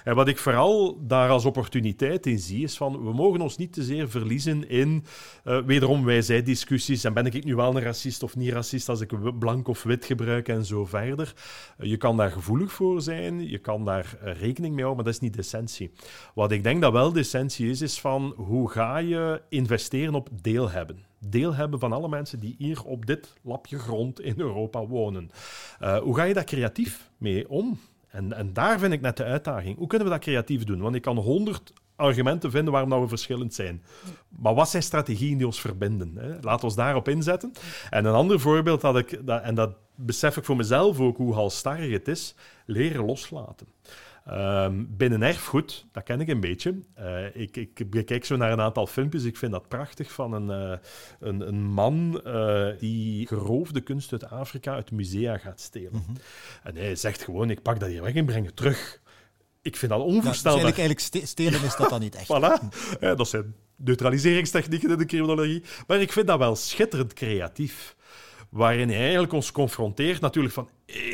En 0.05 0.15
wat 0.15 0.29
ik 0.29 0.39
vooral 0.39 0.99
daar 1.07 1.31
als 1.31 1.45
opportuniteit 1.45 2.27
in 2.27 2.39
zie, 2.39 2.63
is 2.63 2.77
van 2.77 3.05
we 3.05 3.13
mogen 3.13 3.41
ons 3.41 3.57
niet 3.57 3.73
te 3.73 3.83
zeer 3.83 4.09
verliezen 4.09 4.69
in 4.69 5.05
uh, 5.45 5.63
wederom 5.63 6.05
wij-zij-discussies. 6.05 7.05
En 7.05 7.13
ben 7.13 7.27
ik 7.27 7.45
nu 7.45 7.55
wel 7.55 7.77
een 7.77 7.83
racist 7.83 8.23
of 8.23 8.37
niet 8.37 8.53
racist 8.53 8.89
als 8.89 9.01
ik 9.01 9.39
blank 9.39 9.69
of 9.69 9.83
wit 9.83 10.05
gebruik 10.05 10.49
en 10.49 10.65
zo 10.65 10.85
verder. 10.85 11.35
Uh, 11.79 11.89
je 11.89 11.97
kan 11.97 12.17
daar 12.17 12.31
gevoelig 12.31 12.73
voor 12.73 13.03
zijn, 13.03 13.49
je 13.49 13.59
kan 13.59 13.85
daar 13.85 14.19
uh, 14.25 14.33
rekening 14.41 14.75
mee 14.75 14.85
houden, 14.85 14.95
maar 14.95 15.05
dat 15.05 15.15
is 15.15 15.21
niet 15.21 15.33
de 15.33 15.39
essentie. 15.39 15.91
Wat 16.35 16.53
ik 16.53 16.63
denk 16.63 16.83
dat 16.83 16.93
wel 16.93 17.13
de 17.13 17.21
essentie 17.21 17.71
is, 17.71 17.81
is 17.81 18.01
van 18.01 18.35
hoe 18.37 18.71
ga 18.71 18.99
je 18.99 19.43
investeren 19.49 20.15
op 20.15 20.29
deel 20.43 20.71
hebben. 20.71 21.05
Deel 21.19 21.55
hebben 21.55 21.79
van 21.79 21.93
alle 21.93 22.09
mensen 22.09 22.41
die 22.41 22.55
hier 22.59 22.85
op 22.85 23.07
dit 23.07 23.35
lapje 23.43 23.79
grond 23.79 24.21
in 24.21 24.35
Europa 24.37 24.87
wonen. 24.87 25.31
Uh, 25.83 25.99
hoe 25.99 26.17
ga 26.17 26.23
je 26.23 26.35
daar 26.35 26.45
creatief 26.45 27.11
mee 27.19 27.49
om? 27.49 27.79
En, 28.09 28.33
en 28.33 28.53
daar 28.53 28.79
vind 28.79 28.93
ik 28.93 29.01
net 29.01 29.17
de 29.17 29.25
uitdaging. 29.25 29.77
Hoe 29.79 29.87
kunnen 29.87 30.07
we 30.07 30.13
dat 30.13 30.23
creatief 30.23 30.65
doen? 30.65 30.81
Want 30.81 30.95
ik 30.95 31.03
kan 31.03 31.17
honderd 31.17 31.73
argumenten 31.97 32.51
vinden 32.51 32.73
waarom 32.73 33.01
we 33.01 33.09
verschillend 33.09 33.55
zijn. 33.55 33.83
Maar 34.29 34.55
wat 34.55 34.69
zijn 34.69 34.83
strategieën 34.83 35.37
die 35.37 35.47
ons 35.47 35.61
verbinden? 35.61 36.17
Hè? 36.17 36.41
Laat 36.41 36.65
ons 36.65 36.75
daarop 36.75 37.09
inzetten. 37.09 37.53
En 37.91 38.05
een 38.05 38.15
ander 38.15 38.41
voorbeeld 38.41 38.81
dat 38.81 38.97
ik, 38.97 39.27
dat, 39.27 39.43
en 39.43 39.55
dat 39.55 39.71
besef 39.95 40.37
ik 40.37 40.45
voor 40.45 40.57
mezelf 40.57 41.01
ook, 41.01 41.17
hoe 41.17 41.35
halstarrig 41.35 41.93
het 41.93 42.09
is, 42.09 42.35
leren 42.67 43.05
loslaten. 43.05 43.67
Um, 44.33 44.87
binnen 44.97 45.23
erfgoed, 45.23 45.87
dat 45.93 46.03
ken 46.03 46.21
ik 46.21 46.29
een 46.29 46.41
beetje. 46.41 46.75
Uh, 46.99 47.37
ik, 47.37 47.57
ik 47.57 47.91
bekijk 47.91 48.25
zo 48.25 48.37
naar 48.37 48.53
een 48.53 48.61
aantal 48.61 48.87
filmpjes. 48.87 49.25
Ik 49.25 49.37
vind 49.37 49.53
dat 49.53 49.69
prachtig 49.69 50.13
van 50.13 50.33
een, 50.33 50.71
uh, 50.71 50.79
een, 51.21 51.49
een, 51.49 51.63
man 51.63 52.21
uh, 52.27 52.69
die 52.79 53.27
geroofde 53.27 53.81
kunst 53.81 54.13
uit 54.13 54.31
Afrika 54.31 54.75
uit 54.75 54.91
musea 54.91 55.39
gaat 55.39 55.61
stelen. 55.61 55.93
Mm 55.93 56.03
-hmm. 56.07 56.17
En 56.63 56.77
hij 56.77 56.97
zegt 56.97 57.23
gewoon: 57.23 57.51
Ik 57.51 57.63
pak 57.63 57.81
dat 57.81 57.89
hier 57.89 58.03
weg 58.03 58.15
en 58.15 58.25
breng 58.25 58.47
het 58.47 58.57
terug. 58.57 59.01
Ik 59.63 59.77
vind 59.77 59.91
dat 59.91 60.01
onvoorstelbaar. 60.01 60.61
Ja, 60.61 60.67
dus 60.69 60.79
eigenlijk 60.79 61.27
stelen 61.27 61.63
is 61.63 61.77
dat 61.77 61.91
dan 61.91 62.01
niet 62.01 62.15
echt. 62.15 62.29
voilà. 62.35 62.77
Ja, 63.01 63.15
dat 63.15 63.29
zijn 63.29 63.55
neutraliseringstechnieken 63.77 64.91
in 64.91 64.99
de 64.99 65.05
criminologie. 65.05 65.63
Maar 65.87 66.01
ik 66.01 66.13
vind 66.13 66.27
dat 66.27 66.39
wel 66.39 66.57
schitterend 66.57 67.13
creatief 67.13 67.97
waarin 68.51 68.89
hij 68.89 69.01
eigenlijk 69.01 69.33
ons 69.33 69.53
confronteert 69.53 70.21
natuurlijk 70.21 70.55
van 70.55 70.69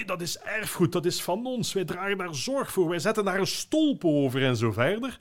dat 0.06 0.20
is 0.20 0.38
erfgoed, 0.38 0.92
dat 0.92 1.04
is 1.04 1.22
van 1.22 1.46
ons, 1.46 1.72
wij 1.72 1.84
dragen 1.84 2.18
daar 2.18 2.34
zorg 2.34 2.72
voor, 2.72 2.88
wij 2.88 2.98
zetten 2.98 3.24
daar 3.24 3.38
een 3.38 3.46
stolp 3.46 4.04
over 4.04 4.44
en 4.44 4.56
zo 4.56 4.72
verder. 4.72 5.18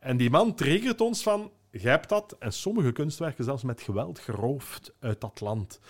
En 0.00 0.16
die 0.16 0.30
man 0.30 0.54
triggert 0.54 1.00
ons 1.00 1.22
van, 1.22 1.50
jij 1.72 1.90
hebt 1.90 2.08
dat, 2.08 2.36
en 2.38 2.52
sommige 2.52 2.92
kunstwerken 2.92 3.44
zelfs 3.44 3.62
met 3.62 3.80
geweld 3.80 4.18
geroofd 4.18 4.92
uit 5.00 5.20
dat 5.20 5.40
land. 5.40 5.80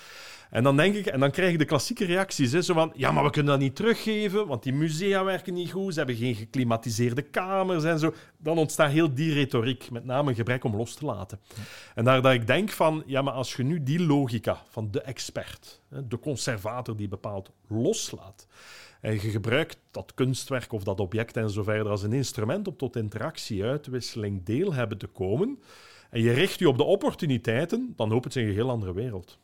En 0.51 0.63
dan 0.63 0.77
denk 0.77 0.95
ik, 0.95 1.07
en 1.07 1.21
dan 1.21 1.31
krijg 1.31 1.53
je 1.53 1.59
de 1.59 1.65
klassieke 1.65 2.05
reacties, 2.05 2.53
hè, 2.53 2.63
zo 2.63 2.75
van, 2.75 2.93
ja, 2.97 3.13
maar 3.13 3.25
we 3.25 3.31
kunnen 3.31 3.53
dat 3.53 3.61
niet 3.61 3.77
teruggeven, 3.77 4.47
want 4.47 4.63
die 4.63 4.73
musea 4.73 5.25
werken 5.25 5.55
niet 5.55 5.71
goed, 5.71 5.93
ze 5.93 5.99
hebben 5.99 6.17
geen 6.17 6.35
geklimatiseerde 6.35 7.23
kamers 7.23 7.85
en 7.85 7.99
zo. 7.99 8.15
Dan 8.39 8.59
ontstaat 8.59 8.91
heel 8.91 9.15
die 9.15 9.33
retoriek, 9.33 9.91
met 9.91 10.05
name 10.05 10.31
een 10.31 10.37
gebrek 10.37 10.65
om 10.65 10.77
los 10.77 10.95
te 10.95 11.05
laten. 11.05 11.41
En 11.95 12.05
daar 12.05 12.23
dat 12.23 12.33
ik 12.33 12.47
denk 12.47 12.71
van, 12.71 13.03
ja, 13.07 13.23
maar 13.23 13.33
als 13.33 13.55
je 13.55 13.63
nu 13.63 13.83
die 13.83 14.01
logica 14.01 14.63
van 14.71 14.91
de 14.91 15.01
expert, 15.01 15.81
de 15.89 16.19
conservator 16.19 16.97
die 16.97 17.09
bepaalt, 17.09 17.51
loslaat, 17.69 18.47
en 19.03 19.13
je 19.13 19.19
gebruikt 19.19 19.79
dat 19.91 20.15
kunstwerk 20.15 20.73
of 20.73 20.85
dat 20.85 21.01
object 21.01 21.37
en 21.37 21.51
verder 21.51 21.89
als 21.89 22.03
een 22.03 22.13
instrument 22.13 22.69
om 22.69 22.77
tot 22.77 22.97
interactie, 22.97 23.65
uitwisseling, 23.65 24.45
deel 24.45 24.75
hebben 24.75 24.99
te 24.99 25.07
komen, 25.07 25.59
en 26.11 26.21
je 26.21 26.33
richt 26.33 26.59
je 26.59 26.69
op 26.69 26.77
de 26.77 26.85
opportuniteiten, 26.85 27.93
dan 27.97 28.13
opent 28.13 28.33
zich 28.33 28.47
een 28.47 28.55
heel 28.55 28.71
andere 28.71 28.93
wereld. 28.93 29.39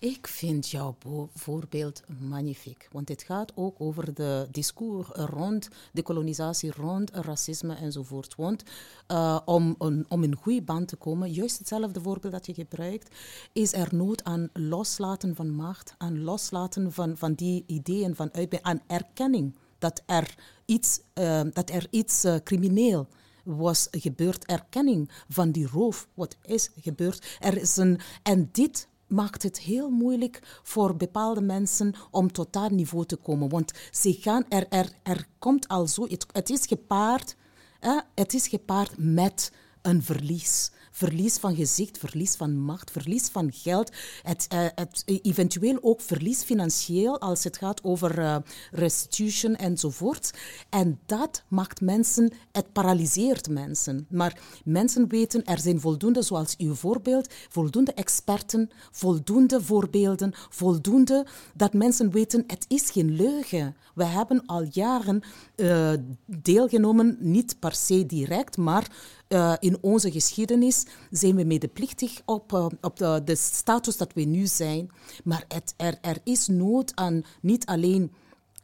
Ik 0.00 0.26
vind 0.26 0.68
jouw 0.68 0.96
voorbeeld 1.34 2.02
magnifiek, 2.28 2.88
want 2.92 3.08
het 3.08 3.22
gaat 3.22 3.52
ook 3.54 3.80
over 3.80 4.14
de 4.14 4.48
discours 4.50 5.08
rond 5.08 5.68
decolonisatie, 5.92 6.72
rond 6.72 7.10
racisme 7.10 7.74
enzovoort. 7.74 8.34
Want 8.34 8.62
uh, 9.08 9.38
om, 9.44 9.74
om, 9.78 10.04
om 10.08 10.22
in 10.22 10.34
goede 10.34 10.62
band 10.62 10.88
te 10.88 10.96
komen, 10.96 11.32
juist 11.32 11.58
hetzelfde 11.58 12.00
voorbeeld 12.00 12.32
dat 12.32 12.46
je 12.46 12.54
gebruikt, 12.54 13.14
is 13.52 13.72
er 13.72 13.94
nood 13.94 14.24
aan 14.24 14.48
loslaten 14.52 15.34
van 15.34 15.50
macht, 15.50 15.94
aan 15.96 16.22
loslaten 16.22 16.92
van, 16.92 17.16
van 17.16 17.34
die 17.34 17.64
ideeën 17.66 18.14
van 18.14 18.30
aan 18.62 18.82
erkenning 18.86 19.56
dat 19.78 20.02
er 20.06 20.34
iets, 20.64 21.00
uh, 21.14 21.40
dat 21.52 21.70
er 21.70 21.86
iets 21.90 22.24
uh, 22.24 22.34
crimineel 22.44 23.08
was 23.44 23.88
gebeurd, 23.90 24.46
erkenning 24.46 25.10
van 25.28 25.50
die 25.50 25.66
roof, 25.66 26.08
wat 26.14 26.36
is 26.42 26.70
gebeurd. 26.80 27.36
Er 27.40 27.56
is 27.56 27.76
een, 27.76 28.00
en 28.22 28.48
dit 28.52 28.88
maakt 29.08 29.42
het 29.42 29.60
heel 29.60 29.90
moeilijk 29.90 30.60
voor 30.62 30.96
bepaalde 30.96 31.40
mensen 31.40 31.94
om 32.10 32.32
tot 32.32 32.52
dat 32.52 32.70
niveau 32.70 33.06
te 33.06 33.16
komen. 33.16 33.48
Want 33.48 33.72
ze 33.90 34.12
gaan 34.12 34.44
er, 34.48 34.66
er, 34.68 34.92
er 35.02 35.26
komt 35.38 35.68
al 35.68 35.86
zo, 35.86 36.06
het, 36.08 36.26
het 36.32 36.50
is 36.50 36.66
gepaard, 36.66 37.36
hè, 37.80 38.00
het 38.14 38.34
is 38.34 38.48
gepaard 38.48 38.92
met 38.96 39.52
een 39.82 40.02
verlies 40.02 40.70
verlies 40.98 41.36
van 41.36 41.54
gezicht, 41.54 41.98
verlies 41.98 42.34
van 42.34 42.56
macht, 42.56 42.90
verlies 42.90 43.28
van 43.28 43.52
geld. 43.52 43.92
Het, 44.22 44.46
uh, 44.52 44.66
het, 44.74 45.02
eventueel 45.22 45.78
ook 45.80 46.00
verlies 46.00 46.42
financieel 46.42 47.20
als 47.20 47.44
het 47.44 47.56
gaat 47.56 47.84
over 47.84 48.18
uh, 48.18 48.36
restitution 48.70 49.56
enzovoort. 49.56 50.30
En 50.68 50.98
dat 51.06 51.42
maakt 51.48 51.80
mensen, 51.80 52.32
het 52.52 52.72
paralyseert 52.72 53.48
mensen. 53.48 54.06
Maar 54.10 54.40
mensen 54.64 55.08
weten, 55.08 55.44
er 55.44 55.58
zijn 55.58 55.80
voldoende, 55.80 56.22
zoals 56.22 56.56
uw 56.56 56.74
voorbeeld, 56.74 57.34
voldoende 57.48 57.92
experten, 57.92 58.70
voldoende 58.90 59.62
voorbeelden, 59.62 60.32
voldoende 60.50 61.26
dat 61.54 61.72
mensen 61.72 62.10
weten, 62.10 62.44
het 62.46 62.64
is 62.68 62.90
geen 62.90 63.16
leugen. 63.16 63.76
We 63.94 64.04
hebben 64.04 64.42
al 64.46 64.66
jaren 64.70 65.22
uh, 65.56 65.92
deelgenomen, 66.26 67.16
niet 67.20 67.58
per 67.58 67.74
se 67.74 68.06
direct, 68.06 68.56
maar 68.56 68.90
uh, 69.28 69.54
in 69.58 69.78
onze 69.80 70.10
geschiedenis 70.10 70.84
zijn 71.10 71.36
we 71.36 71.44
medeplichtig 71.44 72.20
op, 72.24 72.52
uh, 72.52 72.66
op 72.80 72.96
de, 72.96 73.22
de, 73.24 73.36
status 73.36 73.96
dat 73.96 74.12
we 74.12 74.22
nu 74.22 74.46
zijn. 74.46 74.90
Maar 75.24 75.44
er, 75.76 75.98
er 76.00 76.18
is 76.24 76.46
nood 76.46 76.92
aan 76.94 77.24
niet 77.40 77.66
alleen 77.66 78.12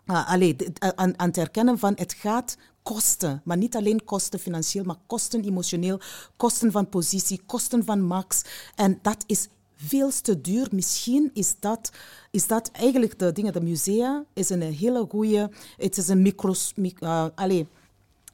uh, 0.07 0.29
aan, 0.79 1.19
aan 1.19 1.29
het 1.29 1.37
erkennen 1.37 1.79
van 1.79 1.93
het 1.97 2.13
gaat 2.13 2.57
kosten. 2.83 3.41
Maar 3.45 3.57
niet 3.57 3.77
alleen 3.77 4.05
kosten 4.05 4.39
financieel, 4.39 4.85
maar 4.85 4.99
kosten 5.07 5.45
emotioneel, 5.45 6.01
kosten 6.37 6.73
van 6.73 6.89
positie, 6.89 7.41
kosten 7.47 7.85
van 7.85 8.03
max. 8.03 8.43
En 8.75 8.99
dat 9.03 9.25
is 9.27 9.49
veel 9.77 10.11
te 10.23 10.41
duur. 10.41 10.69
Misschien 10.71 11.31
is 11.35 11.55
dat, 11.61 11.91
is 12.31 12.47
dat 12.47 12.71
eigenlijk 12.73 13.19
de 13.19 13.33
dingen, 13.33 13.53
de 13.53 13.61
musea, 13.61 14.25
is 14.35 14.51
een 14.51 14.63
hele 14.63 15.07
goede, 15.09 15.51
het 15.77 15.97
is 15.97 16.09
een 16.09 16.23
micros, 16.23 16.73
allez, 17.35 17.65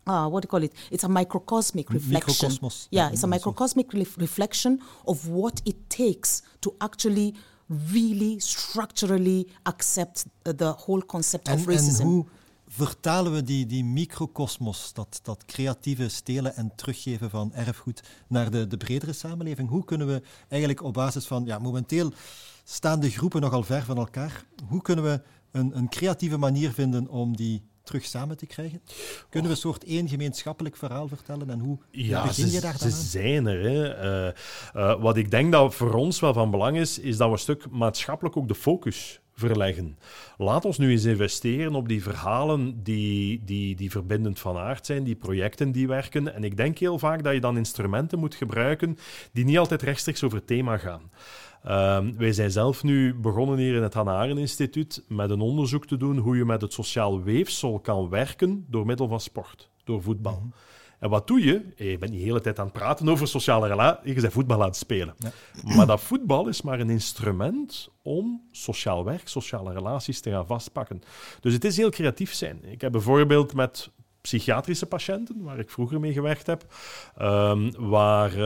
uh, 0.07 0.29
what 0.29 0.43
do 0.43 0.47
you 0.47 0.49
call 0.49 0.63
it? 0.63 0.89
It's 0.91 1.05
a 1.05 1.09
microcosmic 1.09 1.89
reflection. 1.89 2.49
Microcosmos. 2.51 2.87
Yeah, 2.91 3.13
it's 3.13 3.23
a 3.23 3.27
microcosmic 3.27 3.93
re 3.93 4.07
reflection 4.17 4.81
of 5.05 5.29
what 5.29 5.61
it 5.65 5.77
takes 5.89 6.43
to 6.59 6.75
actually 6.79 7.35
really 7.93 8.39
structurally 8.39 9.47
accept 9.63 10.27
the 10.43 10.75
whole 10.87 11.03
concept 11.07 11.49
en, 11.49 11.59
of 11.59 11.67
racism. 11.67 12.01
En 12.01 12.07
hoe 12.07 12.25
vertalen 12.67 13.33
we 13.33 13.43
die, 13.43 13.67
die 13.67 13.85
microcosmos, 13.85 14.93
dat, 14.93 15.21
dat 15.23 15.45
creatieve 15.45 16.09
stelen 16.09 16.57
en 16.57 16.73
teruggeven 16.75 17.31
van 17.31 17.53
erfgoed, 17.55 18.03
naar 18.29 18.51
de, 18.51 18.67
de 18.67 18.77
bredere 18.77 19.13
samenleving? 19.13 19.69
Hoe 19.69 19.85
kunnen 19.85 20.07
we 20.07 20.23
eigenlijk 20.49 20.83
op 20.83 20.93
basis 20.93 21.27
van, 21.27 21.45
ja, 21.45 21.59
momenteel 21.59 22.13
staan 22.65 23.01
de 23.01 23.11
groepen 23.11 23.41
nogal 23.41 23.63
ver 23.63 23.83
van 23.83 23.97
elkaar. 23.97 24.45
Hoe 24.69 24.83
kunnen 24.83 25.05
we 25.05 25.23
een, 25.51 25.77
een 25.77 25.89
creatieve 25.89 26.37
manier 26.37 26.73
vinden 26.73 27.09
om 27.09 27.37
die 27.37 27.63
terug 27.91 28.05
samen 28.05 28.37
te 28.37 28.47
krijgen? 28.47 28.83
Kunnen 29.29 29.51
we 29.51 29.57
een 29.57 29.63
soort 29.63 29.85
één 29.85 30.09
gemeenschappelijk 30.09 30.77
verhaal 30.77 31.09
vertellen 31.09 31.51
en 31.51 31.59
hoe 31.59 31.79
ja, 31.91 32.23
begin 32.23 32.45
je 32.45 32.51
ze, 32.51 32.61
daar 32.61 32.79
ze 32.79 32.89
dan 32.89 32.93
aan? 32.93 33.05
zijn 33.05 33.47
er. 33.47 33.63
Hè. 33.63 33.95
Eh, 33.95 34.29
eh, 34.73 35.01
wat 35.01 35.17
ik 35.17 35.31
denk 35.31 35.53
dat 35.53 35.75
voor 35.75 35.95
ons 35.95 36.21
wel 36.21 36.33
van 36.33 36.51
belang 36.51 36.77
is, 36.77 36.99
is 36.99 37.17
dat 37.17 37.27
we 37.27 37.33
een 37.33 37.39
stuk 37.39 37.71
maatschappelijk 37.71 38.37
ook 38.37 38.49
de 38.49 38.55
focus 38.55 39.21
verleggen. 39.41 39.99
Laat 40.39 40.65
ons 40.65 40.79
nu 40.79 40.91
eens 40.91 41.05
investeren 41.05 41.75
op 41.75 41.89
die 41.89 42.03
verhalen 42.03 42.83
die, 42.83 43.45
die, 43.45 43.77
die 43.77 43.91
verbindend 43.91 44.39
van 44.39 44.57
aard 44.57 44.87
zijn, 44.87 45.05
die 45.05 45.15
projecten 45.15 45.73
die 45.73 45.89
werken. 45.89 46.35
En 46.35 46.45
ik 46.45 46.57
denk 46.57 46.79
heel 46.79 46.99
vaak 46.99 47.23
dat 47.23 47.33
je 47.33 47.41
dan 47.41 47.57
instrumenten 47.57 48.19
moet 48.19 48.35
gebruiken 48.35 48.99
die 49.33 49.45
niet 49.45 49.59
altijd 49.59 49.83
rechtstreeks 49.83 50.23
over 50.23 50.39
het 50.39 50.47
thema 50.47 50.77
gaan. 50.77 51.11
Um, 51.69 52.17
wij 52.17 52.33
zijn 52.33 52.51
zelf 52.51 52.83
nu 52.83 53.15
begonnen 53.15 53.59
hier 53.59 53.75
in 53.75 53.83
het 53.83 53.95
Hannah 53.95 54.17
Arendt 54.17 54.41
Instituut 54.41 55.05
met 55.09 55.31
een 55.31 55.41
onderzoek 55.41 55.87
te 55.87 55.97
doen 55.97 56.19
hoe 56.19 56.37
je 56.37 56.45
met 56.45 56.61
het 56.61 56.73
sociaal 56.73 57.23
weefsel 57.23 57.79
kan 57.81 58.09
werken 58.09 58.67
door 58.69 58.87
middel 58.87 59.09
van 59.09 59.21
sport, 59.21 59.71
door 59.85 60.03
voetbal. 60.03 60.41
Mhm. 60.41 60.49
En 60.99 61.11
wat 61.11 61.27
doe 61.27 61.45
je? 61.45 61.65
Je 61.77 61.99
bent 61.99 62.11
niet 62.11 62.21
de 62.21 62.27
hele 62.27 62.41
tijd 62.41 62.59
aan 62.59 62.65
het 62.65 62.75
praten 62.75 63.09
over 63.09 63.29
sociale 63.29 63.69
relaties, 63.69 64.15
je 64.15 64.21
bent 64.21 64.33
voetbal 64.33 64.61
aan 64.61 64.67
het 64.67 64.77
spelen. 64.77 65.15
Maar 65.77 65.87
dat 65.87 66.01
voetbal 66.01 66.49
is 66.49 66.63
maar 66.63 66.81
een 66.81 66.91
instrument 66.91 67.89
om 68.03 68.43
sociaal 68.51 69.05
werk, 69.05 69.29
sociale 69.29 69.73
relaties 69.73 70.21
te 70.21 70.31
gaan 70.31 70.47
vastpakken. 70.47 71.03
Dus 71.41 71.53
het 71.53 71.65
is 71.65 71.77
heel 71.77 71.91
creatief 71.91 72.35
zijn. 72.35 72.65
Ik 72.65 72.81
heb 72.81 72.93
bijvoorbeeld 72.93 73.55
met 73.55 73.91
psychiatrische 74.21 74.87
patiënten, 74.87 75.43
waar 75.43 75.59
ik 75.59 75.71
vroeger 75.71 76.01
mee 76.01 76.13
gewerkt 76.13 76.47
heb, 76.47 76.65
um, 77.21 77.89
waar 77.89 78.31
uh, 78.31 78.37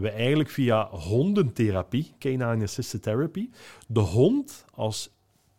we 0.00 0.10
eigenlijk 0.10 0.50
via 0.50 0.88
hondentherapie, 0.90 2.14
canine 2.18 2.62
assisted 2.62 3.02
therapy, 3.02 3.50
de 3.88 4.00
hond 4.00 4.64
als 4.74 5.10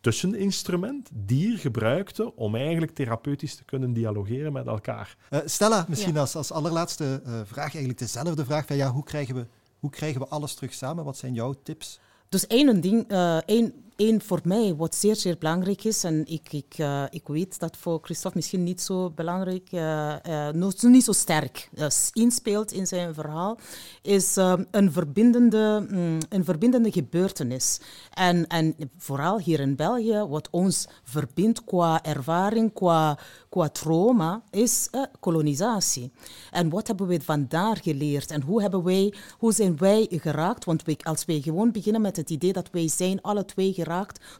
tusseninstrument, 0.01 1.09
dier 1.13 1.57
gebruikte 1.57 2.36
om 2.36 2.55
eigenlijk 2.55 2.91
therapeutisch 2.95 3.55
te 3.55 3.63
kunnen 3.63 3.93
dialogeren 3.93 4.53
met 4.53 4.67
elkaar. 4.67 5.17
Uh, 5.30 5.39
Stella, 5.45 5.86
misschien 5.88 6.13
Ja. 6.13 6.19
als, 6.19 6.36
als 6.36 6.51
allerlaatste 6.51 7.21
uh, 7.26 7.34
vraag, 7.45 7.71
eigenlijk 7.71 7.99
dezelfde 7.99 8.45
vraag. 8.45 8.65
Van, 8.65 8.76
ja, 8.76 8.91
hoe, 8.91 9.03
krijgen 9.03 9.36
we, 9.36 9.45
hoe 9.80 9.89
krijgen 9.89 10.21
we 10.21 10.28
alles 10.28 10.53
terug 10.53 10.74
samen? 10.74 11.05
Wat 11.05 11.17
zijn 11.17 11.34
jouw 11.34 11.55
tips? 11.63 11.99
Dus 12.30 12.47
één 12.47 12.82
ding, 12.82 13.11
uh, 13.11 13.38
één, 13.38 13.74
één 13.95 14.21
voor 14.21 14.39
mij 14.43 14.75
wat 14.75 14.95
zeer, 14.95 15.15
zeer 15.15 15.37
belangrijk 15.37 15.83
is, 15.83 16.03
en 16.03 16.25
ik, 16.25 16.53
ik, 16.53 16.77
uh, 16.77 17.03
ik 17.09 17.27
weet 17.27 17.59
dat 17.59 17.77
voor 17.77 17.99
Christophe 18.01 18.37
misschien 18.37 18.63
niet 18.63 18.81
zo 18.81 19.09
belangrijk, 19.09 19.71
uh, 19.71 20.49
nog 20.49 20.81
niet 20.81 21.03
zo 21.03 21.11
sterk 21.11 21.69
inspeelt 22.13 22.71
in 22.71 22.87
zijn 22.87 23.13
verhaal, 23.13 23.57
is 24.01 24.35
een, 24.71 24.91
verbindende, 24.91 25.87
um, 25.91 26.17
een 26.29 26.43
verbindende 26.43 26.91
gebeurtenis. 26.91 27.79
En, 28.13 28.47
en 28.47 28.75
vooral 28.97 29.39
hier 29.39 29.59
in 29.59 29.75
België, 29.75 30.25
wat 30.29 30.47
ons 30.51 30.87
verbindt 31.03 31.63
qua 31.63 32.03
ervaring, 32.03 32.73
qua, 32.73 33.19
qua 33.49 33.69
trauma, 33.69 34.43
is 34.51 34.89
kolonisatie. 35.19 36.11
En 36.51 36.69
wat 36.69 36.87
hebben 36.87 37.07
we 37.07 37.21
vandaar 37.21 37.77
geleerd? 37.81 38.31
En 38.31 38.41
hoe, 38.41 38.61
hebben 38.61 38.83
wij, 38.83 39.13
hoe 39.37 39.53
zijn 39.53 39.77
wij 39.77 40.07
geraakt? 40.09 40.65
Want 40.65 40.83
wij, 40.83 40.97
als 41.01 41.25
wij 41.25 41.41
gewoon 41.41 41.71
beginnen 41.71 42.01
met 42.01 42.15
het 42.15 42.29
idee 42.29 42.53
dat 42.53 42.69
wij 42.71 42.87
zijn 42.87 43.21
alle 43.21 43.45
twee 43.45 43.73
geraakt 43.73 43.91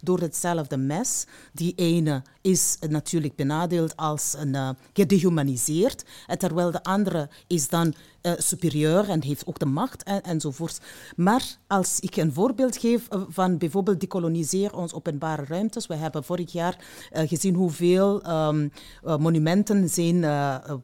door 0.02 0.20
hetzelfde 0.20 0.78
mes. 0.78 1.26
Die 1.52 1.74
ene 1.76 2.22
is 2.42 2.78
natuurlijk 2.90 3.36
benadeeld 3.36 3.96
als 3.96 4.36
een, 4.38 4.54
uh, 4.54 4.70
gedehumaniseerd, 4.94 6.04
en 6.28 6.38
terwijl 6.38 6.72
de 6.72 6.84
andere 6.84 7.30
is 7.48 7.70
dan 7.70 7.94
uh, 8.22 8.32
superieur 8.38 9.10
en 9.10 9.24
heeft 9.24 9.46
ook 9.46 9.60
de 9.60 9.66
macht 9.66 10.04
en, 10.04 10.22
enzovoort. 10.22 10.80
Maar 11.16 11.58
als 11.68 12.00
ik 12.00 12.16
een 12.16 12.34
voorbeeld 12.34 12.78
geef 12.78 13.08
van 13.30 13.58
bijvoorbeeld 13.58 14.00
decoloniseren 14.00 14.78
ons 14.78 14.94
openbare 14.94 15.46
ruimtes. 15.46 15.88
We 15.88 15.96
hebben 15.96 16.24
vorig 16.24 16.52
jaar 16.52 16.78
uh, 17.14 17.28
gezien 17.28 17.56
hoeveel 17.56 18.30
um, 18.48 18.72
uh, 19.06 19.18
monumenten 19.18 19.90
zijn 19.90 20.20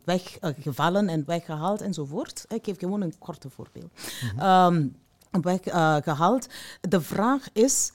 weggevallen 0.03 1.09
en 1.09 1.23
weggehaald 1.25 1.81
enzovoort. 1.81 2.45
Ik 2.47 2.65
geef 2.65 2.79
gewoon 2.79 3.01
een 3.01 3.17
korte 3.19 3.49
voorbeeld. 3.49 3.91
Mm-hmm. 4.33 4.95
um, 5.31 5.41
weggehaald. 5.41 6.47
De 6.81 7.01
vraag 7.01 7.47
is, 7.53 7.91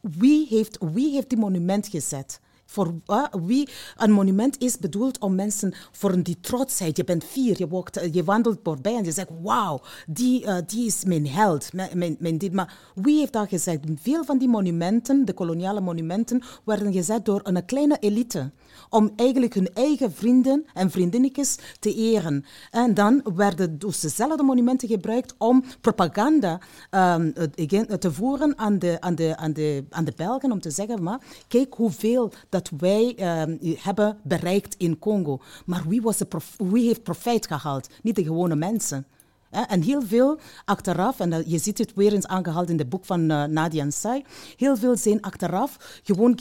wie 0.00 0.46
heeft, 0.46 0.78
wie 0.92 1.12
heeft 1.12 1.28
die 1.28 1.38
monument 1.38 1.88
gezet? 1.88 2.40
Voor 2.66 2.94
uh, 3.06 3.24
wie 3.46 3.68
een 3.96 4.12
monument 4.12 4.60
is 4.60 4.78
bedoeld 4.78 5.18
om 5.18 5.34
mensen 5.34 5.74
voor 5.92 6.22
die 6.22 6.40
trotsheid. 6.40 6.96
Je 6.96 7.04
bent 7.04 7.24
vier, 7.24 7.58
je, 7.58 8.08
je 8.12 8.24
wandelt 8.24 8.58
voorbij 8.62 8.96
en 8.96 9.04
je 9.04 9.12
zegt: 9.12 9.28
Wauw, 9.42 9.80
die, 10.06 10.42
uh, 10.42 10.56
die 10.66 10.86
is 10.86 11.04
mijn 11.04 11.28
held. 11.28 11.72
Mijn 12.18 12.38
dit. 12.38 12.52
Maar 12.52 12.78
wie 12.94 13.18
heeft 13.18 13.32
dat 13.32 13.48
gezegd? 13.48 13.78
Veel 13.96 14.24
van 14.24 14.38
die 14.38 14.48
monumenten, 14.48 15.24
de 15.24 15.32
koloniale 15.32 15.80
monumenten, 15.80 16.42
werden 16.64 16.92
gezet 16.92 17.24
door 17.24 17.40
een 17.42 17.64
kleine 17.64 17.96
elite. 18.00 18.50
Om 18.88 19.12
eigenlijk 19.16 19.54
hun 19.54 19.68
eigen 19.74 20.12
vrienden 20.12 20.64
en 20.74 20.90
vriendinnetjes 20.90 21.58
te 21.78 21.94
eren. 21.94 22.44
En 22.70 22.94
dan 22.94 23.22
werden 23.34 23.78
dus 23.78 24.00
dezelfde 24.00 24.42
monumenten 24.42 24.88
gebruikt 24.88 25.34
om 25.38 25.64
propaganda 25.80 26.60
um, 26.90 27.32
te 27.98 28.12
voeren 28.12 28.58
aan 28.58 28.78
de, 28.78 28.96
aan, 29.00 29.14
de, 29.14 29.36
aan, 29.36 29.52
de, 29.52 29.84
aan 29.90 30.04
de 30.04 30.12
Belgen. 30.16 30.52
Om 30.52 30.60
te 30.60 30.70
zeggen: 30.70 31.02
maar, 31.02 31.20
Kijk 31.48 31.74
hoeveel 31.74 32.32
dat 32.48 32.70
wij 32.78 33.16
uh, 33.18 33.76
hebben 33.78 34.18
bereikt 34.22 34.74
in 34.78 34.98
Congo. 34.98 35.40
Maar 35.66 35.84
wie, 35.88 36.02
was 36.02 36.16
de 36.16 36.26
wie 36.56 36.86
heeft 36.86 37.02
profijt 37.02 37.46
gehaald? 37.46 37.88
Niet 38.02 38.16
de 38.16 38.24
gewone 38.24 38.56
mensen. 38.56 39.06
En 39.54 39.82
heel 39.82 40.02
veel 40.02 40.38
achteraf, 40.64 41.20
en 41.20 41.42
je 41.46 41.58
ziet 41.58 41.78
het 41.78 41.94
weer 41.94 42.12
eens 42.12 42.26
aangehaald 42.26 42.70
in 42.70 42.78
het 42.78 42.88
boek 42.88 43.04
van 43.04 43.20
uh, 43.20 43.44
Nadia 43.44 43.84
Nsai, 43.84 44.24
heel 44.56 44.76
veel 44.76 44.96
zijn 44.96 45.20
achteraf 45.20 46.00
gewoon 46.02 46.38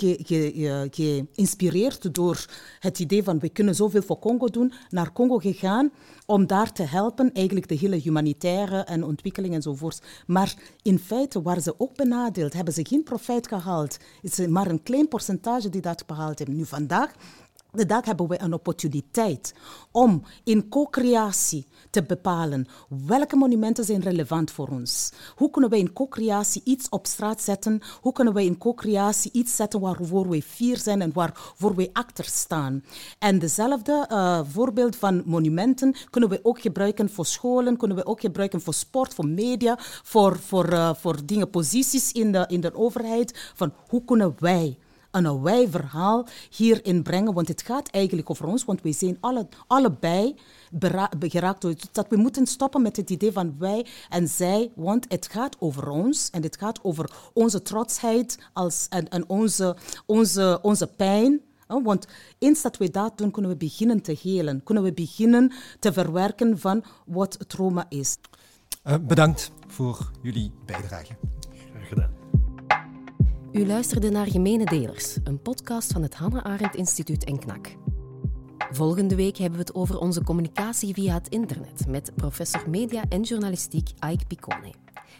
geïnspireerd 0.91 1.93
ge, 1.93 2.01
ge, 2.01 2.11
door 2.11 2.45
het 2.79 2.99
idee 2.99 3.23
van 3.23 3.39
we 3.39 3.49
kunnen 3.49 3.75
zoveel 3.75 4.01
voor 4.01 4.19
Congo 4.19 4.47
doen, 4.47 4.73
naar 4.89 5.11
Congo 5.11 5.37
gegaan 5.37 5.91
om 6.25 6.47
daar 6.47 6.71
te 6.71 6.83
helpen, 6.83 7.33
eigenlijk 7.33 7.67
de 7.67 7.75
hele 7.75 7.95
humanitaire 7.95 8.79
en 8.79 9.03
ontwikkeling 9.03 9.53
enzovoort. 9.53 10.01
Maar 10.27 10.55
in 10.81 10.99
feite 10.99 11.41
waren 11.41 11.61
ze 11.61 11.79
ook 11.79 11.95
benadeeld, 11.95 12.53
hebben 12.53 12.73
ze 12.73 12.85
geen 12.85 13.03
profijt 13.03 13.47
gehaald. 13.47 13.97
Het 14.21 14.39
is 14.39 14.47
maar 14.47 14.67
een 14.67 14.83
klein 14.83 15.07
percentage 15.07 15.69
die 15.69 15.81
dat 15.81 16.05
behaald 16.05 16.37
hebben. 16.37 16.57
Nu 16.57 16.65
vandaag 16.65 17.11
de 17.73 17.85
dag 17.85 18.05
hebben 18.05 18.27
we 18.27 18.41
een 18.41 18.53
opportuniteit 18.53 19.53
om 19.91 20.23
in 20.43 20.69
co-creatie 20.69 21.67
te 21.89 22.03
bepalen 22.03 22.67
welke 23.05 23.35
monumenten 23.35 23.83
zijn 23.83 24.01
relevant 24.01 24.51
voor 24.51 24.67
ons. 24.67 25.11
Hoe 25.35 25.49
kunnen 25.49 25.69
wij 25.69 25.79
in 25.79 25.93
co-creatie 25.93 26.61
iets 26.65 26.89
op 26.89 27.07
straat 27.07 27.41
zetten? 27.41 27.81
Hoe 28.01 28.13
kunnen 28.13 28.33
wij 28.33 28.45
in 28.45 28.57
co-creatie 28.57 29.31
iets 29.33 29.55
zetten 29.55 29.79
waarvoor 29.79 30.29
wij 30.29 30.41
fier 30.41 30.77
zijn 30.77 31.01
en 31.01 31.13
waarvoor 31.13 31.75
wij 31.75 31.89
achter 31.93 32.25
staan? 32.25 32.83
En 33.19 33.39
dezelfde 33.39 34.07
uh, 34.11 34.39
voorbeeld 34.51 34.95
van 34.95 35.23
monumenten 35.25 35.95
kunnen 36.09 36.29
we 36.29 36.39
ook 36.43 36.61
gebruiken 36.61 37.09
voor 37.09 37.25
scholen, 37.25 37.77
kunnen 37.77 37.97
we 37.97 38.05
ook 38.05 38.21
gebruiken 38.21 38.61
voor 38.61 38.73
sport, 38.73 39.13
voor 39.13 39.27
media, 39.27 39.77
voor, 40.03 40.39
voor, 40.39 40.71
uh, 40.71 40.93
voor 40.93 41.25
dingen, 41.25 41.49
posities 41.49 42.11
in 42.11 42.31
de, 42.31 42.45
in 42.47 42.61
de 42.61 42.75
overheid. 42.75 43.51
Van 43.55 43.73
hoe 43.87 44.05
kunnen 44.05 44.35
wij 44.39 44.77
een 45.13 45.41
wij 45.41 45.69
verhaal 45.69 46.27
hierin 46.49 47.03
brengen. 47.03 47.33
Want 47.33 47.47
het 47.47 47.61
gaat 47.61 47.89
eigenlijk 47.89 48.29
over 48.29 48.45
ons, 48.45 48.65
want 48.65 48.81
wij 48.81 48.93
zijn 48.93 49.17
alle, 49.19 49.47
allebei 49.67 50.35
geraakt 51.19 51.61
door 51.61 51.75
dat 51.91 52.07
we 52.09 52.17
moeten 52.17 52.47
stoppen 52.47 52.81
met 52.81 52.97
het 52.97 53.09
idee 53.09 53.31
van 53.31 53.55
wij 53.59 53.85
en 54.09 54.27
zij, 54.27 54.71
want 54.75 55.05
het 55.07 55.27
gaat 55.27 55.55
over 55.59 55.89
ons 55.89 56.29
en 56.29 56.43
het 56.43 56.57
gaat 56.57 56.83
over 56.83 57.11
onze 57.33 57.61
trotsheid 57.61 58.37
als, 58.53 58.87
en, 58.89 59.29
onze, 59.29 59.75
onze, 60.05 60.59
onze 60.61 60.87
pijn. 60.87 61.41
Want 61.67 62.07
eens 62.39 62.61
dat 62.61 62.77
we 62.77 62.91
dat 62.91 63.17
doen, 63.17 63.31
kunnen 63.31 63.51
we 63.51 63.57
beginnen 63.57 64.01
te 64.01 64.17
helen. 64.21 64.63
Kunnen 64.63 64.83
we 64.83 64.93
beginnen 64.93 65.51
te 65.79 65.93
verwerken 65.93 66.59
van 66.59 66.83
wat 67.05 67.37
trauma 67.47 67.85
is. 67.89 68.17
Uh, 68.83 68.95
bedankt 69.01 69.51
voor 69.67 70.11
jullie 70.21 70.51
bijdrage. 70.65 71.15
U 73.53 73.65
luisterde 73.65 74.09
naar 74.09 74.27
Gemene 74.27 74.65
Delers, 74.65 75.17
een 75.23 75.41
podcast 75.41 75.91
van 75.91 76.01
het 76.01 76.15
Hannah 76.15 76.43
Arendt 76.43 76.75
Instituut 76.75 77.23
en 77.23 77.39
KNAK. 77.39 77.75
Volgende 78.71 79.15
week 79.15 79.37
hebben 79.37 79.59
we 79.59 79.65
het 79.65 79.75
over 79.75 79.99
onze 79.99 80.23
communicatie 80.23 80.93
via 80.93 81.13
het 81.13 81.27
internet 81.27 81.87
met 81.87 82.11
professor 82.15 82.69
media 82.69 83.03
en 83.09 83.21
journalistiek 83.21 83.89
Ike 84.09 84.25
Piccone. 84.27 84.73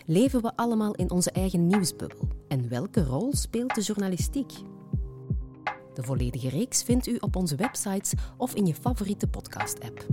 Leven 0.06 0.42
we 0.42 0.56
allemaal 0.56 0.96
in 0.96 1.12
onze 1.12 1.32
eigen 1.32 1.68
nieuwsbubbel? 1.68 2.28
En 2.48 2.70
welke 2.70 3.04
rol 3.04 3.34
speelt 3.36 3.76
de 3.76 3.82
journalistiek? 3.82 4.52
De 5.94 6.04
volledige 6.04 6.50
reeks 6.50 6.84
vindt 6.84 7.08
u 7.08 7.18
op 7.20 7.36
onze 7.36 7.56
websites 7.56 8.14
of 8.38 8.56
in 8.56 8.66
je 8.66 8.76
favoriete 8.76 9.28
podcast-app. 9.28 10.06